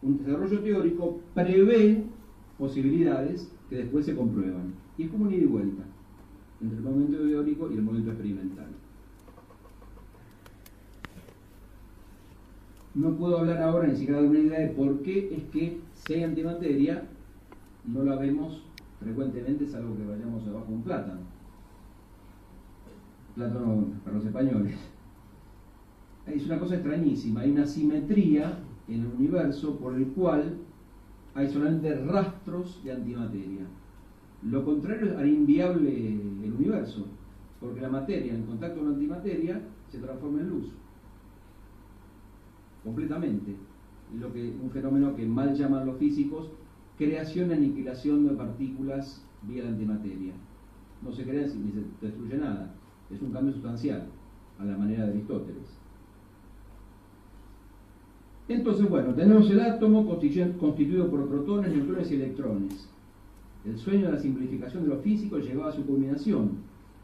Un 0.00 0.18
desarrollo 0.18 0.60
teórico 0.60 1.20
prevé 1.34 2.04
posibilidades 2.56 3.52
que 3.68 3.78
después 3.78 4.06
se 4.06 4.14
comprueban. 4.14 4.74
Y 4.96 5.04
es 5.04 5.10
como 5.10 5.24
un 5.24 5.34
ida 5.34 5.42
y 5.42 5.46
vuelta 5.46 5.82
entre 6.64 6.78
el 6.78 6.84
momento 6.84 7.18
teórico 7.18 7.70
y 7.70 7.74
el 7.74 7.82
momento 7.82 8.10
experimental. 8.10 8.66
No 12.94 13.16
puedo 13.16 13.38
hablar 13.38 13.62
ahora 13.62 13.88
ni 13.88 13.96
siquiera 13.96 14.22
de 14.22 14.28
una 14.28 14.38
idea 14.38 14.60
de 14.60 14.68
por 14.68 15.02
qué 15.02 15.34
es 15.34 15.44
que 15.50 15.80
si 15.94 16.14
hay 16.14 16.22
antimateria 16.22 17.06
no 17.84 18.02
la 18.04 18.16
vemos 18.16 18.62
frecuentemente, 19.00 19.66
salvo 19.66 19.96
que 19.96 20.06
vayamos 20.06 20.46
abajo 20.46 20.66
un 20.68 20.82
plátano 20.82 21.20
Platón 23.34 24.00
para 24.04 24.16
los 24.16 24.24
españoles. 24.24 24.76
Es 26.26 26.46
una 26.46 26.58
cosa 26.58 26.76
extrañísima, 26.76 27.40
hay 27.40 27.50
una 27.50 27.66
simetría 27.66 28.60
en 28.88 29.00
el 29.00 29.06
universo 29.08 29.76
por 29.76 29.96
el 29.96 30.06
cual 30.08 30.54
hay 31.34 31.48
solamente 31.48 31.94
rastros 32.06 32.82
de 32.84 32.92
antimateria. 32.92 33.66
Lo 34.50 34.64
contrario 34.64 35.16
haría 35.18 35.32
inviable 35.32 36.20
el 36.44 36.52
universo, 36.52 37.06
porque 37.60 37.80
la 37.80 37.88
materia 37.88 38.34
en 38.34 38.44
contacto 38.44 38.78
con 38.78 38.88
la 38.88 38.94
antimateria 38.94 39.60
se 39.90 39.98
transforma 39.98 40.40
en 40.40 40.50
luz. 40.50 40.66
Completamente. 42.82 43.56
Lo 44.18 44.32
que, 44.32 44.54
un 44.62 44.70
fenómeno 44.70 45.16
que 45.16 45.26
mal 45.26 45.54
llaman 45.54 45.86
los 45.86 45.98
físicos 45.98 46.50
creación 46.98 47.50
y 47.50 47.54
aniquilación 47.54 48.28
de 48.28 48.34
partículas 48.34 49.24
vía 49.42 49.64
la 49.64 49.70
antimateria. 49.70 50.32
No 51.02 51.12
se 51.12 51.24
crea 51.24 51.42
ni 51.42 51.72
se 51.72 52.06
destruye 52.06 52.36
nada 52.36 52.72
es 53.10 53.20
un 53.22 53.32
cambio 53.32 53.52
sustancial 53.52 54.06
a 54.58 54.64
la 54.64 54.76
manera 54.76 55.04
de 55.04 55.10
Aristóteles. 55.10 55.78
Entonces, 58.48 58.88
bueno, 58.88 59.14
tenemos 59.14 59.48
el 59.50 59.60
átomo 59.60 60.06
constituido 60.06 61.10
por 61.10 61.28
protones, 61.28 61.74
neutrones 61.74 62.10
y 62.10 62.14
electrones. 62.16 62.88
El 63.64 63.78
sueño 63.78 64.06
de 64.06 64.12
la 64.12 64.18
simplificación 64.18 64.82
de 64.82 64.90
lo 64.90 64.98
físico 64.98 65.38
llegaba 65.38 65.70
a 65.70 65.72
su 65.72 65.86
culminación. 65.86 66.58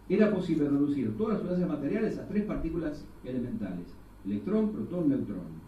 Era 0.09 0.31
posible 0.31 0.69
reducir 0.69 1.17
todas 1.17 1.35
las 1.35 1.41
sustancias 1.41 1.71
materiales 1.71 2.19
a 2.19 2.27
tres 2.27 2.45
partículas 2.45 3.07
elementales, 3.25 3.95
electrón, 4.27 4.71
protón, 4.71 5.09
neutrón. 5.09 5.61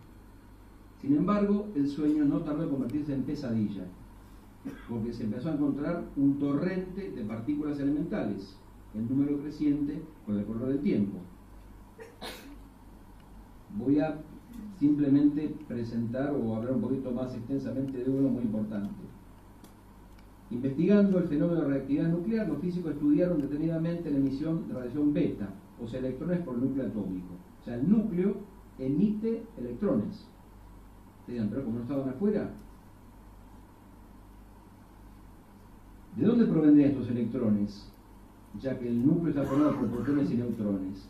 Sin 1.00 1.16
embargo, 1.16 1.68
el 1.74 1.88
sueño 1.88 2.24
no 2.24 2.40
tardó 2.40 2.64
en 2.64 2.70
convertirse 2.70 3.14
en 3.14 3.22
pesadilla, 3.22 3.84
porque 4.88 5.12
se 5.12 5.24
empezó 5.24 5.48
a 5.48 5.54
encontrar 5.54 6.04
un 6.16 6.38
torrente 6.38 7.10
de 7.10 7.24
partículas 7.24 7.78
elementales, 7.80 8.56
en 8.94 9.08
número 9.08 9.38
creciente 9.38 10.02
con 10.26 10.38
el 10.38 10.44
correr 10.44 10.68
del 10.68 10.80
tiempo. 10.80 11.18
Voy 13.76 13.98
a 14.00 14.20
simplemente 14.78 15.54
presentar 15.66 16.32
o 16.32 16.54
hablar 16.54 16.74
un 16.74 16.82
poquito 16.82 17.10
más 17.10 17.34
extensamente 17.34 18.04
de 18.04 18.10
uno 18.10 18.28
muy 18.28 18.42
importante. 18.42 19.11
Investigando 20.52 21.18
el 21.18 21.28
fenómeno 21.28 21.62
de 21.62 21.66
reactividad 21.66 22.08
nuclear, 22.08 22.46
los 22.46 22.58
físicos 22.58 22.92
estudiaron 22.92 23.40
detenidamente 23.40 24.10
la 24.10 24.18
emisión 24.18 24.68
de 24.68 24.74
radiación 24.74 25.14
beta, 25.14 25.48
o 25.82 25.88
sea, 25.88 26.00
electrones 26.00 26.40
por 26.40 26.58
núcleo 26.58 26.86
atómico. 26.86 27.34
O 27.62 27.64
sea, 27.64 27.76
el 27.76 27.88
núcleo 27.88 28.36
emite 28.78 29.44
electrones. 29.56 30.28
Digan, 31.26 31.48
pero 31.48 31.64
como 31.64 31.76
no 31.76 31.82
estaban 31.84 32.06
afuera, 32.10 32.50
¿de 36.16 36.26
dónde 36.26 36.44
provendrían 36.44 36.90
estos 36.90 37.08
electrones? 37.08 37.90
Ya 38.60 38.78
que 38.78 38.88
el 38.88 39.06
núcleo 39.06 39.30
está 39.30 39.44
formado 39.44 39.76
por 39.76 39.88
protones 39.88 40.30
y 40.30 40.34
neutrones. 40.34 41.08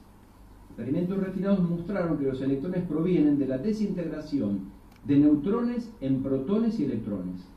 Experimentos 0.69 1.19
refinados 1.19 1.69
mostraron 1.69 2.17
que 2.17 2.27
los 2.27 2.41
electrones 2.41 2.85
provienen 2.85 3.41
de 3.41 3.49
la 3.49 3.59
desintegración 3.59 4.61
de 5.05 5.19
neutrones 5.19 5.91
en 6.01 6.23
protones 6.23 6.79
y 6.79 6.85
electrones. 6.85 7.52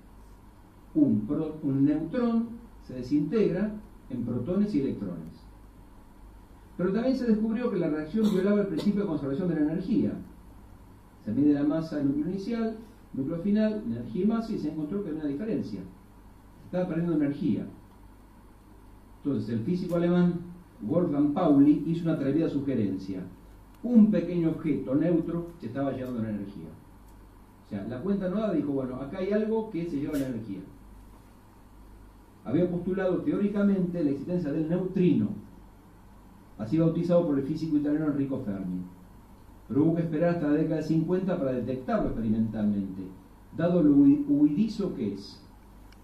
Un, 0.96 1.86
neutrón 1.86 2.48
se 2.88 2.94
desintegra 2.94 3.72
en 4.10 4.24
protones 4.24 4.74
y 4.74 4.82
electrones. 4.82 5.34
Pero 6.78 6.94
también 6.94 7.18
se 7.18 7.26
descubrió 7.26 7.70
que 7.70 7.78
la 7.78 7.90
reacción 7.90 8.30
violaba 8.32 8.62
el 8.62 8.68
principio 8.68 9.02
de 9.02 9.08
conservación 9.08 9.50
de 9.50 9.56
la 9.56 9.72
energía. 9.72 10.14
Se 11.24 11.32
mide 11.32 11.54
la 11.54 11.64
masa 11.64 11.98
del 11.98 12.08
núcleo 12.08 12.28
inicial, 12.28 12.78
núcleo 13.14 13.40
final, 13.40 13.84
energía 13.86 14.24
y 14.24 14.28
masa, 14.28 14.54
y 14.54 14.58
se 14.58 14.72
encontró 14.72 15.04
que 15.04 15.10
había 15.10 15.22
una 15.22 15.30
diferencia. 15.30 15.82
Se 15.82 16.66
estaba 16.66 16.88
perdiendo 16.88 17.16
energía. 17.16 17.66
Entonces, 19.24 19.50
el 19.50 19.60
físico 19.62 19.96
alemán 19.96 20.34
Wolfgang 20.82 21.34
Pauli 21.34 21.84
hizo 21.88 22.04
una 22.04 22.14
atrevida 22.14 22.50
sugerencia. 22.50 23.22
Un 23.84 24.12
pequeño 24.12 24.52
objeto 24.52 24.96
neutro 24.96 25.48
se 25.60 25.68
estaba 25.68 25.92
llevando 25.92 26.24
la 26.24 26.30
energía. 26.30 26.70
O 27.66 27.70
sea, 27.70 27.84
la 27.88 28.02
cuenta 28.02 28.30
nueva 28.30 28.54
dijo, 28.54 28.72
bueno, 28.72 28.96
acá 28.96 29.20
hay 29.20 29.32
algo 29.32 29.70
que 29.72 29.86
se 29.86 29.98
lleva 29.98 30.18
la 30.18 30.28
energía. 30.28 30.60
Había 32.46 32.70
postulado 32.70 33.18
teóricamente 33.24 34.04
la 34.04 34.12
existencia 34.12 34.52
del 34.52 34.70
neutrino, 34.70 35.30
así 36.60 36.78
bautizado 36.78 37.26
por 37.26 37.40
el 37.40 37.46
físico 37.46 37.78
italiano 37.78 38.06
Enrico 38.06 38.40
Fermi. 38.46 38.84
Pero 39.68 39.84
hubo 39.84 39.96
que 39.96 40.04
esperar 40.04 40.36
hasta 40.36 40.50
la 40.50 40.54
década 40.54 40.78
de 40.78 40.84
50 40.84 41.40
para 41.40 41.54
detectarlo 41.54 42.10
experimentalmente, 42.10 43.02
dado 43.58 43.82
lo 43.82 43.96
huidizo 43.96 44.94
que 44.94 45.16
es. 45.16 45.42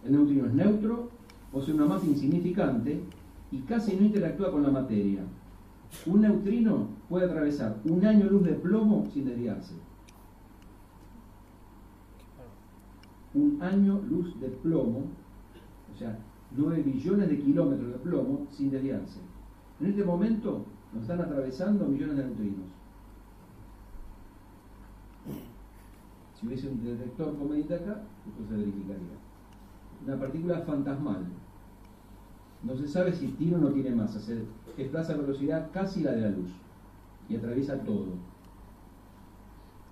El 0.04 0.14
neutrino 0.14 0.48
es 0.48 0.54
neutro, 0.54 1.10
posee 1.52 1.76
una 1.76 1.86
masa 1.86 2.08
insignificante 2.08 3.04
y 3.52 3.60
casi 3.60 3.96
no 3.96 4.06
interactúa 4.06 4.52
con 4.52 4.64
la 4.64 4.72
materia. 4.72 5.22
Un 6.08 6.22
neutrino 6.22 6.88
puede 7.08 7.26
atravesar 7.26 7.78
un 7.86 8.04
año 8.04 8.26
luz 8.26 8.44
de 8.44 8.54
plomo 8.54 9.06
sin 9.14 9.26
desviarse. 9.26 9.76
Un 13.36 13.62
año 13.62 14.02
luz 14.10 14.40
de 14.40 14.48
plomo, 14.48 15.04
o 15.94 15.98
sea, 15.98 16.18
9 16.58 16.84
billones 16.84 17.30
de 17.30 17.40
kilómetros 17.40 17.94
de 17.94 18.00
plomo 18.00 18.48
sin 18.52 18.72
desviarse. 18.72 19.20
En 19.80 19.88
este 19.88 20.04
momento 20.04 20.66
nos 20.94 21.04
están 21.04 21.22
atravesando 21.22 21.86
millones 21.86 22.18
de 22.18 22.24
neutrinos. 22.26 22.66
Si 26.40 26.48
hubiese 26.48 26.68
un 26.70 26.84
detector 26.84 27.36
el 27.40 27.64
acá, 27.64 28.02
esto 28.28 28.46
se 28.50 28.56
verificaría. 28.56 29.18
Una 30.06 30.20
partícula 30.20 30.62
fantasmal, 30.62 31.28
no 32.64 32.76
se 32.76 32.88
sabe 32.88 33.14
si 33.14 33.28
tiene 33.30 33.56
o 33.56 33.60
no 33.60 33.70
tiene 33.70 33.92
masa, 33.92 34.20
se 34.20 34.44
desplaza 34.78 35.14
a 35.14 35.18
velocidad 35.18 35.70
casi 35.72 36.02
la 36.02 36.12
de 36.12 36.22
la 36.22 36.30
luz 36.30 36.52
y 37.30 37.36
atraviesa 37.36 37.78
todo, 37.84 38.08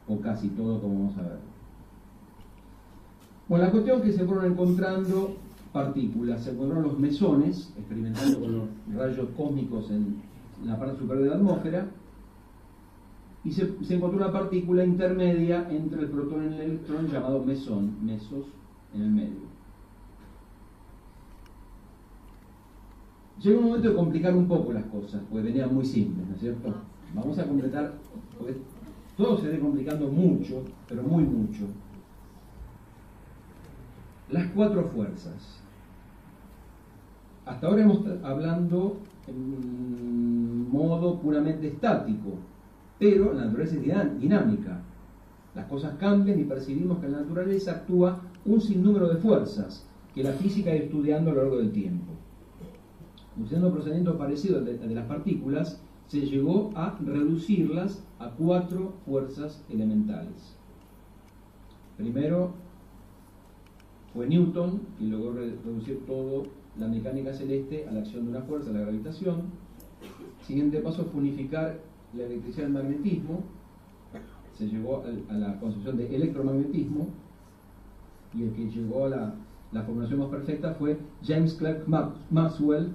o 0.08 0.20
casi 0.20 0.50
todo 0.50 0.82
como 0.82 1.00
vamos 1.00 1.18
a 1.18 1.22
ver. 1.22 1.40
Bueno, 3.48 3.66
la 3.66 3.72
cuestión 3.72 4.00
es 4.00 4.06
que 4.06 4.14
se 4.14 4.26
fueron 4.26 4.52
encontrando 4.52 5.36
partículas, 5.72 6.44
se 6.44 6.52
encontraron 6.52 6.84
los 6.84 7.00
mesones, 7.00 7.74
experimentando 7.78 8.40
con 8.40 8.58
los 8.58 8.68
rayos 8.96 9.30
cósmicos 9.38 9.90
en 9.92 10.22
la 10.66 10.78
parte 10.78 10.98
superior 10.98 11.24
de 11.26 11.30
la 11.30 11.36
atmósfera, 11.36 11.88
y 13.44 13.52
se, 13.52 13.84
se, 13.84 13.96
encontró 13.96 14.18
una 14.18 14.32
partícula 14.32 14.84
intermedia 14.84 15.68
entre 15.70 16.02
el 16.02 16.10
protón 16.10 16.44
y 16.44 16.48
el 16.48 16.62
electrón 16.62 17.08
llamado 17.08 17.44
mesón, 17.44 18.06
mesos 18.06 18.46
en 18.94 19.02
el 19.02 19.12
medio. 19.12 19.50
Llegó 23.42 23.60
un 23.60 23.66
momento 23.68 23.90
de 23.90 23.96
complicar 23.96 24.36
un 24.36 24.48
poco 24.48 24.74
las 24.74 24.84
cosas, 24.86 25.22
porque 25.30 25.46
venían 25.46 25.74
muy 25.74 25.86
simples, 25.86 26.28
¿no 26.28 26.36
es 26.36 26.42
cierto? 26.42 26.76
Vamos 27.14 27.40
a 27.40 27.48
completar, 27.48 27.94
porque 28.38 28.58
todo 29.16 29.38
se 29.38 29.48
ve 29.48 29.60
complicando 29.60 30.10
mucho, 30.10 30.64
pero 30.88 31.04
muy 31.04 31.24
mucho. 31.24 31.66
Las 34.32 34.48
cuatro 34.52 34.90
fuerzas. 34.94 35.62
Hasta 37.46 37.68
ahora 37.68 37.84
hemos 37.84 38.06
hablando 38.24 38.98
en 39.28 40.70
modo 40.72 41.20
puramente 41.20 41.68
estático, 41.68 42.36
pero 43.00 43.34
la 43.34 43.46
naturaleza 43.46 43.76
es 43.76 44.20
dinámica. 44.20 44.82
Las 45.56 45.66
cosas 45.66 45.96
cambian 46.00 46.40
y 46.40 46.44
percibimos 46.44 47.00
que 47.00 47.10
la 47.10 47.22
naturaleza 47.22 47.72
actúa 47.72 48.22
un 48.46 48.62
sinnúmero 48.62 49.08
de 49.10 49.18
fuerzas 49.18 49.86
que 50.14 50.24
la 50.24 50.34
física 50.34 50.74
ido 50.76 50.86
estudiando 50.86 51.32
a 51.32 51.34
lo 51.34 51.42
largo 51.42 51.58
del 51.58 51.72
tiempo 51.72 52.14
usando 53.42 53.68
un 53.68 53.74
procedimiento 53.74 54.18
parecido 54.18 54.58
al 54.58 54.66
de, 54.66 54.96
las 54.96 55.06
partículas, 55.06 55.82
se 56.08 56.22
llegó 56.22 56.72
a 56.76 56.98
reducirlas 57.00 58.04
a 58.20 58.32
cuatro 58.32 58.94
fuerzas 59.06 59.64
elementales. 59.70 60.58
Primero 61.98 62.54
fue 64.14 64.28
Newton, 64.28 64.82
que 64.98 65.06
logró 65.06 65.34
reducir 65.34 66.06
todo 66.06 66.48
la 66.78 66.88
mecánica 66.88 67.34
celeste 67.34 67.88
a 67.88 67.92
la 67.92 68.00
acción 68.00 68.26
de 68.26 68.32
una 68.32 68.42
fuerza, 68.42 68.72
la 68.72 68.82
gravitación. 68.82 69.44
Siguiente 70.42 70.80
paso 70.80 71.06
fue 71.06 71.22
unificar 71.22 71.80
la 72.16 72.24
electricidad 72.24 72.64
y 72.64 72.68
el 72.68 72.74
magnetismo. 72.74 73.44
Se 74.58 74.68
llegó 74.68 75.04
a 75.30 75.34
la 75.34 75.60
concepción 75.60 75.98
de 75.98 76.16
electromagnetismo. 76.16 77.08
Y 78.34 78.44
el 78.44 78.54
que 78.54 78.70
llegó 78.70 79.06
a 79.06 79.10
la, 79.10 79.36
la 79.72 79.84
formulación 79.84 80.20
más 80.20 80.30
perfecta 80.30 80.74
fue 80.76 80.98
James 81.24 81.54
Clerk 81.56 81.88
Maxwell, 82.30 82.92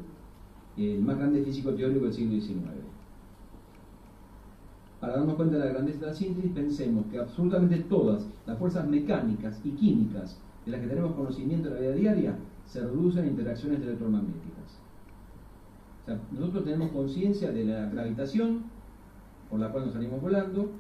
el 0.76 1.00
más 1.02 1.18
grande 1.18 1.42
físico 1.42 1.72
teórico 1.74 2.04
del 2.04 2.14
siglo 2.14 2.40
XIX. 2.40 2.60
Para 5.00 5.16
darnos 5.16 5.34
cuenta 5.34 5.58
de 5.58 5.66
la 5.66 5.72
grandeza 5.72 6.00
de 6.00 6.06
la 6.06 6.14
síntesis, 6.14 6.52
pensemos 6.52 7.06
que 7.10 7.18
absolutamente 7.18 7.78
todas 7.80 8.26
las 8.46 8.58
fuerzas 8.58 8.88
mecánicas 8.88 9.60
y 9.64 9.70
químicas 9.70 10.40
de 10.64 10.72
las 10.72 10.80
que 10.80 10.86
tenemos 10.86 11.12
conocimiento 11.12 11.68
en 11.68 11.74
la 11.74 11.80
vida 11.80 11.94
diaria 11.94 12.38
se 12.64 12.80
reducen 12.80 13.24
a 13.24 13.26
interacciones 13.28 13.80
electromagnéticas. 13.82 14.80
O 16.02 16.06
sea, 16.06 16.20
nosotros 16.32 16.64
tenemos 16.64 16.90
conciencia 16.90 17.50
de 17.50 17.64
la 17.64 17.86
gravitación, 17.86 18.62
por 19.50 19.60
la 19.60 19.70
cual 19.70 19.86
nos 19.86 19.94
salimos 19.94 20.20
volando, 20.20 20.70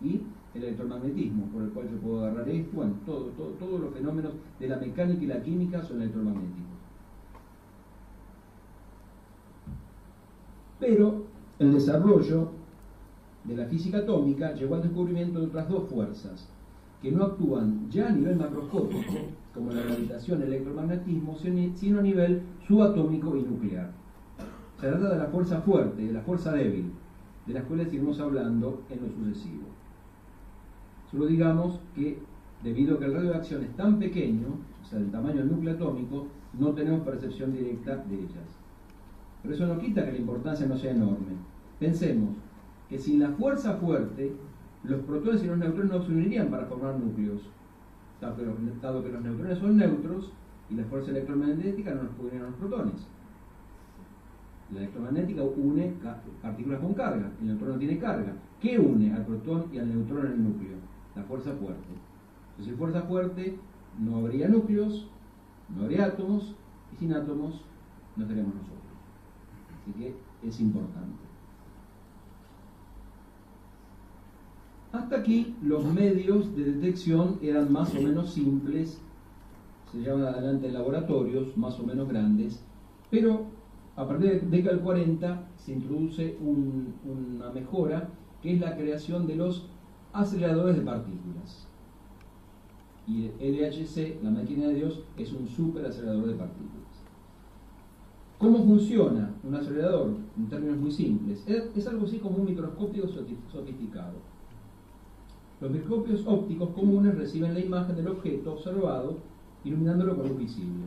y 0.00 0.22
el 0.54 0.64
electromagnetismo, 0.64 1.46
por 1.46 1.62
el 1.62 1.70
cual 1.70 1.88
yo 1.90 1.96
puedo 1.98 2.24
agarrar 2.24 2.48
esto, 2.48 2.70
bueno, 2.74 2.94
todo, 3.06 3.26
todos 3.58 3.80
los 3.80 3.94
fenómenos 3.94 4.32
de 4.58 4.68
la 4.68 4.76
mecánica 4.76 5.22
y 5.22 5.26
la 5.26 5.42
química 5.42 5.82
son 5.82 6.02
electromagnéticos. 6.02 6.72
Pero 10.78 11.24
el 11.58 11.72
desarrollo 11.72 12.48
de 13.44 13.56
la 13.56 13.66
física 13.66 13.98
atómica 13.98 14.52
llegó 14.52 14.74
al 14.74 14.82
descubrimiento 14.82 15.40
de 15.40 15.46
otras 15.46 15.68
dos 15.68 15.88
fuerzas, 15.88 16.48
que 17.02 17.10
no 17.10 17.24
actúan 17.24 17.90
ya 17.90 18.08
a 18.08 18.12
nivel 18.12 18.36
macroscópico, 18.36 19.12
como 19.52 19.72
la 19.72 19.82
gravitación 19.82 20.40
el 20.40 20.48
electromagnetismo, 20.48 21.36
sino 21.36 21.98
a 21.98 22.02
nivel 22.02 22.42
subatómico 22.66 23.36
y 23.36 23.42
nuclear. 23.42 23.90
Se 24.80 24.88
trata 24.88 25.10
de 25.10 25.18
la 25.18 25.26
fuerza 25.26 25.60
fuerte 25.60 26.02
de 26.02 26.12
la 26.12 26.22
fuerza 26.22 26.52
débil, 26.52 26.92
de 27.46 27.54
las 27.54 27.64
cuales 27.64 27.92
iremos 27.92 28.20
hablando 28.20 28.82
en 28.88 29.02
lo 29.02 29.08
sucesivo. 29.12 29.64
Solo 31.10 31.26
digamos 31.26 31.80
que 31.94 32.18
debido 32.62 32.94
a 32.94 32.98
que 32.98 33.04
el 33.06 33.14
radio 33.14 33.30
de 33.30 33.36
acción 33.36 33.64
es 33.64 33.76
tan 33.76 33.98
pequeño, 33.98 34.46
o 34.82 34.86
sea, 34.86 34.98
del 34.98 35.10
tamaño 35.10 35.38
del 35.38 35.50
núcleo 35.50 35.74
atómico, 35.74 36.28
no 36.58 36.70
tenemos 36.70 37.00
percepción 37.00 37.52
directa 37.52 37.96
de 37.96 38.14
ellas. 38.14 38.58
Pero 39.42 39.54
eso 39.54 39.66
no 39.66 39.78
quita 39.78 40.04
que 40.04 40.12
la 40.12 40.18
importancia 40.18 40.66
no 40.66 40.76
sea 40.76 40.92
enorme. 40.92 41.34
Pensemos 41.78 42.36
que 42.88 42.98
sin 42.98 43.20
la 43.20 43.30
fuerza 43.30 43.74
fuerte, 43.74 44.32
los 44.84 45.00
protones 45.02 45.42
y 45.42 45.46
los 45.46 45.58
neutrones 45.58 45.92
no 45.92 46.02
se 46.02 46.12
unirían 46.12 46.48
para 46.48 46.66
formar 46.66 46.98
núcleos. 46.98 47.40
Dado 48.20 48.36
que 48.36 48.44
los, 49.12 49.22
neutrones 49.22 49.58
son 49.58 49.76
neutros 49.76 50.32
y 50.70 50.74
la 50.74 50.84
fuerza 50.84 51.10
electromagnética 51.10 51.94
no 51.94 52.04
nos 52.04 52.12
puede 52.12 52.30
unir 52.30 52.42
a 52.42 52.46
los 52.46 52.56
protones. 52.56 53.06
La 54.72 54.78
electromagnética 54.78 55.42
une 55.42 55.94
partículas 56.40 56.80
con 56.80 56.94
carga, 56.94 57.30
el 57.40 57.46
neutrón 57.46 57.72
no 57.72 57.78
tiene 57.78 57.98
carga. 57.98 58.32
¿Qué 58.60 58.78
une 58.78 59.12
al 59.12 59.26
protón 59.26 59.66
y 59.72 59.78
al 59.78 59.88
neutrón 59.88 60.26
en 60.26 60.32
el 60.32 60.44
núcleo? 60.44 60.76
La 61.14 61.22
fuerza 61.24 61.52
fuerte. 61.52 61.92
Entonces, 62.50 62.66
sin 62.66 62.76
fuerza 62.76 63.02
fuerte 63.02 63.58
no 63.98 64.16
habría 64.18 64.48
núcleos, 64.48 65.08
no 65.76 65.82
habría 65.82 66.06
átomos, 66.06 66.54
y 66.92 66.96
sin 66.96 67.12
átomos 67.12 67.60
no 68.16 68.22
estaríamos 68.22 68.54
nosotros. 68.54 68.78
Así 69.80 69.92
que 69.92 70.14
es 70.48 70.60
importante. 70.60 71.21
Hasta 74.92 75.16
aquí 75.16 75.56
los 75.62 75.84
medios 75.84 76.54
de 76.54 76.64
detección 76.64 77.38
eran 77.40 77.72
más 77.72 77.94
o 77.94 78.02
menos 78.02 78.34
simples, 78.34 79.00
se 79.90 79.98
llevan 79.98 80.22
adelante 80.22 80.70
laboratorios 80.70 81.56
más 81.56 81.80
o 81.80 81.84
menos 81.84 82.08
grandes, 82.08 82.62
pero 83.10 83.46
a 83.96 84.06
partir 84.06 84.30
de 84.30 84.42
la 84.42 84.50
década 84.50 84.76
del 84.76 84.84
40 84.84 85.48
se 85.56 85.72
introduce 85.72 86.36
una 86.40 87.50
mejora 87.50 88.10
que 88.42 88.54
es 88.54 88.60
la 88.60 88.76
creación 88.76 89.26
de 89.26 89.36
los 89.36 89.66
aceleradores 90.12 90.76
de 90.76 90.82
partículas. 90.82 91.66
Y 93.06 93.30
el 93.40 93.56
LHC, 93.56 94.22
la 94.22 94.30
máquina 94.30 94.68
de 94.68 94.74
Dios, 94.74 95.02
es 95.16 95.32
un 95.32 95.48
super 95.48 95.86
acelerador 95.86 96.26
de 96.26 96.34
partículas. 96.34 96.82
¿Cómo 98.38 98.58
funciona 98.64 99.34
un 99.42 99.54
acelerador? 99.54 100.16
En 100.36 100.48
términos 100.48 100.78
muy 100.78 100.90
simples. 100.90 101.44
Es, 101.46 101.86
algo 101.86 102.04
así 102.04 102.18
como 102.18 102.38
un 102.38 102.46
microscopio 102.46 103.06
sofisticado. 103.06 104.31
Los 105.62 105.70
microscopios 105.70 106.26
ópticos 106.26 106.70
comunes 106.70 107.16
reciben 107.16 107.54
la 107.54 107.60
imagen 107.60 107.94
del 107.94 108.08
objeto 108.08 108.54
observado, 108.54 109.18
iluminándolo 109.62 110.16
con 110.16 110.28
luz 110.28 110.38
visible. 110.38 110.86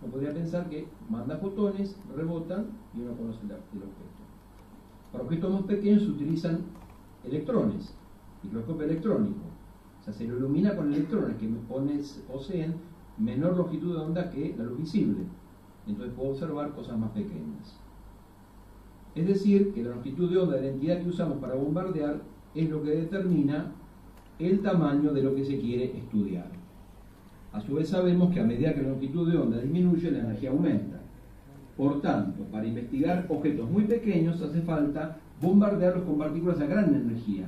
Uno 0.00 0.12
podría 0.12 0.32
pensar 0.32 0.70
que 0.70 0.86
manda 1.10 1.36
fotones, 1.38 1.96
rebotan 2.14 2.68
y 2.96 3.00
uno 3.00 3.16
conoce 3.16 3.40
el 3.42 3.52
objeto. 3.52 4.22
Para 5.10 5.24
objetos 5.24 5.52
más 5.52 5.62
pequeños 5.64 6.04
se 6.04 6.10
utilizan 6.10 6.60
electrones, 7.24 7.92
microscopio 8.44 8.84
electrónico. 8.84 9.40
O 10.00 10.04
sea, 10.04 10.14
se 10.14 10.28
lo 10.28 10.36
ilumina 10.36 10.76
con 10.76 10.94
electrones 10.94 11.36
que 11.36 11.48
poseen 12.32 12.74
menor 13.18 13.56
longitud 13.56 13.96
de 13.96 14.02
onda 14.02 14.30
que 14.30 14.54
la 14.56 14.62
luz 14.62 14.78
visible 14.78 15.24
entonces 15.88 16.14
puedo 16.14 16.30
observar 16.30 16.72
cosas 16.72 16.96
más 16.98 17.10
pequeñas. 17.10 17.76
Es 19.14 19.26
decir, 19.26 19.72
que 19.72 19.82
la 19.82 19.90
longitud 19.90 20.30
de 20.30 20.38
onda 20.38 20.56
de 20.56 20.62
la 20.62 20.68
entidad 20.68 21.02
que 21.02 21.08
usamos 21.08 21.38
para 21.38 21.54
bombardear 21.54 22.22
es 22.54 22.70
lo 22.70 22.82
que 22.82 22.90
determina 22.90 23.72
el 24.38 24.60
tamaño 24.60 25.12
de 25.12 25.22
lo 25.22 25.34
que 25.34 25.44
se 25.44 25.58
quiere 25.58 25.96
estudiar. 25.96 26.48
A 27.52 27.60
su 27.60 27.74
vez 27.74 27.88
sabemos 27.88 28.32
que 28.32 28.40
a 28.40 28.44
medida 28.44 28.74
que 28.74 28.82
la 28.82 28.88
longitud 28.88 29.30
de 29.30 29.38
onda 29.38 29.58
disminuye, 29.58 30.10
la 30.10 30.20
energía 30.20 30.50
aumenta. 30.50 31.00
Por 31.76 32.00
tanto, 32.00 32.44
para 32.44 32.66
investigar 32.66 33.26
objetos 33.28 33.70
muy 33.70 33.84
pequeños 33.84 34.40
hace 34.40 34.62
falta 34.62 35.18
bombardearlos 35.40 36.04
con 36.04 36.18
partículas 36.18 36.60
a 36.60 36.66
gran 36.66 36.94
energía 36.94 37.46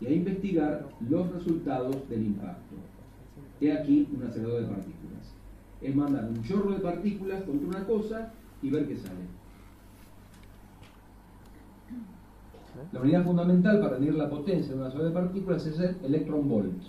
y 0.00 0.06
a 0.06 0.12
investigar 0.12 0.88
los 1.08 1.32
resultados 1.32 2.08
del 2.08 2.26
impacto. 2.26 2.74
He 3.60 3.72
aquí 3.72 4.08
un 4.14 4.24
acelerador 4.24 4.62
de 4.62 4.68
partículas 4.68 5.04
es 5.84 5.94
mandar 5.94 6.24
un 6.24 6.42
chorro 6.42 6.72
de 6.72 6.80
partículas 6.80 7.42
contra 7.42 7.68
una 7.68 7.86
cosa 7.86 8.32
y 8.62 8.70
ver 8.70 8.88
qué 8.88 8.96
sale. 8.96 9.43
La 12.92 13.00
unidad 13.00 13.24
fundamental 13.24 13.80
para 13.80 13.98
medir 13.98 14.14
la 14.14 14.28
potencia 14.28 14.72
de 14.72 14.80
una 14.80 14.90
sola 14.90 15.04
de 15.04 15.10
partículas 15.10 15.66
es 15.66 15.78
el 15.78 15.96
electron 16.04 16.48
volt. 16.48 16.82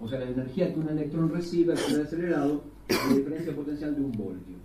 O 0.00 0.08
sea, 0.08 0.18
la 0.18 0.28
energía 0.28 0.72
que 0.72 0.80
un 0.80 0.88
electrón 0.88 1.30
recibe 1.30 1.72
al 1.72 1.78
ser 1.78 2.02
acelerado 2.02 2.62
la 2.88 3.14
diferencia 3.14 3.54
potencial 3.54 3.94
de 3.94 4.02
un 4.02 4.12
voltio. 4.12 4.56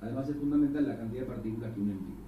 Además 0.00 0.28
es 0.28 0.36
fundamental 0.36 0.86
la 0.86 0.96
cantidad 0.96 1.22
de 1.22 1.28
partículas 1.28 1.72
que 1.72 1.80
unen 1.80 1.98
vivo. 1.98 2.26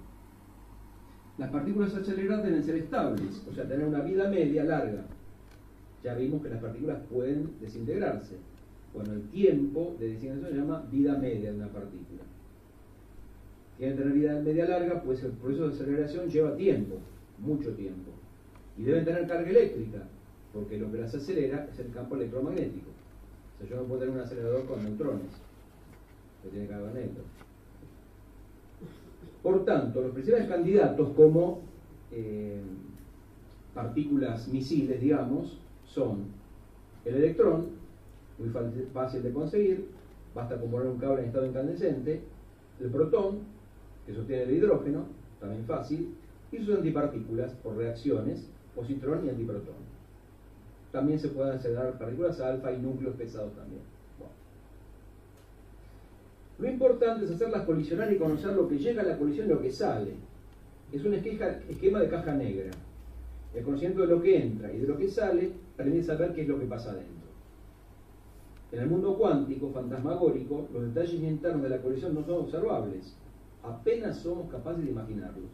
Las 1.37 1.49
partículas 1.51 1.95
aceleradas 1.95 2.43
deben 2.43 2.63
ser 2.63 2.75
estables, 2.75 3.43
o 3.49 3.53
sea, 3.53 3.67
tener 3.67 3.87
una 3.87 4.01
vida 4.01 4.29
media 4.29 4.63
larga. 4.65 5.05
Ya 6.03 6.13
vimos 6.15 6.41
que 6.41 6.49
las 6.49 6.61
partículas 6.61 6.99
pueden 7.09 7.51
desintegrarse. 7.61 8.37
Bueno, 8.93 9.13
el 9.13 9.29
tiempo 9.29 9.95
de 9.99 10.09
designación 10.09 10.51
se 10.51 10.57
llama 10.57 10.83
vida 10.91 11.17
media 11.17 11.51
de 11.51 11.57
una 11.57 11.67
partícula. 11.67 12.23
Que 13.79 13.91
tener 13.91 14.11
vida 14.11 14.41
media 14.41 14.65
larga, 14.65 15.01
pues 15.01 15.23
el 15.23 15.31
proceso 15.31 15.69
de 15.69 15.73
aceleración 15.73 16.29
lleva 16.29 16.53
tiempo, 16.57 16.97
mucho 17.37 17.71
tiempo. 17.71 18.11
Y 18.77 18.83
deben 18.83 19.05
tener 19.05 19.25
carga 19.25 19.49
eléctrica, 19.49 20.03
porque 20.53 20.77
lo 20.77 20.91
que 20.91 20.97
las 20.97 21.15
acelera 21.15 21.65
es 21.71 21.79
el 21.79 21.91
campo 21.91 22.15
electromagnético. 22.15 22.89
O 23.55 23.57
sea, 23.57 23.69
yo 23.69 23.77
no 23.77 23.83
puedo 23.83 24.01
tener 24.01 24.15
un 24.15 24.21
acelerador 24.21 24.65
con 24.65 24.83
neutrones, 24.83 25.31
que 26.43 26.49
tiene 26.49 26.67
carga 26.67 26.91
negra. 26.91 27.23
Por 29.41 29.63
tanto, 29.63 30.01
los 30.01 30.11
principales 30.11 30.49
candidatos 30.49 31.13
como 31.15 31.61
eh, 32.11 32.61
partículas 33.73 34.49
misiles, 34.49 34.99
digamos, 34.99 35.57
son 35.85 36.25
el 37.05 37.15
electrón, 37.15 37.67
muy 38.37 38.49
fácil 38.93 39.23
de 39.23 39.31
conseguir, 39.31 39.87
basta 40.35 40.59
con 40.59 40.69
poner 40.69 40.87
un 40.87 40.97
cable 40.97 41.21
en 41.21 41.27
estado 41.27 41.45
incandescente, 41.45 42.21
el 42.81 42.89
protón, 42.89 43.58
que 44.09 44.15
sostiene 44.15 44.43
el 44.43 44.51
hidrógeno, 44.55 45.05
también 45.39 45.63
fácil, 45.65 46.15
y 46.51 46.57
sus 46.57 46.75
antipartículas 46.75 47.53
por 47.61 47.77
reacciones, 47.77 48.49
positrón 48.75 49.23
y 49.23 49.29
antiprotón. 49.29 49.75
También 50.91 51.19
se 51.19 51.27
pueden 51.27 51.53
acelerar 51.53 51.99
partículas 51.99 52.41
alfa 52.41 52.71
y 52.71 52.79
núcleos 52.79 53.15
pesados 53.15 53.53
también. 53.53 53.83
Lo 56.57 56.67
importante 56.67 57.25
es 57.25 57.31
hacerlas 57.31 57.65
colisionar 57.65 58.11
y 58.11 58.17
conocer 58.17 58.53
lo 58.53 58.67
que 58.67 58.79
llega 58.79 59.03
a 59.03 59.05
la 59.05 59.17
colisión 59.17 59.45
y 59.45 59.49
lo 59.49 59.61
que 59.61 59.71
sale. 59.71 60.13
Es 60.91 61.05
un 61.05 61.13
esquema 61.13 61.99
de 61.99 62.09
caja 62.09 62.33
negra. 62.33 62.71
El 63.53 63.63
conocimiento 63.63 64.01
de 64.01 64.07
lo 64.07 64.21
que 64.23 64.41
entra 64.41 64.73
y 64.73 64.79
de 64.79 64.87
lo 64.87 64.97
que 64.97 65.07
sale 65.07 65.51
permite 65.77 66.03
saber 66.03 66.33
qué 66.33 66.41
es 66.41 66.47
lo 66.47 66.59
que 66.59 66.65
pasa 66.65 66.91
adentro. 66.91 67.29
En 68.71 68.79
el 68.79 68.87
mundo 68.87 69.15
cuántico, 69.15 69.69
fantasmagórico, 69.69 70.67
los 70.73 70.93
detalles 70.93 71.21
internos 71.21 71.61
de 71.61 71.69
la 71.69 71.77
colisión 71.77 72.15
no 72.15 72.25
son 72.25 72.39
observables, 72.39 73.15
apenas 73.63 74.19
somos 74.19 74.49
capaces 74.49 74.83
de 74.83 74.91
imaginarlos. 74.91 75.51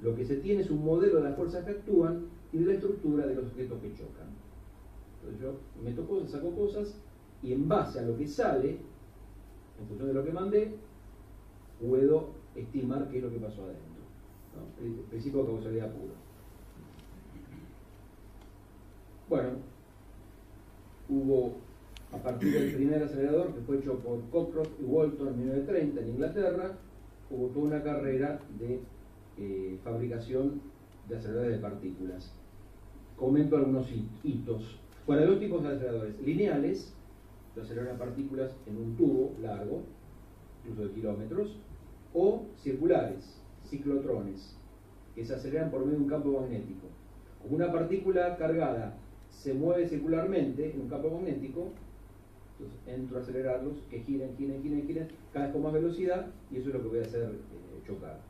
Lo 0.00 0.14
que 0.14 0.24
se 0.24 0.36
tiene 0.36 0.62
es 0.62 0.70
un 0.70 0.84
modelo 0.84 1.16
de 1.16 1.24
las 1.24 1.36
fuerzas 1.36 1.64
que 1.64 1.70
actúan 1.72 2.26
y 2.52 2.58
de 2.58 2.66
la 2.66 2.74
estructura 2.74 3.26
de 3.26 3.34
los 3.34 3.46
objetos 3.46 3.80
que 3.80 3.94
chocan. 3.94 4.28
Entonces 5.16 5.40
yo 5.40 5.54
meto 5.82 6.06
cosas, 6.06 6.30
saco 6.30 6.50
cosas 6.54 6.94
y 7.42 7.52
en 7.52 7.68
base 7.68 8.00
a 8.00 8.02
lo 8.02 8.16
que 8.16 8.26
sale, 8.26 8.78
en 9.80 9.86
función 9.88 10.08
de 10.08 10.14
lo 10.14 10.24
que 10.24 10.32
mandé, 10.32 10.76
puedo 11.80 12.30
estimar 12.54 13.08
qué 13.08 13.18
es 13.18 13.24
lo 13.24 13.30
que 13.30 13.38
pasó 13.38 13.64
adentro. 13.64 13.84
El 14.80 14.92
principio 15.10 15.40
de 15.40 15.46
causalidad 15.46 15.90
pura. 15.92 16.14
Bueno, 19.28 19.50
hubo 21.08 21.54
a 22.12 22.18
partir 22.18 22.52
del 22.52 22.74
primer 22.74 23.02
acelerador 23.02 23.52
que 23.54 23.60
fue 23.62 23.78
hecho 23.78 23.98
por 23.98 24.20
Cockcroft 24.30 24.80
y 24.80 24.84
Walton 24.84 25.28
en 25.28 25.38
1930 25.38 26.00
en 26.00 26.08
Inglaterra, 26.08 26.78
hubo 27.30 27.48
toda 27.48 27.66
una 27.66 27.82
carrera 27.82 28.40
de 28.58 28.80
eh, 29.38 29.78
fabricación 29.82 30.60
de 31.08 31.16
aceleradores 31.16 31.56
de 31.56 31.62
partículas. 31.62 32.32
Comento 33.16 33.56
algunos 33.56 33.88
hitos. 34.22 34.80
Bueno, 35.06 35.22
hay 35.22 35.28
dos 35.28 35.40
tipos 35.40 35.62
de 35.62 35.68
aceleradores. 35.68 36.20
Lineales, 36.20 36.94
que 37.54 37.60
aceleran 37.60 37.98
partículas 37.98 38.56
en 38.66 38.76
un 38.76 38.96
tubo 38.96 39.34
largo, 39.40 39.82
incluso 40.64 40.88
de 40.88 40.94
kilómetros, 40.94 41.56
o 42.12 42.46
circulares, 42.56 43.40
ciclotrones, 43.64 44.56
que 45.14 45.24
se 45.24 45.34
aceleran 45.34 45.70
por 45.70 45.84
medio 45.84 45.98
de 45.98 46.04
un 46.04 46.10
campo 46.10 46.40
magnético. 46.40 46.88
Como 47.42 47.56
una 47.56 47.72
partícula 47.72 48.36
cargada 48.36 48.96
se 49.30 49.52
mueve 49.52 49.88
circularmente 49.88 50.72
en 50.72 50.80
un 50.80 50.88
campo 50.88 51.10
magnético, 51.10 51.72
entonces 52.58 52.80
entro 52.86 53.18
a 53.18 53.20
acelerarlos, 53.20 53.74
que 53.90 54.00
giren, 54.00 54.36
giren, 54.36 54.62
giren, 54.62 54.86
giren, 54.86 55.08
cada 55.32 55.46
vez 55.46 55.52
con 55.52 55.62
más 55.62 55.72
velocidad 55.72 56.26
y 56.50 56.58
eso 56.58 56.68
es 56.68 56.74
lo 56.74 56.82
que 56.82 56.88
voy 56.88 56.98
a 56.98 57.02
hacer 57.02 57.22
eh, 57.22 57.86
chocar. 57.86 58.20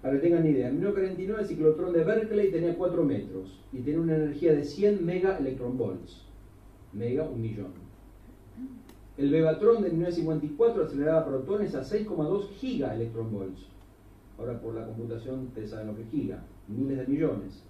Para 0.00 0.14
que 0.14 0.20
tengan 0.20 0.46
idea, 0.46 0.68
en 0.68 0.74
1949 0.74 1.42
el 1.42 1.48
ciclotrón 1.48 1.92
de 1.92 2.04
Berkeley 2.04 2.50
tenía 2.50 2.76
4 2.76 3.04
metros 3.04 3.60
y 3.72 3.78
tiene 3.78 4.00
una 4.00 4.16
energía 4.16 4.52
de 4.52 4.64
100 4.64 5.04
mega 5.04 5.38
volts. 5.58 6.26
Mega, 6.92 7.24
un 7.24 7.40
millón. 7.40 7.72
El 9.16 9.30
Bevatron 9.30 9.82
de 9.82 9.90
1954 9.90 10.84
aceleraba 10.84 11.24
protones 11.24 11.74
a 11.74 11.82
6,2 11.82 12.48
giga 12.56 12.94
volts. 13.30 13.66
Ahora 14.38 14.60
por 14.60 14.74
la 14.74 14.86
computación 14.86 15.46
ustedes 15.46 15.70
saben 15.70 15.86
lo 15.86 15.96
que 15.96 16.02
es 16.02 16.10
giga, 16.10 16.44
miles 16.68 16.98
de 16.98 17.06
millones. 17.06 17.62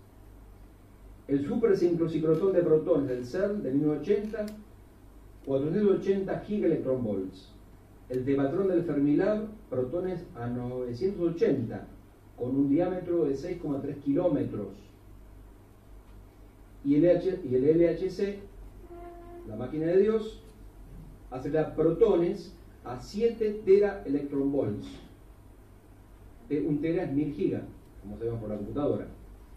El 1.27 1.45
supersincrociclotón 1.47 2.53
de 2.53 2.63
protones 2.63 3.09
del 3.09 3.25
CERN 3.25 3.63
de 3.63 3.73
1980, 3.73 4.47
480 5.47 6.41
gigaelectronvolts. 6.41 7.51
El 8.09 8.25
tevatrón 8.25 8.69
del 8.69 8.85
Fermilab, 8.85 9.47
protones 9.71 10.25
a 10.35 10.47
980, 10.47 11.87
con 12.37 12.57
un 12.57 12.69
diámetro 12.69 13.25
de 13.25 13.35
6,3 13.35 13.97
kilómetros. 14.03 14.69
Y 16.85 16.97
el, 16.97 17.05
y 17.51 17.55
el 17.55 17.79
LHC 17.79 18.39
la 19.49 19.57
máquina 19.57 19.87
de 19.87 19.99
Dios, 19.99 20.41
acelera 21.31 21.75
protones 21.75 22.55
a 22.85 22.99
7 22.99 23.63
tera 23.65 24.03
electron 24.07 24.51
volts. 24.51 24.87
Eh, 26.51 26.65
un 26.67 26.81
tera 26.81 27.05
es 27.05 27.13
1000 27.13 27.35
gigas, 27.35 27.63
como 28.03 28.19
sabemos 28.19 28.41
por 28.41 28.51
la 28.51 28.57
computadora, 28.57 29.07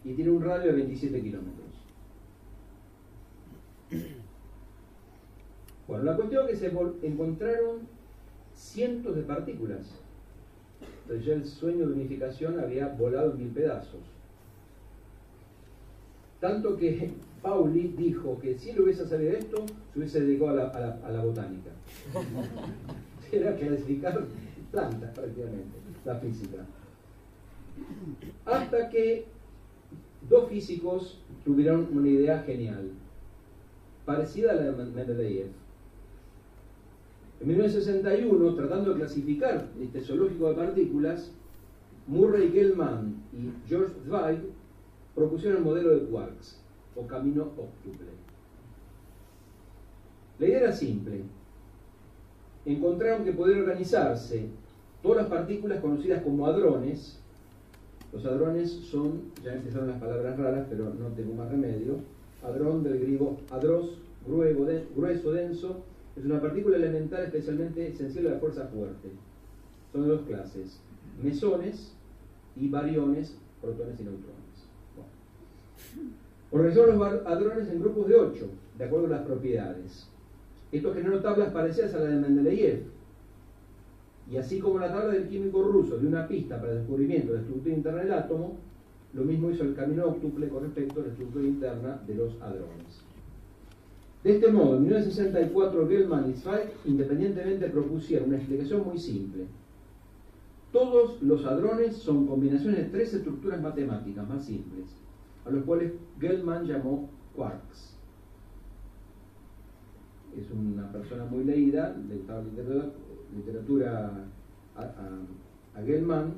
y 0.03 0.13
tiene 0.13 0.31
un 0.31 0.41
radio 0.41 0.67
de 0.67 0.73
27 0.73 1.21
kilómetros. 1.21 1.67
Bueno, 5.87 6.03
la 6.03 6.17
cuestión 6.17 6.45
es 6.49 6.59
que 6.59 6.69
se 6.69 7.07
encontraron 7.07 7.87
cientos 8.53 9.15
de 9.15 9.21
partículas. 9.21 9.87
Entonces 11.03 11.25
ya 11.25 11.33
el 11.33 11.45
sueño 11.45 11.87
de 11.87 11.93
unificación 11.93 12.59
había 12.59 12.89
volado 12.89 13.31
en 13.31 13.37
mil 13.37 13.49
pedazos. 13.51 14.01
Tanto 16.41 16.75
que 16.75 17.13
Pauli 17.41 17.93
dijo 17.97 18.37
que 18.39 18.57
si 18.57 18.73
le 18.73 18.81
hubiese 18.81 19.07
salido 19.07 19.31
esto, 19.31 19.65
se 19.93 19.99
hubiese 19.99 20.21
dedicado 20.21 20.71
a 20.73 21.11
la, 21.11 21.23
botánica. 21.23 21.71
Era 23.31 23.55
clasificar 23.55 24.25
plantas 24.71 25.11
prácticamente, 25.11 25.77
la 26.03 26.15
física. 26.15 26.65
Hasta 28.45 28.89
que 28.89 29.25
dos 30.30 30.49
físicos 30.49 31.22
tuvieron 31.45 31.88
una 31.91 32.07
idea 32.07 32.39
genial, 32.43 32.91
parecida 34.05 34.51
a 34.51 34.55
la 34.55 34.63
de 34.63 34.72
Mendeleev. 34.72 35.47
En 37.39 37.47
1961, 37.47 38.55
tratando 38.55 38.93
de 38.93 38.99
clasificar 38.99 39.68
este 39.80 40.01
zoológico 40.01 40.49
de 40.49 40.55
partículas, 40.55 41.32
Murray 42.07 42.51
Gell-Mann 42.51 43.15
y 43.34 43.68
George 43.68 43.93
Zweig 44.05 44.39
propusieron 45.13 45.57
el 45.57 45.63
modelo 45.63 45.89
de 45.89 46.05
quarks 46.05 46.59
o 46.95 47.05
camino 47.05 47.43
óptuple. 47.43 48.07
La 50.39 50.47
idea 50.47 50.59
era 50.59 50.72
simple. 50.72 51.24
Encontraron 52.65 53.24
que 53.24 53.34
podían 53.34 53.61
organizarse 53.61 54.49
todas 55.01 55.24
las 55.24 55.28
partículas 55.28 55.80
conocidas 55.80 56.24
como 56.24 56.45
hadrones. 56.45 57.20
Los 58.18 58.26
hadrones 58.26 58.72
son, 58.72 59.32
ya 59.43 59.53
empezaron 59.53 59.89
las 59.89 59.99
palabras 59.99 60.39
raras, 60.39 60.65
pero 60.68 60.91
no 60.91 61.09
tengo 61.09 61.36
más 61.36 61.51
remedio. 61.51 61.97
Hadrón 62.41 62.84
del 62.84 62.99
griego 62.99 63.38
hadros, 63.51 63.99
grueso, 64.26 65.32
denso, 65.32 65.84
es 66.15 66.26
una 66.26 66.41
partícula 66.41 66.78
elemental 66.78 67.26
especialmente 67.26 67.93
sensible 67.93 68.30
a 68.30 68.34
la 68.34 68.39
fuerza 68.39 68.65
fuerte. 68.70 69.09
Son 69.91 70.01
de 70.01 70.07
dos 70.07 70.22
clases, 70.22 70.80
mesones 71.22 71.93
y 72.55 72.68
bariones, 72.70 73.38
protones 73.61 73.99
y 73.99 74.03
neutrones. 74.03 74.65
Organizaron 76.49 76.97
los 76.97 77.28
hadrones 77.28 77.70
en 77.70 77.80
grupos 77.80 78.07
de 78.07 78.15
8, 78.15 78.47
de 78.80 78.84
acuerdo 78.84 79.05
a 79.05 79.09
las 79.11 79.28
propiedades. 79.28 80.07
Esto 80.72 80.91
generó 80.91 81.22
tablas 81.22 81.53
parecidas 81.53 81.93
a 81.93 81.99
la 81.99 82.05
de 82.05 82.15
Mendeleev. 82.15 82.82
Y 84.30 84.38
así 84.38 84.59
como 84.59 84.80
la 84.80 84.91
tabla 84.91 85.13
del 85.13 85.30
químico 85.30 85.63
ruso 85.63 85.97
dio 85.97 86.09
una 86.09 86.28
pista 86.28 86.59
para 86.59 86.73
el 86.73 86.80
descubrimiento 86.80 87.28
de 87.28 87.36
la 87.36 87.41
estructura 87.41 87.75
interna 87.75 88.01
del 88.01 88.13
átomo, 88.13 88.57
lo 89.13 89.23
mismo 89.23 89.49
hizo 89.49 89.63
el 89.63 89.73
camino 89.73 90.05
óctuple 90.05 90.49
con 90.49 90.63
respecto 90.63 90.99
a 90.99 91.03
la 91.03 91.09
estructura 91.09 91.45
interna 91.45 92.01
de 92.05 92.15
los 92.15 92.41
hadrones. 92.41 93.01
De 94.23 94.36
este 94.36 94.51
modo, 94.51 94.75
en 94.75 94.84
1964, 94.84 95.88
Gell-Mann 95.88 96.30
y 96.30 96.34
Zweig 96.34 96.71
independientemente 96.86 97.69
propusieron 97.69 98.30
una 98.30 98.38
explicación 98.38 98.84
muy 98.86 98.97
simple. 98.97 99.45
Todos 100.73 101.21
los 101.21 101.45
hadrones 101.45 101.95
son 101.95 102.28
combinaciones 102.28 102.80
de 102.80 102.89
tres 102.89 103.13
estructuras 103.13 103.61
matemáticas 103.61 104.28
más 104.28 104.43
simples, 104.43 104.86
a 105.45 105.49
los 105.49 105.63
cuales 105.63 105.93
Gell-Mann 106.19 106.65
llamó 106.65 107.09
quarks. 107.36 107.95
Es 110.38 110.51
una 110.51 110.91
persona 110.91 111.25
muy 111.25 111.45
leída, 111.45 111.93
de 111.93 112.15
literatura, 112.15 112.89
literatura 113.38 114.25
a, 114.75 115.81
Gell-Mann, 115.85 116.33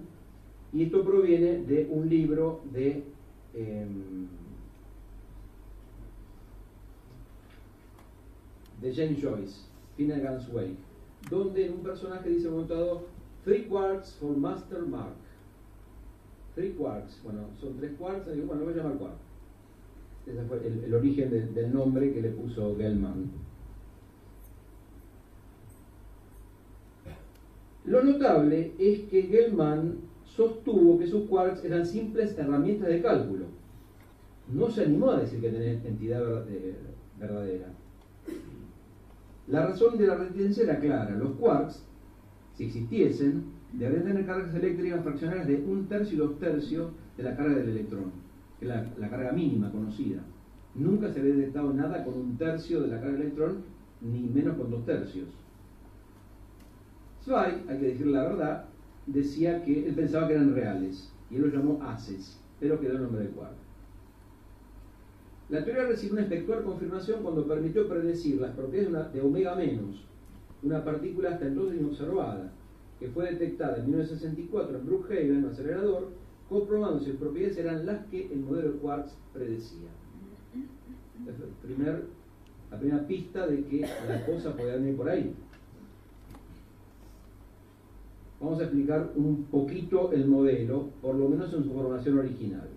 y 0.74 0.84
esto 0.84 1.04
proviene 1.04 1.64
de 1.64 1.88
un 1.90 2.10
libro 2.10 2.62
de 2.74 3.04
em, 3.54 4.28
de 8.82 8.94
James 8.94 9.22
Joyce, 9.22 9.66
Finnegan's 9.96 10.48
Wake, 10.54 10.78
donde 11.30 11.70
un 11.70 11.82
personaje 11.84 12.30
dice 12.30 12.50
montado 12.50 13.08
Three 13.44 13.66
quarks 13.66 14.14
for 14.20 14.36
Master 14.38 14.82
Mark. 14.84 15.16
Three 16.56 16.74
quarks, 16.74 17.22
bueno, 17.24 17.48
son 17.60 17.78
tres 17.78 17.94
quarks, 17.98 18.26
bueno, 18.26 18.56
lo 18.56 18.66
voy 18.66 18.74
a 18.74 18.78
llamar 18.78 18.98
quark. 18.98 19.16
Ese 20.28 20.44
fue 20.44 20.68
el, 20.68 20.94
origen 20.94 21.54
del 21.54 21.74
nombre 21.74 22.14
que 22.14 22.22
le 22.22 22.30
puso 22.30 22.76
Gell-Mann. 22.78 23.32
Lo 27.90 28.04
notable 28.04 28.74
es 28.78 29.00
que 29.10 29.24
Gell-Mann 29.24 29.96
sostuvo 30.24 31.00
que 31.00 31.08
sus 31.08 31.28
quarks 31.28 31.66
eran 31.66 31.88
simples 31.88 32.38
herramientas 32.38 32.88
de 32.88 33.02
cálculo. 33.02 33.46
No 34.54 34.70
se 34.70 34.84
animó 34.84 35.10
a 35.10 35.22
decir 35.22 35.42
que 35.42 35.50
tenían 35.50 35.84
entidad 35.84 36.22
eh, 36.50 36.76
verdadera. 37.20 37.74
La 39.48 39.66
razón 39.66 39.98
de 39.98 40.06
la 40.06 40.18
resistencia 40.18 40.66
era 40.66 40.80
clara. 40.80 41.16
Los 41.16 41.32
quarks, 41.32 41.84
si 42.54 42.66
existiesen, 42.66 43.46
deberían 43.74 44.06
tener 44.06 44.26
cargas 44.28 44.54
eléctricas 44.54 45.04
fraccionarias 45.04 45.48
de 45.48 45.56
un 45.56 45.88
tercio 45.88 46.14
y 46.14 46.20
dos 46.20 46.38
tercios 46.38 46.92
de 47.18 47.24
la 47.24 47.36
carga 47.36 47.56
del 47.56 47.70
electrón, 47.70 48.12
que 48.60 48.66
es 48.66 48.72
la, 49.00 49.10
carga 49.10 49.32
mínima 49.32 49.72
conocida. 49.72 50.22
Nunca 50.76 51.12
se 51.12 51.22
había 51.22 51.34
detectado 51.34 51.74
nada 51.74 52.04
con 52.04 52.14
un 52.14 52.38
tercio 52.38 52.82
de 52.82 52.88
la 52.90 52.98
carga 52.98 53.14
del 53.14 53.22
electrón, 53.22 53.64
ni 54.02 54.30
menos 54.30 54.58
con 54.58 54.70
dos 54.70 54.86
tercios. 54.86 55.28
Zweig, 57.24 57.64
hay 57.68 57.78
que 57.80 57.86
decir 57.86 58.08
la 58.08 58.24
verdad, 58.24 58.66
decía 59.06 59.64
que 59.64 59.88
él 59.88 59.96
pensaba 59.96 60.28
que 60.28 60.34
eran 60.34 60.54
reales, 60.54 61.12
y 61.30 61.36
él 61.36 61.42
los 61.44 61.54
llamó 61.54 61.82
haces, 61.84 62.40
pero 62.60 62.80
quedó 62.80 62.94
el 62.94 63.04
nombre 63.04 63.24
de 63.24 63.30
quark. 63.30 63.54
La 65.50 65.66
teoría 65.66 65.86
recibió 65.86 66.14
una 66.14 66.22
espectacular 66.24 66.64
confirmación 66.64 67.24
cuando 67.24 67.48
permitió 67.48 67.90
predecir 67.90 68.40
las 68.40 68.56
propiedades 68.56 69.14
de, 69.14 69.22
omega 69.22 69.56
menos, 69.56 70.06
una 70.62 70.84
partícula 70.84 71.32
hasta 71.32 71.48
entonces 71.48 71.80
inobservada, 71.80 72.52
que 73.00 73.08
fue 73.08 73.32
detectada 73.32 73.78
en 73.78 73.88
1964 73.88 74.78
en 74.78 74.86
Brookhaven, 74.86 75.38
un 75.38 75.50
acelerador, 75.50 76.10
comprobando 76.48 77.00
si 77.00 77.06
sus 77.06 77.16
propiedades 77.16 77.58
eran 77.58 77.86
las 77.86 78.06
que 78.08 78.32
el 78.32 78.42
modelo 78.42 78.74
de 78.74 78.78
Quartz 78.80 79.14
predecía. 79.34 79.90
primer, 81.64 82.06
la 82.70 82.80
primera 82.80 83.08
pista 83.08 83.48
de 83.48 83.64
que 83.66 83.82
la 83.82 84.26
cosa 84.26 84.56
podía 84.56 84.76
venir 84.76 84.98
por 84.98 85.10
ahí. 85.10 85.34
Vamos 88.40 88.60
a 88.60 88.64
explicar 88.64 89.12
un 89.16 89.44
poquito 89.46 90.12
el 90.14 90.26
modelo, 90.28 90.90
por 91.02 91.16
lo 91.16 91.28
menos 91.28 91.54
en 91.54 91.64
su 91.64 91.74
formación 91.74 92.20
original. 92.20 92.70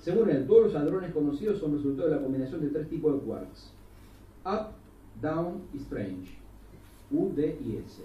Según 0.00 0.30
él, 0.30 0.46
todos 0.46 0.66
los 0.66 0.74
hadrones 0.74 1.12
conocidos 1.12 1.60
son 1.60 1.76
resultado 1.76 2.08
de 2.08 2.16
la 2.16 2.22
combinación 2.22 2.60
de 2.60 2.68
tres 2.68 2.88
tipos 2.88 3.14
de 3.14 3.20
quarks. 3.20 3.70
Up, 4.44 4.72
down 5.20 5.62
y 5.72 5.78
strange. 5.78 6.36
U, 7.10 7.30
D 7.34 7.58
y 7.64 7.76
S. 7.76 8.02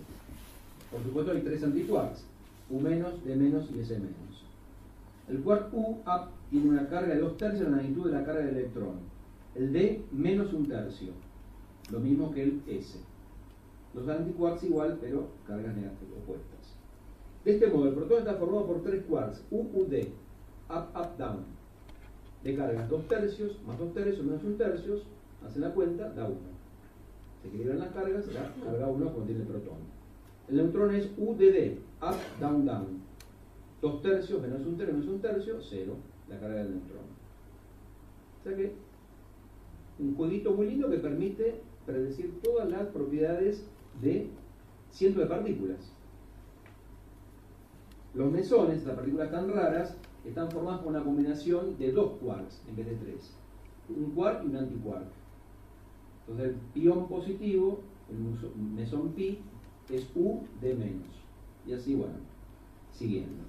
Por 0.92 1.04
supuesto 1.04 1.32
hay 1.32 1.42
tres 1.42 1.64
antiquarks. 1.64 2.26
U 2.70 2.80
D 2.80 2.96
y 2.96 3.80
S. 3.82 3.98
El 5.30 5.40
quark 5.40 5.74
U, 5.74 5.98
up, 6.06 6.30
tiene 6.50 6.70
una 6.70 6.88
carga 6.88 7.16
de 7.16 7.22
dos 7.22 7.38
tercios 7.38 7.66
de 7.66 7.70
la 7.72 7.78
magnitud 7.78 8.06
de 8.06 8.12
la 8.12 8.26
carga 8.26 8.42
del 8.42 8.58
electrón. 8.58 8.96
El 9.56 9.72
D 9.72 10.04
menos 10.12 10.54
un 10.54 10.68
tercio. 10.68 11.12
Lo 11.92 12.00
mismo 12.00 12.32
que 12.32 12.44
el 12.44 12.62
S. 12.68 13.00
Los 13.94 14.08
antiquarks 14.08 14.64
igual, 14.64 14.98
pero 15.00 15.28
cargas 15.48 15.76
negativas 15.76 16.18
opuestas. 16.24 16.78
De 17.46 17.54
este 17.54 17.68
modo, 17.68 17.90
el 17.90 17.96
protón 17.96 18.20
está 18.20 18.36
formado 18.36 18.66
por 18.66 18.82
tres 18.82 19.04
quarks, 19.06 19.44
U, 19.52 19.68
U, 19.74 19.86
D, 19.88 20.12
up, 20.70 20.88
up, 20.96 21.18
down 21.18 21.54
de 22.44 22.56
cargas 22.56 22.90
dos 22.90 23.08
tercios, 23.08 23.58
más 23.66 23.80
dos 23.80 23.94
tercios, 23.94 24.26
menos 24.26 24.44
un 24.44 24.58
tercio, 24.58 25.00
hace 25.46 25.60
la 25.60 25.74
cuenta, 25.74 26.10
da 26.10 26.26
uno. 26.26 26.54
Se 27.42 27.48
equilibran 27.48 27.80
las 27.80 27.94
cargas, 27.94 28.34
da 28.34 28.54
carga 28.64 28.88
1 28.88 29.14
contiene 29.14 29.42
el 29.42 29.48
protón. 29.48 29.78
El 30.50 30.58
neutrón 30.58 30.94
es 30.94 31.10
UDD, 31.18 31.78
up, 32.02 32.18
down, 32.40 32.66
down. 32.66 33.02
Dos 33.82 34.02
tercios 34.02 34.42
menos 34.42 34.66
un 34.66 34.78
tercio, 34.78 34.94
menos 34.94 35.10
un 35.10 35.22
tercio, 35.22 35.58
cero, 35.62 35.96
la 36.30 36.40
carga 36.40 36.64
del 36.64 36.72
neutrón. 36.72 37.06
O 38.40 38.44
sea 38.44 38.56
que, 38.56 38.74
un 40.00 40.16
jueguito 40.16 40.54
muy 40.54 40.68
lindo 40.68 40.90
que 40.90 40.98
permite 40.98 41.62
predecir 41.86 42.42
todas 42.42 42.70
las 42.70 42.88
propiedades 42.88 43.66
de 44.02 44.30
cientos 44.92 45.24
de 45.24 45.30
partículas. 45.30 45.94
Los 48.14 48.32
mesones, 48.32 48.78
estas 48.78 48.96
partículas 48.96 49.32
tan 49.32 49.52
raras, 49.52 49.98
están 50.24 50.50
formadas 50.52 50.82
por 50.82 50.90
una 50.90 51.04
combinación 51.04 51.78
de 51.78 51.92
dos 51.92 52.14
quarks 52.20 52.62
en 52.68 52.76
vez 52.76 52.86
de 52.86 52.96
tres. 52.96 53.36
Un 53.90 54.12
quark 54.12 54.44
y 54.44 54.48
un 54.48 54.56
antiquark. 54.56 55.08
Entonces 56.22 56.54
el 56.54 56.56
pión 56.74 57.08
positivo, 57.08 57.80
el 58.10 58.18
mesón 58.76 59.14
pi, 59.14 59.40
es 59.90 60.10
U 60.16 60.44
de 60.62 60.76
menos. 60.76 61.08
Y 61.66 61.74
así, 61.74 61.96
bueno, 61.96 62.16
siguiendo. 62.92 63.43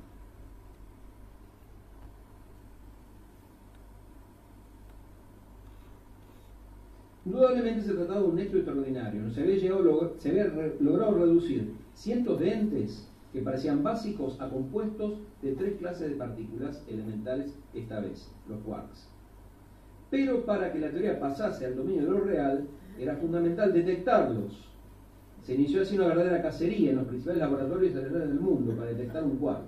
Indudablemente 7.25 7.83
se 7.83 7.95
trataba 7.95 8.21
de 8.21 8.27
un 8.27 8.39
hecho 8.39 8.57
extraordinario. 8.57 9.31
Se 9.31 9.41
había, 9.41 10.45
logrado 10.81 11.15
reducir 11.15 11.73
cientos 11.95 12.39
de 12.39 12.53
entes 12.53 13.09
que 13.33 13.41
parecían 13.41 13.83
básicos 13.83 14.41
a 14.41 14.49
compuestos 14.51 15.19
de 15.43 15.53
tres 15.53 15.77
clases 15.79 16.11
de 16.11 16.17
partículas 16.17 16.85
elementales, 16.87 17.57
esta 17.73 18.01
vez, 18.01 18.31
los 18.49 18.61
quarks. 18.61 19.09
Pero 20.11 20.45
para 20.45 20.73
que 20.73 20.79
la 20.79 20.91
teoría 20.91 21.19
pasase 21.19 21.67
al 21.67 21.77
dominio 21.77 22.05
de 22.05 22.11
lo 22.11 22.21
real, 22.21 22.69
era 22.99 23.17
fundamental 23.17 23.73
detectarlos. 23.73 24.69
Se 25.43 25.55
inició 25.55 25.83
así 25.83 25.97
una 25.97 26.09
verdadera 26.09 26.43
cacería 26.43 26.91
en 26.91 26.97
los 26.97 27.07
principales 27.07 27.41
laboratorios 27.41 27.95
del 27.95 28.41
mundo 28.41 28.77
para 28.77 28.91
detectar 28.91 29.25
un 29.25 29.39
quark. 29.39 29.65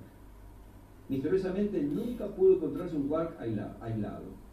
Misteriosamente 1.09 1.83
nunca 1.83 2.27
pudo 2.29 2.55
encontrarse 2.55 2.97
un 2.97 3.09
quark 3.09 3.41
aislado. 3.41 4.47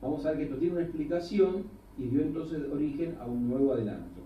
Vamos 0.00 0.24
a 0.24 0.30
ver 0.30 0.38
que 0.38 0.44
esto 0.44 0.56
tiene 0.56 0.74
una 0.74 0.82
explicación 0.84 1.79
y 1.98 2.04
dio 2.04 2.22
entonces 2.22 2.62
origen 2.72 3.16
a 3.20 3.26
un 3.26 3.48
nuevo 3.48 3.72
adelanto. 3.72 4.20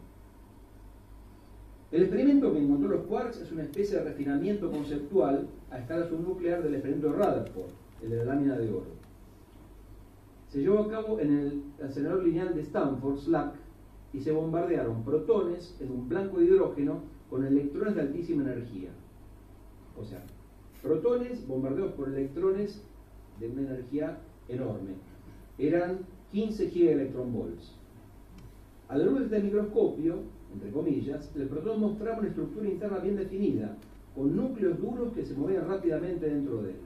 El 1.91 2.03
experimento 2.03 2.53
que 2.53 2.59
encontró 2.59 2.89
los 2.89 3.07
quarks 3.07 3.41
es 3.41 3.53
una 3.53 3.62
especie 3.62 3.99
de 3.99 4.05
refinamiento 4.05 4.71
conceptual 4.71 5.47
a 5.71 5.79
escala 5.79 6.09
subnuclear 6.09 6.62
del 6.62 6.75
experimento 6.75 7.12
Rutherford, 7.12 7.71
el 8.03 8.11
de 8.11 8.17
la 8.17 8.25
lámina 8.25 8.59
de 8.59 8.69
oro. 8.69 8.95
Se 10.49 10.61
llevó 10.61 10.81
a 10.81 10.89
cabo 10.91 11.21
en 11.21 11.39
el 11.39 11.62
acelerador 11.85 12.25
lineal 12.25 12.55
de 12.55 12.62
Stanford, 12.62 13.19
SLAC, 13.19 13.55
y 14.12 14.21
se 14.21 14.33
bombardearon 14.33 15.05
protones 15.05 15.77
en 15.81 15.91
un 15.91 16.09
blanco 16.09 16.39
de 16.39 16.47
hidrógeno 16.47 17.01
con 17.29 17.45
electrones 17.45 17.97
de 17.97 18.01
altísima 18.03 18.43
energía. 18.43 18.91
O 19.97 20.05
sea, 20.05 20.25
protones 20.83 21.47
bombardeados 21.47 21.93
por 21.93 22.09
electrones 22.09 22.83
de 23.41 23.49
una 23.49 23.62
energía 23.62 24.19
enorme. 24.49 24.95
Eran 25.59 26.01
15 26.35 26.68
gigaelectronvolts. 26.70 27.76
A 28.89 28.99
la 28.99 29.05
luz 29.05 29.20
de 29.20 29.24
este 29.26 29.41
microscopio, 29.41 30.18
entre 30.53 30.72
comillas, 30.72 31.30
el 31.37 31.47
protón 31.47 31.80
mostraba 31.80 32.18
una 32.18 32.28
estructura 32.28 32.68
interna 32.68 32.99
bien 32.99 33.14
definida, 33.14 33.76
con 34.16 34.35
núcleos 34.35 34.80
duros 34.80 35.12
que 35.12 35.24
se 35.24 35.35
movían 35.35 35.68
rápidamente 35.68 36.28
dentro 36.28 36.61
de 36.62 36.70
él. 36.70 36.76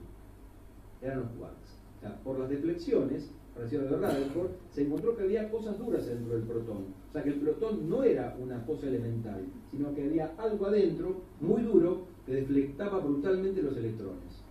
Eran 1.01 1.21
los 1.21 1.29
quarks. 1.31 1.79
O 1.97 2.01
sea, 2.01 2.15
por 2.23 2.37
las 2.37 2.49
deflexiones, 2.49 3.31
parecido 3.55 3.83
de 3.83 3.89
Rutherford, 3.89 4.51
se 4.69 4.83
encontró 4.83 5.17
que 5.17 5.23
había 5.23 5.49
cosas 5.49 5.79
duras 5.79 6.05
dentro 6.05 6.35
del 6.35 6.43
protón. 6.43 6.85
O 7.09 7.11
sea, 7.11 7.23
que 7.23 7.29
el 7.29 7.39
protón 7.39 7.89
no 7.89 8.03
era 8.03 8.37
una 8.39 8.63
cosa 8.67 8.85
elemental, 8.85 9.47
sino 9.71 9.95
que 9.95 10.03
había 10.03 10.31
algo 10.37 10.67
adentro, 10.67 11.21
muy 11.41 11.63
duro, 11.63 12.05
que 12.27 12.35
deflectaba 12.35 12.99
brutalmente 12.99 13.63
los 13.63 13.75
electrones. 13.75 14.43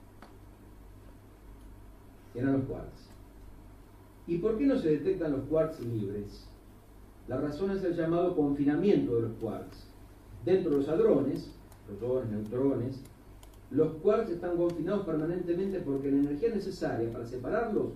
Eran 2.35 2.55
los 2.55 2.65
quarks. 2.65 3.08
¿Y 4.29 4.37
por 4.37 4.59
qué 4.59 4.67
no 4.67 4.77
se 4.77 4.91
detectan 4.91 5.33
los 5.33 5.45
quarks 5.47 5.81
libres? 5.81 6.47
La 7.29 7.39
razón 7.39 7.71
es 7.71 7.83
el 7.83 7.97
llamado 7.97 8.37
confinamiento 8.37 9.17
de 9.17 9.23
los 9.23 9.33
quarks. 9.41 9.89
Dentro 10.45 10.71
de 10.71 10.77
los 10.77 10.89
hadrones, 10.89 11.51
protones, 11.87 12.31
neutrones, 12.31 13.03
los 13.71 13.95
quarks 13.95 14.31
están 14.31 14.59
confinados 14.59 15.07
permanentemente 15.07 15.81
porque 15.81 16.11
la 16.11 16.19
energía 16.19 16.51
necesaria 16.55 17.11
para 17.11 17.25
separarlos 17.25 17.93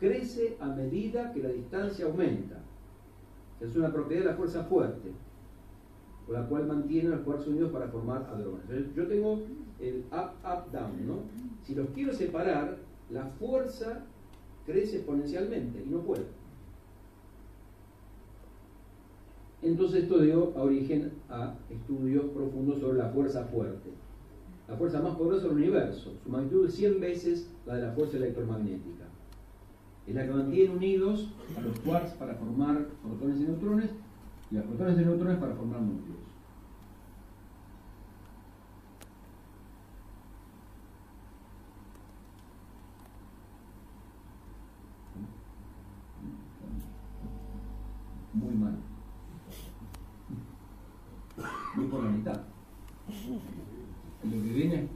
crece 0.00 0.56
a 0.60 0.66
medida 0.66 1.32
que 1.32 1.42
la 1.42 1.50
distancia 1.50 2.06
aumenta. 2.06 2.56
Es 3.60 3.76
una 3.76 3.92
propiedad 3.92 4.24
de 4.24 4.30
la 4.30 4.36
fuerza 4.36 4.64
fuerte, 4.64 5.12
con 6.26 6.34
la 6.34 6.48
cual 6.48 6.66
mantiene 6.66 7.10
los 7.10 7.20
quarks 7.20 7.46
unidos 7.46 7.70
para 7.70 7.86
formar 7.88 8.28
hadrones. 8.28 8.92
Yo 8.94 9.06
tengo 9.06 9.40
el 9.78 10.04
up, 10.10 10.32
up, 10.44 10.72
down, 10.72 11.06
¿no? 11.06 11.20
Si 11.62 11.76
los 11.76 11.88
quiero 11.90 12.12
separar, 12.12 12.76
la 13.08 13.26
fuerza 13.26 14.04
crece 14.66 14.96
exponencialmente 14.96 15.82
y 15.86 15.88
no 15.88 16.00
puedo. 16.00 16.24
Entonces 19.62 20.02
esto 20.02 20.18
dio 20.18 20.54
origen 20.56 21.12
a 21.28 21.54
estudios 21.70 22.26
profundos 22.26 22.80
sobre 22.80 22.98
la 22.98 23.08
fuerza 23.08 23.44
fuerte. 23.44 23.90
La 24.68 24.76
fuerza 24.76 25.00
más 25.00 25.16
poderosa 25.16 25.46
del 25.46 25.56
universo, 25.56 26.12
su 26.22 26.28
magnitud 26.28 26.66
es 26.66 26.74
100 26.74 27.00
veces 27.00 27.48
la 27.64 27.76
de 27.76 27.82
la 27.82 27.92
fuerza 27.92 28.16
electromagnética. 28.16 29.04
Es 30.06 30.14
la 30.14 30.24
que 30.24 30.32
mantiene 30.32 30.74
unidos 30.74 31.32
a 31.56 31.60
los 31.60 31.78
quarks 31.80 32.12
para 32.12 32.34
formar 32.34 32.86
protones 33.02 33.40
y 33.40 33.44
neutrones 33.44 33.90
y 34.50 34.56
a 34.56 34.62
protones 34.62 34.98
y 34.98 35.04
neutrones 35.04 35.38
para 35.38 35.54
formar 35.54 35.80
núcleos. 35.80 36.18
Muy 48.32 48.54
mal. 48.54 48.76
Muy 51.74 51.86
por 51.86 52.04
la 52.04 52.10
mitad. 52.10 52.40
Lo 54.24 54.42
que 54.42 54.52
viene 54.52 54.74
es 54.74 54.90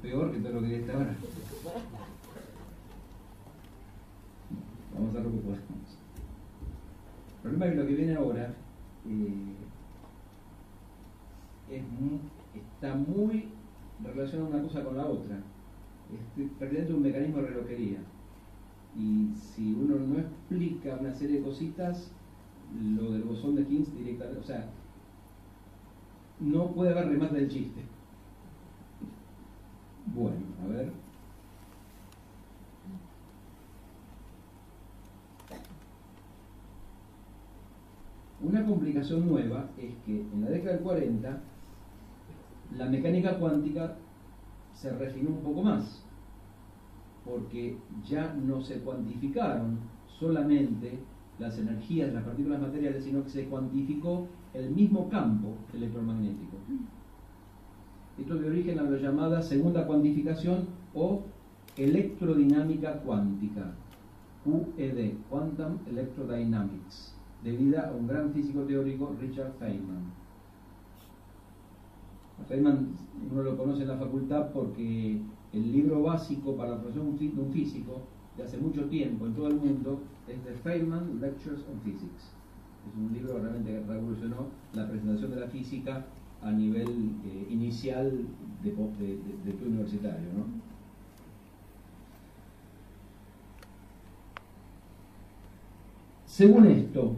viene 0.59 0.93
ahora. 0.93 1.15
Vamos 4.95 5.15
a 5.15 5.21
lo 5.21 5.31
que. 5.31 5.37
El 5.39 5.43
problema 7.43 7.67
es 7.67 7.73
que 7.73 7.79
lo 7.79 7.87
que 7.87 7.95
viene 7.95 8.17
ahora 8.17 8.55
eh, 9.07 9.55
está 12.55 12.95
muy 12.95 13.49
relacionado 14.03 14.51
una 14.51 14.63
cosa 14.63 14.85
con 14.85 14.97
la 14.97 15.07
otra. 15.07 15.37
Es 16.13 16.19
prácticamente 16.59 16.95
un 16.95 17.03
mecanismo 17.03 17.41
de 17.41 17.49
relojería. 17.49 17.99
Y 18.97 19.33
si 19.37 19.73
uno 19.73 19.97
no 19.97 20.19
explica 20.19 20.97
una 20.97 21.15
serie 21.15 21.39
de 21.39 21.45
cositas, 21.45 22.11
lo 22.97 23.13
del 23.13 23.23
bosón 23.23 23.55
de 23.55 23.63
Higgs 23.63 23.97
directamente, 23.97 24.41
o 24.41 24.45
sea, 24.45 24.69
no 26.41 26.73
puede 26.73 26.91
haber 26.91 27.09
remate 27.09 27.37
del 27.37 27.49
chiste. 27.49 27.83
Bueno, 30.15 30.39
a 30.65 30.67
ver. 30.69 30.93
Una 38.43 38.65
complicación 38.65 39.29
nueva 39.29 39.69
es 39.77 39.95
que 40.05 40.21
en 40.21 40.41
la 40.41 40.49
década 40.49 40.75
del 40.77 40.83
40 40.83 41.41
la 42.77 42.87
mecánica 42.87 43.39
cuántica 43.39 43.97
se 44.73 44.91
refinó 44.97 45.31
un 45.31 45.43
poco 45.43 45.63
más, 45.63 46.03
porque 47.25 47.77
ya 48.05 48.33
no 48.35 48.61
se 48.63 48.81
cuantificaron 48.81 49.79
solamente 50.19 50.99
las 51.39 51.59
energías 51.59 52.09
de 52.09 52.15
las 52.15 52.25
partículas 52.25 52.61
materiales, 52.61 53.05
sino 53.05 53.23
que 53.25 53.31
se 53.31 53.45
cuantificó 53.45 54.27
el 54.55 54.71
mismo 54.71 55.09
campo 55.09 55.55
electromagnético. 55.73 56.57
Esto 58.21 58.37
dio 58.37 58.49
origen 58.49 58.79
a 58.79 58.83
la 58.83 58.99
llamada 58.99 59.41
segunda 59.41 59.87
cuantificación 59.87 60.67
o 60.95 61.23
electrodinámica 61.79 63.01
cuántica, 63.01 63.73
QED, 64.45 65.15
Quantum 65.31 65.79
Electrodynamics, 65.89 67.15
debida 67.43 67.89
a 67.89 67.93
un 67.93 68.07
gran 68.07 68.31
físico 68.35 68.61
teórico, 68.65 69.17
Richard 69.19 69.53
Feynman. 69.59 70.13
Feynman 72.47 72.89
uno 73.33 73.43
lo 73.43 73.57
conoce 73.57 73.83
en 73.83 73.89
la 73.89 73.97
facultad 73.97 74.51
porque 74.53 75.19
el 75.55 75.73
libro 75.73 76.03
básico 76.03 76.55
para 76.57 76.73
la 76.73 76.77
profesión 76.77 77.17
de 77.19 77.41
un 77.41 77.51
físico 77.51 78.03
de 78.37 78.43
hace 78.43 78.59
mucho 78.59 78.85
tiempo 78.85 79.27
en 79.27 79.35
todo 79.35 79.49
el 79.49 79.57
mundo 79.57 80.01
es 80.29 80.39
The 80.45 80.53
Feynman 80.63 81.21
Lectures 81.23 81.65
on 81.73 81.81
Physics. 81.81 82.33
Es 82.87 82.97
un 82.99 83.15
libro 83.15 83.35
que 83.35 83.41
realmente 83.41 83.83
revolucionó 83.89 84.49
la 84.75 84.89
presentación 84.89 85.31
de 85.31 85.41
la 85.41 85.47
física 85.49 86.05
a 86.43 86.51
nivel 86.51 86.89
eh, 86.89 87.47
inicial 87.51 88.11
de, 88.63 88.71
de, 88.71 89.53
tu 89.53 89.67
universitario. 89.67 90.29
Según 96.27 96.67
esto, 96.67 97.15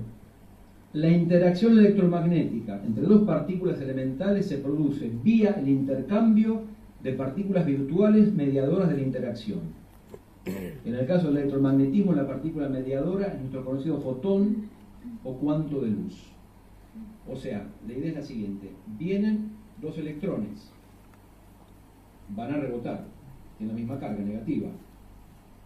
la 0.94 1.08
interacción 1.08 1.78
electromagnética 1.78 2.82
entre 2.84 3.04
dos 3.04 3.22
partículas 3.22 3.80
elementales 3.80 4.46
se 4.46 4.58
produce 4.58 5.10
vía 5.22 5.52
el 5.52 5.68
intercambio 5.68 6.62
de 7.02 7.12
partículas 7.12 7.66
virtuales 7.66 8.32
mediadoras 8.32 8.88
de 8.88 8.96
la 8.96 9.02
interacción. 9.02 9.82
En 10.44 10.94
el 10.94 11.06
caso 11.06 11.28
del 11.28 11.38
electromagnetismo, 11.38 12.12
la 12.12 12.26
partícula 12.26 12.68
mediadora 12.68 13.28
es 13.28 13.38
nuestro 13.38 13.64
conocido 13.64 14.00
fotón 14.00 14.68
o 15.22 15.34
cuanto 15.34 15.80
de 15.80 15.90
luz. 15.90 16.31
O 17.30 17.36
sea, 17.36 17.68
la 17.86 17.92
idea 17.92 18.10
es 18.10 18.16
la 18.16 18.22
siguiente. 18.22 18.70
Vienen 18.98 19.50
dos 19.80 19.98
electrones, 19.98 20.70
van 22.34 22.52
a 22.52 22.56
rebotar, 22.56 23.04
en 23.60 23.68
la 23.68 23.74
misma 23.74 23.98
carga 23.98 24.22
negativa. 24.22 24.70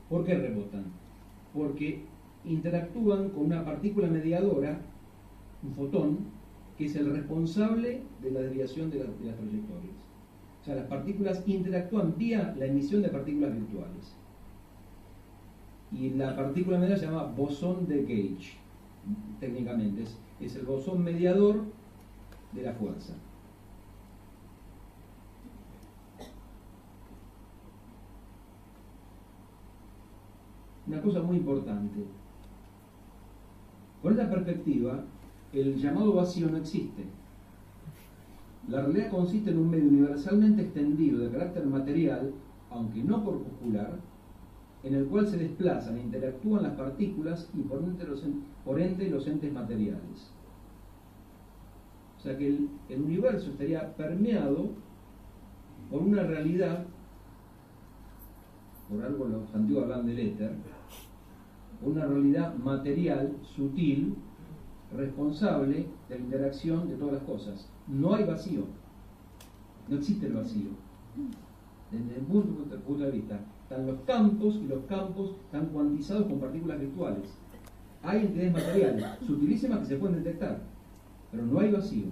¿Por 0.09 0.25
qué 0.25 0.35
rebotan? 0.35 0.85
Porque 1.55 2.03
interactúan 2.45 3.31
con 3.31 3.47
una 3.47 3.65
partícula 3.65 4.09
mediadora 4.09 4.79
un 5.63 5.73
fotón, 5.73 6.19
que 6.77 6.87
es 6.87 6.97
el 6.97 7.11
responsable 7.11 8.03
de 8.23 8.31
la 8.31 8.41
desviación 8.41 8.91
de, 8.91 8.99
las 8.99 9.09
trayectorias. 9.09 9.97
O 10.61 10.65
sea, 10.65 10.75
las 10.75 10.87
partículas 10.87 11.43
interactúan 11.47 12.15
vía 12.17 12.55
la 12.59 12.67
emisión 12.67 13.03
de 13.03 13.09
partículas 13.09 13.55
virtuales. 13.55 14.15
Y 15.93 16.11
la 16.11 16.37
partícula 16.37 16.79
media 16.79 16.97
se 16.97 17.07
llama 17.07 17.25
bosón 17.25 17.87
de 17.87 18.03
Gauge, 18.03 18.57
técnicamente. 19.41 20.03
Es 20.03 20.19
es 20.41 20.57
el 20.57 20.67
bosón 20.67 21.03
mediador 21.03 21.63
de 22.53 22.63
la 22.63 22.73
fuerza. 22.73 23.15
Una 30.87 31.01
cosa 31.01 31.23
muy 31.23 31.39
importante. 31.39 32.05
Con 34.03 34.13
esta 34.13 34.31
perspectiva, 34.31 35.05
el 35.53 35.77
llamado 35.77 36.13
vacío 36.13 36.49
no 36.49 36.59
existe. 36.59 37.05
La 38.69 38.83
realidad 38.83 39.11
consiste 39.11 39.51
en 39.51 39.59
un 39.59 39.71
medio 39.71 39.89
universalmente 39.89 40.63
extendido 40.63 41.21
de 41.21 41.31
carácter 41.31 41.67
material, 41.67 42.33
aunque 42.71 43.03
no 43.03 43.25
corpuscular, 43.25 43.99
en 44.87 44.95
el 44.95 45.07
cual 45.07 45.27
se 45.27 45.37
desplazan 45.37 45.97
e 45.97 46.03
interactúan 46.03 46.63
las 46.63 46.75
partículas 46.75 47.51
y 47.55 47.63
por 47.63 47.83
ende 47.83 48.05
los, 48.05 48.23
por 48.65 48.79
los 48.79 49.27
entes 49.27 49.53
materiales. 49.53 50.31
O 52.17 52.21
sea 52.21 52.39
que 52.39 52.47
el, 52.47 52.69
el 52.89 53.03
universo 53.03 53.51
estaría 53.51 53.97
permeado 53.97 54.71
por 55.91 56.03
una 56.03 56.23
realidad, 56.23 56.85
por 58.89 59.03
algo 59.05 59.25
los 59.25 59.53
antiguos 59.53 59.83
hablan 59.83 60.07
del 60.07 60.21
éter, 60.21 60.53
una 61.83 62.07
realidad 62.07 62.55
material, 62.55 63.37
sutil, 63.43 64.15
responsable 64.97 65.89
de 66.09 66.15
la 66.17 66.25
interacción 66.25 66.89
de 66.89 66.95
todas 66.95 67.15
las 67.15 67.23
cosas. 67.25 67.69
No 67.89 68.15
hay 68.15 68.23
vacío, 68.25 68.67
no 69.89 69.97
existe 69.97 70.27
el 70.27 70.35
vacío. 70.35 70.71
Desde 71.91 72.21
el 72.21 72.23
punto, 72.23 72.65
punto 72.81 73.05
de 73.05 73.11
vista, 73.11 73.41
están 73.69 73.85
los 73.85 74.01
campos 74.03 74.61
y 74.63 74.69
los 74.69 74.85
campos 74.85 75.33
están 75.45 75.67
cuantizados 75.67 76.27
con 76.27 76.39
partículas 76.39 76.79
virtuales. 76.79 77.29
Hay 78.01 78.21
entidades 78.21 78.53
materiales 78.53 79.05
sutilísimas 79.27 79.81
que 79.81 79.87
se 79.87 79.97
pueden 79.97 80.23
detectar, 80.23 80.61
pero 81.33 81.45
no 81.45 81.59
hay 81.59 81.73
vacío. 81.73 82.05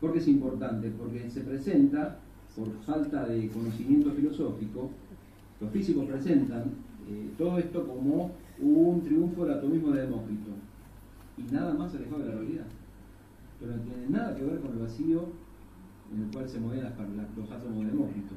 ¿Por 0.00 0.12
qué 0.12 0.18
es 0.20 0.28
importante? 0.28 0.90
Porque 0.90 1.28
se 1.28 1.40
presenta, 1.40 2.18
por 2.54 2.70
falta 2.84 3.26
de 3.26 3.48
conocimiento 3.48 4.12
filosófico, 4.12 4.90
los 5.60 5.70
físicos 5.70 6.06
presentan 6.06 6.62
eh, 7.08 7.30
todo 7.36 7.58
esto 7.58 7.84
como 7.84 8.30
un 8.60 9.02
triunfo 9.02 9.44
del 9.44 9.58
atomismo 9.58 9.90
de 9.90 10.02
Demócrito 10.02 10.50
y 11.36 11.52
nada 11.52 11.74
más 11.74 11.92
alejado 11.92 12.20
de 12.20 12.28
la 12.28 12.34
realidad. 12.36 12.66
Pero 13.62 13.76
no 13.76 13.82
tiene 13.82 14.08
nada 14.10 14.34
que 14.34 14.44
ver 14.44 14.60
con 14.60 14.72
el 14.72 14.78
vacío 14.80 15.22
en 16.12 16.24
el 16.24 16.30
cual 16.30 16.46
se 16.48 16.60
mueven 16.60 16.84
los 17.36 17.50
átomos 17.50 17.78
de 17.78 17.86
Demócrito. 17.86 18.34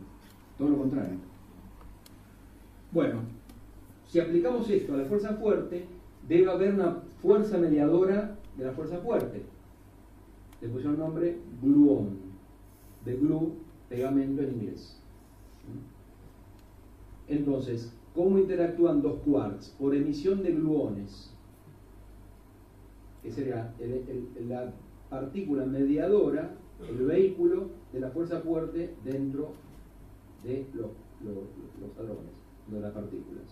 Todo 0.58 0.70
lo 0.70 0.78
contrario. 0.78 1.18
Bueno, 2.94 3.22
si 4.08 4.22
aplicamos 4.22 4.70
esto 4.70 4.94
a 4.94 4.98
la 4.98 5.06
fuerza 5.06 5.34
fuerte, 5.34 5.86
debe 6.30 6.50
haber 6.50 6.76
una 6.76 7.02
fuerza 7.22 7.58
mediadora 7.58 8.38
de 8.58 8.64
la 8.64 8.72
fuerza 8.72 9.00
fuerte 9.00 9.44
le 10.62 10.70
pusieron 10.70 10.96
el 10.96 11.00
nombre 11.00 11.38
gluon, 11.62 12.18
de 13.04 13.18
glue, 13.18 13.54
pegamento 13.90 14.42
en 14.42 14.54
inglés. 14.54 15.00
Entonces, 17.28 17.94
¿cómo 18.14 18.40
interactúan 18.40 19.02
dos 19.02 19.20
quarks? 19.20 19.70
Por 19.80 19.96
emisión 19.96 20.44
de 20.44 20.54
gluones, 20.54 21.32
que 23.22 23.32
sería 23.32 23.74
la 24.48 24.74
partícula 25.16 25.66
mediadora, 25.66 26.52
el 26.90 27.06
vehículo 27.06 27.70
de 27.94 28.02
la 28.02 28.10
fuerza 28.10 28.42
fuerte 28.42 28.94
dentro 29.06 29.54
de 30.44 30.68
los, 30.74 30.92
los 31.24 31.98
hadrones, 31.98 32.34
de 32.68 32.80
las 32.82 32.92
partículas. 32.92 33.46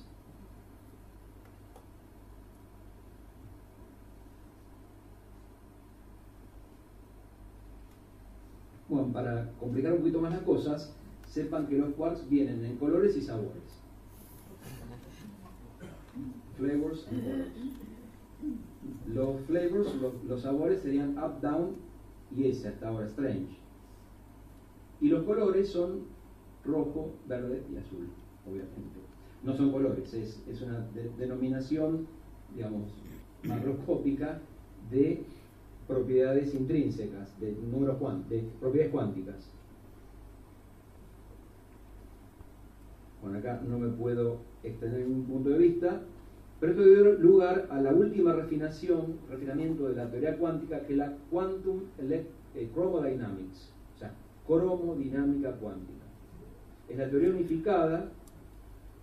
Bueno, 8.90 9.14
para 9.14 9.50
complicar 9.58 9.94
un 9.94 10.00
poquito 10.00 10.20
más 10.20 10.34
las 10.34 10.42
cosas, 10.42 10.94
sepan 11.30 11.68
que 11.68 11.78
los 11.78 11.94
quarks 11.94 12.30
vienen 12.30 12.66
en 12.66 12.76
colores 12.76 13.16
y 13.16 13.22
sabores. 13.22 13.64
Flavors 16.58 17.08
and 17.08 17.24
colors. 17.24 18.73
Los 19.08 19.42
flavors, 19.42 19.96
los, 20.28 20.42
sabores 20.42 20.82
serían 20.82 21.18
up, 21.18 21.42
down 21.42 21.76
y 22.36 22.48
ese 22.48 22.70
hasta 22.70 22.88
ahora 22.88 23.06
strange. 23.08 23.58
Y 25.02 25.10
los 25.10 25.24
colores 25.24 25.70
son 25.70 26.04
rojo, 26.66 27.12
verde 27.28 27.64
y 27.72 27.78
azul, 27.78 28.08
obviamente. 28.46 29.00
No 29.44 29.54
son 29.56 29.72
colores, 29.72 30.14
es, 30.14 30.62
una 30.62 30.88
denominación, 31.18 32.08
digamos, 32.56 32.94
macroscópica 33.44 34.40
de 34.90 35.24
propiedades 35.88 36.54
intrínsecas, 36.56 37.38
de, 37.40 37.52
números 37.52 37.98
de 38.30 38.48
propiedades 38.60 38.92
cuánticas. 38.92 39.50
Bueno, 43.22 43.40
acá 43.40 43.62
no 43.68 43.80
me 43.80 43.90
puedo 43.90 44.40
extender 44.64 45.02
en 45.02 45.14
un 45.14 45.24
punto 45.24 45.50
de 45.50 45.58
vista, 45.58 46.02
pero 46.64 46.72
esto 46.72 46.86
dio 46.86 47.14
lugar 47.20 47.68
a 47.72 47.82
la 47.82 47.92
última 47.92 48.32
refinación, 48.32 49.18
refinamiento 49.30 49.90
de 49.90 49.96
la 49.98 50.10
teoría 50.10 50.38
cuántica, 50.38 50.80
que 50.80 50.94
es 50.94 50.98
la 50.98 51.12
Quantum 51.30 51.82
eh, 52.00 52.26
Chromodynamics, 52.74 53.74
o 53.94 54.00
sea, 54.00 54.14
cromodinámica 54.48 55.52
cuántica. 55.58 56.06
Es 56.88 56.98
la 56.98 57.10
teoría 57.10 57.32
unificada, 57.32 58.10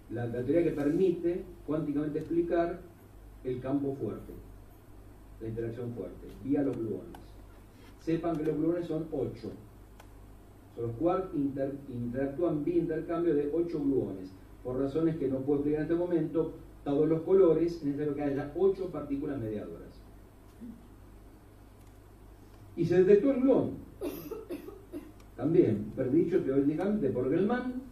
la 0.09 0.31
teoría 0.31 0.65
que 0.65 0.71
permite 0.71 1.43
cuánticamente 1.67 2.21
explicar 2.21 2.81
el 3.45 3.61
campo 3.61 3.95
fuerte 3.95 4.33
la 5.43 5.49
interacción 5.49 5.93
fuerte, 5.93 6.29
vía 6.43 6.63
los 6.63 6.79
gluones. 6.79 7.13
Sepan 8.01 8.39
que 8.39 8.45
los 8.45 8.57
gluones 8.57 8.87
son 8.87 9.07
8. 9.13 9.33
Son 9.43 9.53
los 10.87 10.93
quarks 10.93 11.29
interactúan 11.91 12.65
vía 12.65 12.77
intercambio 12.77 13.35
de 13.35 13.51
8 13.53 13.79
gluones. 13.81 14.31
Por 14.65 14.79
razones 14.79 15.17
que 15.17 15.29
no 15.29 15.41
puedo 15.41 15.59
explicar 15.61 15.81
en 15.81 15.91
este 15.91 15.95
momento, 15.95 16.55
todos 16.85 17.09
los 17.09 17.23
colores 17.23 17.77
es 17.77 17.85
necesario 17.85 18.15
que 18.15 18.23
haya 18.23 18.53
8 18.57 18.91
partículas 18.91 19.39
mediadoras. 19.39 19.89
Y 22.77 22.85
se 22.85 23.05
detectó 23.05 23.33
el 23.33 23.41
gluón. 23.43 23.73
También, 25.37 25.93
perdicho 25.97 26.43
teóricamente 26.43 27.11
por 27.11 27.31
Gelman, 27.31 27.83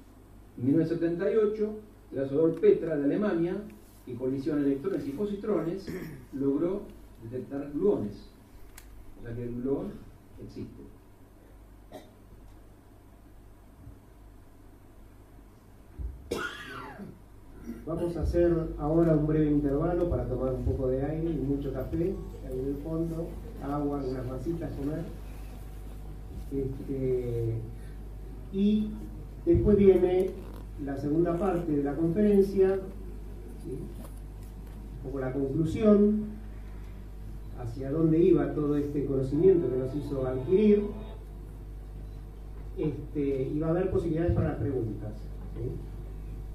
en 0.59 0.65
1978, 0.67 1.71
el 2.13 2.19
asador 2.19 2.61
Petra 2.61 2.97
de 2.97 3.05
Alemania, 3.05 3.57
y 4.07 4.15
colisión 4.15 4.59
electrones 4.65 5.07
y 5.07 5.11
positrones, 5.11 5.87
logró 6.33 6.83
detectar 7.23 7.71
gluones. 7.73 8.31
O 9.19 9.23
sea 9.23 9.35
que 9.35 9.45
el 9.45 9.63
gluón 9.63 9.93
existe. 10.43 10.83
Vamos 17.89 18.15
a 18.19 18.21
hacer 18.21 18.55
ahora 18.79 19.15
un 19.15 19.27
breve 19.27 19.51
intervalo 19.51 20.11
para 20.11 20.27
tomar 20.27 20.53
un 20.53 20.63
poco 20.63 20.89
de 20.89 21.03
aire 21.03 21.31
y 21.31 21.39
mucho 21.39 21.73
café 21.73 22.15
ahí 22.47 22.59
en 22.61 22.67
el 22.67 22.77
fondo, 22.85 23.29
agua, 23.65 24.03
unas 24.07 24.27
masitas 24.27 24.71
comer. 24.75 25.05
Este, 26.53 27.55
y 28.53 28.91
después 29.47 29.79
viene 29.79 30.29
la 30.85 30.99
segunda 30.99 31.39
parte 31.39 31.73
de 31.73 31.83
la 31.83 31.97
conferencia, 31.97 32.75
un 33.65 35.03
poco 35.03 35.21
la 35.21 35.33
conclusión, 35.33 36.25
hacia 37.59 37.91
dónde 37.91 38.19
iba 38.19 38.53
todo 38.53 38.77
este 38.77 39.07
conocimiento 39.07 39.67
que 39.67 39.79
nos 39.79 39.95
hizo 39.95 40.27
adquirir, 40.27 40.83
este, 42.77 43.49
y 43.49 43.59
va 43.59 43.69
a 43.69 43.71
haber 43.71 43.91
posibilidades 43.91 44.35
para 44.35 44.49
las 44.51 44.59
preguntas. 44.59 45.15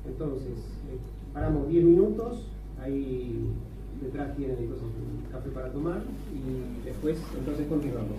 Entonces, 0.05 0.57
eh, 0.91 1.22
paramos 1.33 1.67
10 1.67 1.83
minutos, 1.83 2.45
ahí 2.81 3.49
detrás 4.01 4.35
tienen 4.35 4.69
café 5.31 5.49
para 5.49 5.71
tomar, 5.71 6.01
y 6.31 6.85
después 6.85 7.17
entonces 7.37 7.67
continuamos. 7.67 8.17